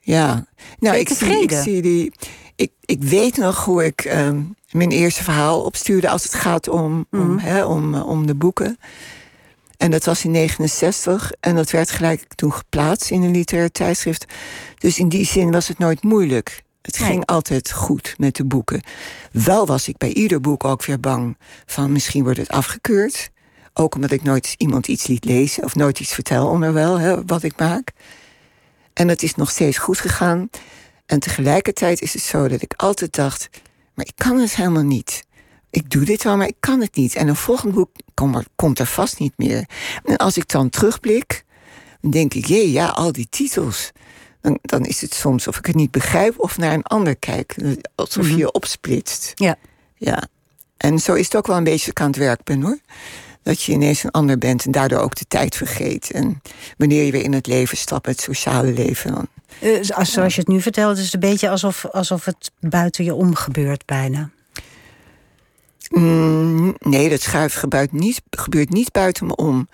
Ja, 0.00 0.46
nou, 0.78 0.96
ik 0.96 1.08
zie, 1.08 1.42
ik 1.42 1.50
zie 1.50 1.82
die. 1.82 2.12
Ik, 2.56 2.72
ik 2.80 3.02
weet 3.02 3.36
nog 3.36 3.64
hoe 3.64 3.84
ik 3.84 4.04
um, 4.04 4.56
mijn 4.70 4.90
eerste 4.90 5.24
verhaal 5.24 5.62
opstuurde 5.62 6.08
als 6.08 6.22
het 6.22 6.34
gaat 6.34 6.68
om, 6.68 7.06
om, 7.10 7.34
mhm. 7.34 7.38
hè, 7.38 7.64
om, 7.64 7.94
om 7.94 8.26
de 8.26 8.34
boeken. 8.34 8.78
En 9.76 9.90
dat 9.90 10.04
was 10.04 10.24
in 10.24 10.30
69 10.30 11.32
en 11.40 11.54
dat 11.54 11.70
werd 11.70 11.90
gelijk 11.90 12.34
toen 12.34 12.52
geplaatst 12.52 13.10
in 13.10 13.22
een 13.22 13.30
literair 13.30 13.70
tijdschrift. 13.70 14.24
Dus 14.78 14.98
in 14.98 15.08
die 15.08 15.26
zin 15.26 15.50
was 15.50 15.68
het 15.68 15.78
nooit 15.78 16.02
moeilijk. 16.02 16.62
Het 16.86 16.96
ging 16.96 17.26
altijd 17.26 17.72
goed 17.72 18.14
met 18.18 18.36
de 18.36 18.44
boeken. 18.44 18.82
Wel 19.32 19.66
was 19.66 19.88
ik 19.88 19.96
bij 19.96 20.12
ieder 20.12 20.40
boek 20.40 20.64
ook 20.64 20.84
weer 20.84 21.00
bang 21.00 21.36
van 21.66 21.92
misschien 21.92 22.22
wordt 22.22 22.38
het 22.38 22.48
afgekeurd. 22.48 23.30
Ook 23.72 23.94
omdat 23.94 24.10
ik 24.10 24.22
nooit 24.22 24.54
iemand 24.56 24.88
iets 24.88 25.06
liet 25.06 25.24
lezen 25.24 25.64
of 25.64 25.74
nooit 25.74 26.00
iets 26.00 26.14
vertel 26.14 26.48
onderwijl 26.48 26.98
hè, 26.98 27.24
wat 27.24 27.42
ik 27.42 27.58
maak. 27.58 27.92
En 28.92 29.08
het 29.08 29.22
is 29.22 29.34
nog 29.34 29.50
steeds 29.50 29.78
goed 29.78 29.98
gegaan. 29.98 30.50
En 31.06 31.20
tegelijkertijd 31.20 32.00
is 32.00 32.12
het 32.12 32.22
zo 32.22 32.48
dat 32.48 32.62
ik 32.62 32.74
altijd 32.76 33.14
dacht: 33.14 33.48
maar 33.94 34.06
ik 34.06 34.16
kan 34.16 34.38
het 34.38 34.56
helemaal 34.56 34.82
niet. 34.82 35.24
Ik 35.70 35.90
doe 35.90 36.04
dit 36.04 36.22
wel, 36.22 36.36
maar 36.36 36.48
ik 36.48 36.60
kan 36.60 36.80
het 36.80 36.96
niet. 36.96 37.14
En 37.14 37.28
een 37.28 37.36
volgend 37.36 37.74
boek 37.74 37.90
komt 38.56 38.78
er 38.78 38.86
vast 38.86 39.18
niet 39.18 39.34
meer. 39.36 39.68
En 40.04 40.16
als 40.16 40.36
ik 40.36 40.48
dan 40.48 40.70
terugblik, 40.70 41.44
dan 42.00 42.10
denk 42.10 42.34
ik: 42.34 42.46
jee, 42.46 42.72
ja, 42.72 42.86
al 42.86 43.12
die 43.12 43.26
titels 43.30 43.92
dan, 44.46 44.58
dan 44.62 44.84
is 44.84 45.00
het 45.00 45.14
soms 45.14 45.48
of 45.48 45.58
ik 45.58 45.66
het 45.66 45.74
niet 45.74 45.90
begrijp 45.90 46.34
of 46.36 46.58
naar 46.58 46.72
een 46.72 46.82
ander 46.82 47.16
kijk. 47.16 47.56
Alsof 47.94 48.24
je 48.24 48.30
mhm. 48.30 48.38
je 48.38 48.52
opsplitst. 48.52 49.32
Ja. 49.34 49.56
ja. 49.96 50.22
En 50.76 50.98
zo 50.98 51.14
is 51.14 51.24
het 51.24 51.36
ook 51.36 51.46
wel 51.46 51.56
een 51.56 51.64
beetje 51.64 51.90
ik 51.90 52.00
aan 52.00 52.06
het 52.06 52.16
werk 52.16 52.44
ben 52.44 52.62
hoor. 52.62 52.78
Dat 53.42 53.62
je 53.62 53.72
ineens 53.72 54.04
een 54.04 54.10
ander 54.10 54.38
bent 54.38 54.64
en 54.64 54.70
daardoor 54.70 54.98
ook 54.98 55.14
de 55.14 55.24
tijd 55.28 55.56
vergeet. 55.56 56.10
En 56.10 56.42
wanneer 56.76 57.04
je 57.04 57.12
weer 57.12 57.22
in 57.22 57.32
het 57.32 57.46
leven 57.46 57.76
stapt, 57.76 58.06
het 58.06 58.20
sociale 58.20 58.72
leven. 58.72 59.12
Dan, 59.14 59.28
uh, 59.60 59.82
zoals 59.82 60.34
je 60.34 60.40
het 60.40 60.48
nu 60.48 60.60
vertelt, 60.60 60.98
is 60.98 61.04
het 61.04 61.14
een 61.14 61.20
beetje 61.20 61.48
alsof, 61.48 61.84
alsof 61.84 62.24
het 62.24 62.50
buiten 62.60 63.04
je 63.04 63.14
om 63.14 63.34
gebeurt 63.34 63.84
bijna. 63.84 64.30
Mm, 65.88 66.76
nee, 66.78 67.08
dat 67.08 67.20
schuift 67.20 67.56
gebeurt 67.56 67.92
niet, 67.92 68.22
gebeurt 68.30 68.70
niet 68.70 68.92
buiten 68.92 69.26
me 69.26 69.36
om 69.36 69.68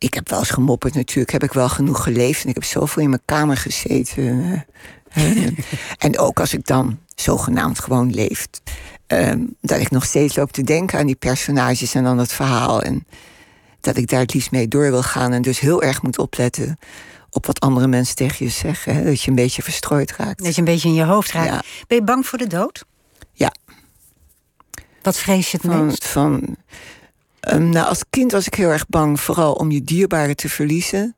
ik 0.00 0.14
heb 0.14 0.28
wel 0.28 0.38
eens 0.38 0.50
gemopperd 0.50 0.94
natuurlijk. 0.94 1.30
Heb 1.30 1.42
ik 1.42 1.52
wel 1.52 1.68
genoeg 1.68 2.02
geleefd. 2.02 2.42
En 2.42 2.48
ik 2.48 2.54
heb 2.54 2.64
zoveel 2.64 3.02
in 3.02 3.08
mijn 3.08 3.22
kamer 3.24 3.56
gezeten. 3.56 4.64
en 5.98 6.18
ook 6.18 6.40
als 6.40 6.54
ik 6.54 6.66
dan 6.66 6.98
zogenaamd 7.14 7.78
gewoon 7.78 8.14
leef. 8.14 8.48
Ehm, 9.06 9.40
dat 9.60 9.80
ik 9.80 9.90
nog 9.90 10.04
steeds 10.04 10.36
loop 10.36 10.52
te 10.52 10.62
denken 10.62 10.98
aan 10.98 11.06
die 11.06 11.14
personages 11.14 11.94
en 11.94 12.06
aan 12.06 12.18
het 12.18 12.32
verhaal. 12.32 12.82
En 12.82 13.06
dat 13.80 13.96
ik 13.96 14.08
daar 14.08 14.20
het 14.20 14.34
liefst 14.34 14.50
mee 14.50 14.68
door 14.68 14.90
wil 14.90 15.02
gaan. 15.02 15.32
En 15.32 15.42
dus 15.42 15.60
heel 15.60 15.82
erg 15.82 16.02
moet 16.02 16.18
opletten 16.18 16.78
op 17.30 17.46
wat 17.46 17.60
andere 17.60 17.86
mensen 17.86 18.14
tegen 18.14 18.46
je 18.46 18.52
zeggen. 18.52 18.94
Hè? 18.94 19.04
Dat 19.04 19.22
je 19.22 19.30
een 19.30 19.36
beetje 19.36 19.62
verstrooid 19.62 20.16
raakt. 20.16 20.44
Dat 20.44 20.54
je 20.54 20.58
een 20.58 20.64
beetje 20.64 20.88
in 20.88 20.94
je 20.94 21.04
hoofd 21.04 21.32
raakt. 21.32 21.66
Ben 21.86 21.98
je 21.98 22.04
bang 22.04 22.26
voor 22.26 22.38
de 22.38 22.46
dood? 22.46 22.84
Ja. 23.32 23.52
Wat 25.02 25.18
vrees 25.18 25.50
je 25.50 25.58
het 25.62 25.66
meest? 25.66 26.06
Van, 26.06 26.56
Um, 27.48 27.68
nou, 27.68 27.86
als 27.88 28.04
kind 28.10 28.32
was 28.32 28.46
ik 28.46 28.54
heel 28.54 28.68
erg 28.68 28.88
bang, 28.88 29.20
vooral 29.20 29.52
om 29.52 29.70
je 29.70 29.82
dierbaren 29.82 30.36
te 30.36 30.48
verliezen. 30.48 31.16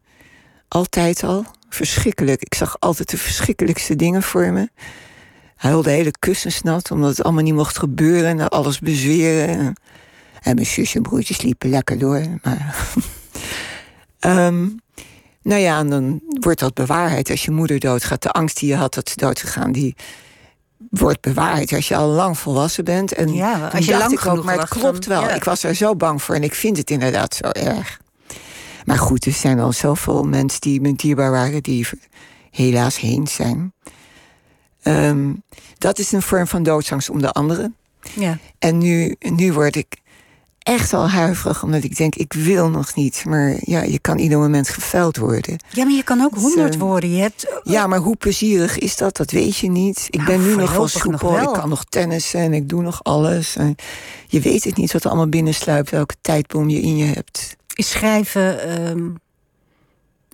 Altijd 0.69 1.25
al. 1.25 1.45
Verschrikkelijk. 1.69 2.43
Ik 2.43 2.55
zag 2.55 2.77
altijd 2.79 3.11
de 3.11 3.17
verschrikkelijkste 3.17 3.97
dingen 3.97 4.23
voor 4.23 4.53
me. 4.53 4.69
Huilde 5.57 5.91
hele 5.91 6.11
kussens 6.19 6.63
nat, 6.63 6.91
omdat 6.91 7.11
het 7.11 7.23
allemaal 7.23 7.43
niet 7.43 7.55
mocht 7.55 7.79
gebeuren 7.79 8.41
en 8.41 8.49
alles 8.49 8.79
bezweren. 8.79 9.75
En 10.43 10.55
mijn 10.55 10.67
zus 10.67 10.95
en 10.95 11.03
broertjes 11.03 11.43
liepen 11.43 11.71
lekker 11.71 11.99
door. 11.99 12.27
Maar 12.43 12.77
um, 14.21 14.81
nou 15.43 15.61
ja, 15.61 15.79
en 15.79 15.91
dan 15.91 16.21
wordt 16.41 16.61
dat 16.61 16.75
bewaarheid. 16.75 17.31
Als 17.31 17.45
je 17.45 17.51
moeder 17.51 17.79
doodgaat, 17.79 18.23
de 18.23 18.31
angst 18.31 18.59
die 18.59 18.69
je 18.69 18.77
had 18.77 18.95
dat 18.95 19.09
ze 19.09 19.17
dood 19.17 19.41
gegaan, 19.41 19.73
die 19.73 19.95
wordt 20.93 21.21
bewaard 21.21 21.73
als 21.73 21.89
je 21.89 21.97
al 21.97 22.09
lang 22.09 22.39
volwassen 22.39 22.85
bent. 22.85 23.13
En 23.13 23.33
ja, 23.33 23.69
als 23.69 23.85
je 23.85 23.99
lang 23.99 24.21
genoeg 24.21 24.45
Maar 24.45 24.59
het 24.59 24.69
klopt 24.69 25.07
wel. 25.07 25.31
Ik 25.31 25.45
was 25.45 25.63
er 25.63 25.75
zo 25.75 25.97
bang 25.97 26.23
voor 26.23 26.35
en 26.35 26.43
ik 26.43 26.55
vind 26.55 26.77
het 26.77 26.91
inderdaad 26.91 27.35
zo 27.35 27.49
erg. 27.49 28.01
Maar 28.85 28.99
goed, 28.99 29.25
er 29.25 29.33
zijn 29.33 29.61
al 29.61 29.73
zoveel 29.73 30.23
mensen 30.23 30.61
die 30.61 30.81
me 30.81 30.93
dierbaar 30.95 31.31
waren, 31.31 31.63
die 31.63 31.89
helaas 32.51 32.99
heen 32.99 33.27
zijn. 33.27 33.73
Ehm, 34.83 35.33
dat 35.79 35.99
is 35.99 36.13
een 36.13 36.23
vorm 36.23 36.47
van 36.47 36.63
doodsangst 36.63 37.11
om 37.11 37.21
de 37.21 37.33
anderen. 37.33 37.77
Ja. 38.15 38.39
En 38.59 38.79
nu, 38.79 39.17
nu 39.19 39.53
word 39.53 39.77
ik 39.77 39.97
echt 40.63 40.93
al 40.93 41.09
huiverig, 41.09 41.63
omdat 41.63 41.85
ik 41.85 41.97
denk, 41.97 42.15
ik 42.15 42.33
wil 42.33 42.69
nog 42.69 42.95
niet. 42.95 43.25
Maar 43.25 43.57
ja, 43.61 43.83
je 43.83 43.99
kan 43.99 44.19
ieder 44.19 44.39
moment 44.39 44.69
geveld 44.69 45.17
worden. 45.17 45.59
Ja, 45.69 45.85
maar 45.85 45.95
je 45.95 46.03
kan 46.03 46.21
ook 46.21 46.35
dus, 46.35 46.43
honderd 46.43 46.79
worden. 46.79 47.11
Je 47.11 47.21
hebt... 47.21 47.49
Eh, 47.49 47.73
ja, 47.73 47.87
maar 47.87 47.99
hoe 47.99 48.17
plezierig 48.17 48.79
is 48.79 48.97
dat? 48.97 49.17
Dat 49.17 49.31
weet 49.31 49.57
je 49.57 49.71
niet. 49.71 50.07
Ik 50.11 50.25
ben 50.25 50.43
nu 50.43 50.57
nog 50.57 50.73
wel 50.73 50.89
soepel. 50.89 51.39
Ik 51.39 51.53
kan 51.53 51.69
nog 51.69 51.85
tennissen 51.85 52.41
en 52.41 52.53
ik 52.53 52.69
doe 52.69 52.83
nog 52.83 53.05
alles. 53.05 53.57
En 53.57 53.75
je 54.27 54.41
weet 54.41 54.65
het 54.65 54.77
niet 54.77 54.93
wat 54.93 55.03
er 55.03 55.09
allemaal 55.09 55.29
binnensluipt, 55.29 55.91
welke 55.91 56.15
tijdboom 56.21 56.69
je 56.69 56.81
in 56.81 56.97
je 56.97 57.05
hebt. 57.05 57.57
Is 57.75 57.91
schrijven 57.91 58.63
ehm, 58.63 59.05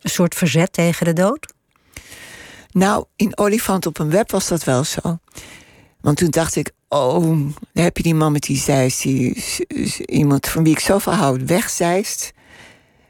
een 0.00 0.10
soort 0.10 0.34
verzet 0.34 0.72
tegen 0.72 1.06
de 1.06 1.12
dood? 1.12 1.52
Nou, 2.70 3.04
in 3.16 3.38
Olifant 3.38 3.86
op 3.86 3.98
een 3.98 4.10
web 4.10 4.30
was 4.30 4.48
dat 4.48 4.64
wel 4.64 4.84
zo. 4.84 5.18
Want 6.00 6.16
toen 6.16 6.30
dacht 6.30 6.56
ik, 6.56 6.70
oh, 6.88 7.22
dan 7.72 7.84
heb 7.84 7.96
je 7.96 8.02
die 8.02 8.14
man 8.14 8.32
met 8.32 8.42
die 8.42 8.56
zeist, 8.56 9.02
die, 9.02 9.44
iemand 10.06 10.46
van 10.46 10.64
wie 10.64 10.72
ik 10.72 10.80
zoveel 10.80 11.12
hou, 11.12 11.44
wegzeist. 11.46 12.32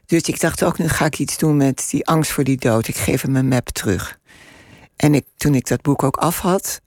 Dus 0.07 0.23
ik 0.23 0.41
dacht 0.41 0.65
ook, 0.65 0.79
nu 0.79 0.89
ga 0.89 1.05
ik 1.05 1.19
iets 1.19 1.39
doen 1.39 1.57
met 1.57 1.87
die 1.91 2.07
angst 2.07 2.31
voor 2.31 2.45
die 2.45 2.57
dood. 2.57 2.89
Ik 2.89 2.97
geef 2.97 3.23
hem 3.23 3.37
een 3.37 3.49
map 3.49 3.69
terug. 3.69 4.19
En 4.97 5.15
ik, 5.15 5.25
toen 5.37 5.55
ik 5.55 5.67
dat 5.67 5.83
boek 5.83 6.03
ook 6.03 6.17
af 6.17 6.39
had, 6.39 6.81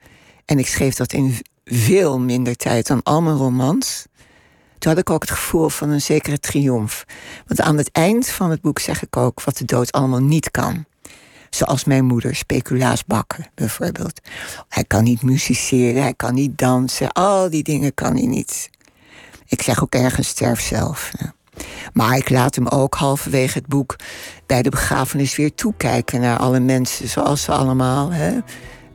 en 0.45 0.59
ik 0.59 0.67
schreef 0.67 0.95
dat 0.95 1.13
in 1.13 1.35
veel 1.65 2.19
minder 2.19 2.55
tijd 2.55 2.87
dan 2.87 3.03
al 3.03 3.21
mijn 3.21 3.35
romans, 3.35 4.05
toen 4.77 4.91
had 4.91 5.01
ik 5.01 5.09
ook 5.09 5.21
het 5.21 5.31
gevoel 5.31 5.69
van 5.69 5.89
een 5.89 6.01
zekere 6.01 6.39
triomf. 6.39 7.05
Want 7.45 7.61
aan 7.61 7.77
het 7.77 7.91
eind 7.91 8.29
van 8.29 8.49
het 8.49 8.61
boek 8.61 8.79
zeg 8.79 9.03
ik 9.03 9.17
ook 9.17 9.43
wat 9.43 9.57
de 9.57 9.65
dood 9.65 9.91
allemaal 9.91 10.21
niet 10.21 10.51
kan. 10.51 10.85
Zoals 11.55 11.83
mijn 11.83 12.05
moeder, 12.05 12.35
speculaas 12.35 13.05
bakken 13.05 13.47
bijvoorbeeld. 13.55 14.21
Hij 14.69 14.83
kan 14.83 15.03
niet 15.03 15.21
musiceren, 15.21 16.01
hij 16.01 16.13
kan 16.13 16.33
niet 16.33 16.57
dansen, 16.57 17.11
al 17.11 17.49
die 17.49 17.63
dingen 17.63 17.93
kan 17.93 18.15
hij 18.15 18.25
niet. 18.25 18.69
Ik 19.47 19.61
zeg 19.61 19.83
ook 19.83 19.93
ergens 19.93 20.27
sterf 20.27 20.61
zelf. 20.61 21.11
Maar 21.93 22.17
ik 22.17 22.29
laat 22.29 22.55
hem 22.55 22.67
ook 22.67 22.95
halverwege 22.95 23.57
het 23.57 23.67
boek 23.67 23.95
bij 24.45 24.61
de 24.61 24.69
begrafenis 24.69 25.35
weer 25.35 25.53
toekijken 25.53 26.21
naar 26.21 26.37
alle 26.37 26.59
mensen, 26.59 27.07
zoals 27.07 27.43
ze 27.43 27.51
allemaal 27.51 28.11
hè, 28.11 28.37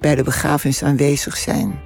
bij 0.01 0.15
de 0.15 0.23
begrafenis 0.23 0.83
aanwezig 0.83 1.37
zijn. 1.37 1.81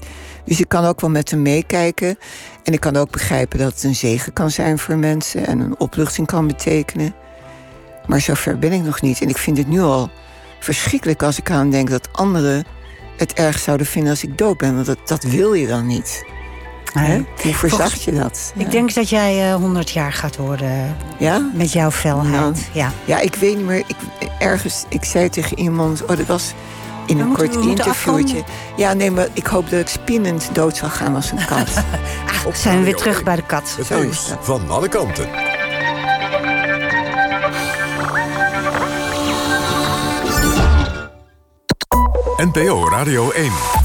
Dus 0.45 0.61
ik 0.61 0.69
kan 0.69 0.85
ook 0.85 1.01
wel 1.01 1.11
met 1.11 1.31
hem 1.31 1.43
meekijken. 1.43 2.19
En 2.63 2.73
ik 2.73 2.81
kan 2.81 2.97
ook 2.97 3.11
begrijpen 3.11 3.59
dat 3.59 3.73
het 3.73 3.83
een 3.83 3.95
zegen 3.95 4.33
kan 4.33 4.51
zijn 4.51 4.79
voor 4.79 4.97
mensen 4.97 5.47
en 5.47 5.61
een 5.61 5.79
opluchting 5.79 6.27
kan 6.27 6.47
betekenen. 6.47 7.15
Maar 8.07 8.21
zover 8.21 8.59
ben 8.59 8.73
ik 8.73 8.83
nog 8.83 9.01
niet. 9.01 9.21
En 9.21 9.29
ik 9.29 9.39
vind 9.39 9.57
het 9.57 9.69
nu 9.69 9.81
al 9.81 10.11
verschrikkelijk 10.61 11.23
als 11.23 11.39
ik 11.39 11.51
aan 11.51 11.71
denk 11.71 11.91
dat 11.91 12.09
anderen 12.13 12.65
het 13.17 13.33
erg 13.33 13.59
zouden 13.59 13.87
vinden 13.87 14.11
als 14.11 14.23
ik 14.23 14.39
dood 14.39 14.57
ben. 14.59 14.75
Want 14.75 14.87
dat, 14.87 14.99
dat 15.09 15.23
wil 15.23 15.53
je 15.55 15.67
dan 15.67 15.87
niet. 15.87 16.25
Hè? 16.93 17.23
Hoe 17.43 17.55
verzacht 17.55 18.03
je 18.03 18.13
dat? 18.13 18.53
Ik 18.57 18.71
denk 18.71 18.95
dat 18.95 19.09
jij 19.09 19.49
eh 19.51 19.55
100 19.55 19.91
jaar 19.91 20.13
gaat 20.13 20.37
worden 20.37 20.97
Ja? 21.19 21.51
met 21.55 21.73
jouw 21.73 21.91
felheid. 21.91 22.31
Nou. 22.31 22.55
Ja. 22.73 22.93
Ja, 23.05 23.19
ik 23.19 23.35
weet 23.35 23.57
niet 23.57 23.67
meer. 23.67 23.79
Ik, 23.87 23.97
ergens, 24.39 24.85
ik 24.89 25.05
zei 25.05 25.29
tegen 25.29 25.59
iemand, 25.59 26.03
oh, 26.03 26.09
dat 26.09 26.27
was 26.27 26.53
in 27.07 27.19
een 27.21 27.27
moeten- 27.27 27.51
kort 27.51 27.67
interviewtje. 27.67 28.43
Ja, 28.77 28.93
nee, 28.93 29.11
maar 29.11 29.27
ik 29.33 29.47
hoop 29.47 29.71
dat 29.71 29.81
ik 29.81 29.89
spinnend 29.89 30.49
dood 30.53 30.77
zal 30.77 30.89
gaan 30.89 31.15
als 31.15 31.31
een 31.31 31.45
kat. 31.47 31.69
Ah, 32.47 32.55
zijn 32.55 32.79
we 32.79 32.85
weer 32.85 32.97
terug 32.97 33.23
bij 33.23 33.37
de 33.37 33.47
kat. 33.47 33.75
Het 33.77 33.87
Zo 33.87 33.95
is 33.97 34.03
nieuws 34.03 34.29
dat. 34.29 34.39
van 34.41 34.71
alle 34.71 34.89
kanten. 34.89 35.29
NPO 42.41 42.89
Radio 42.89 43.31
1. 43.35 43.80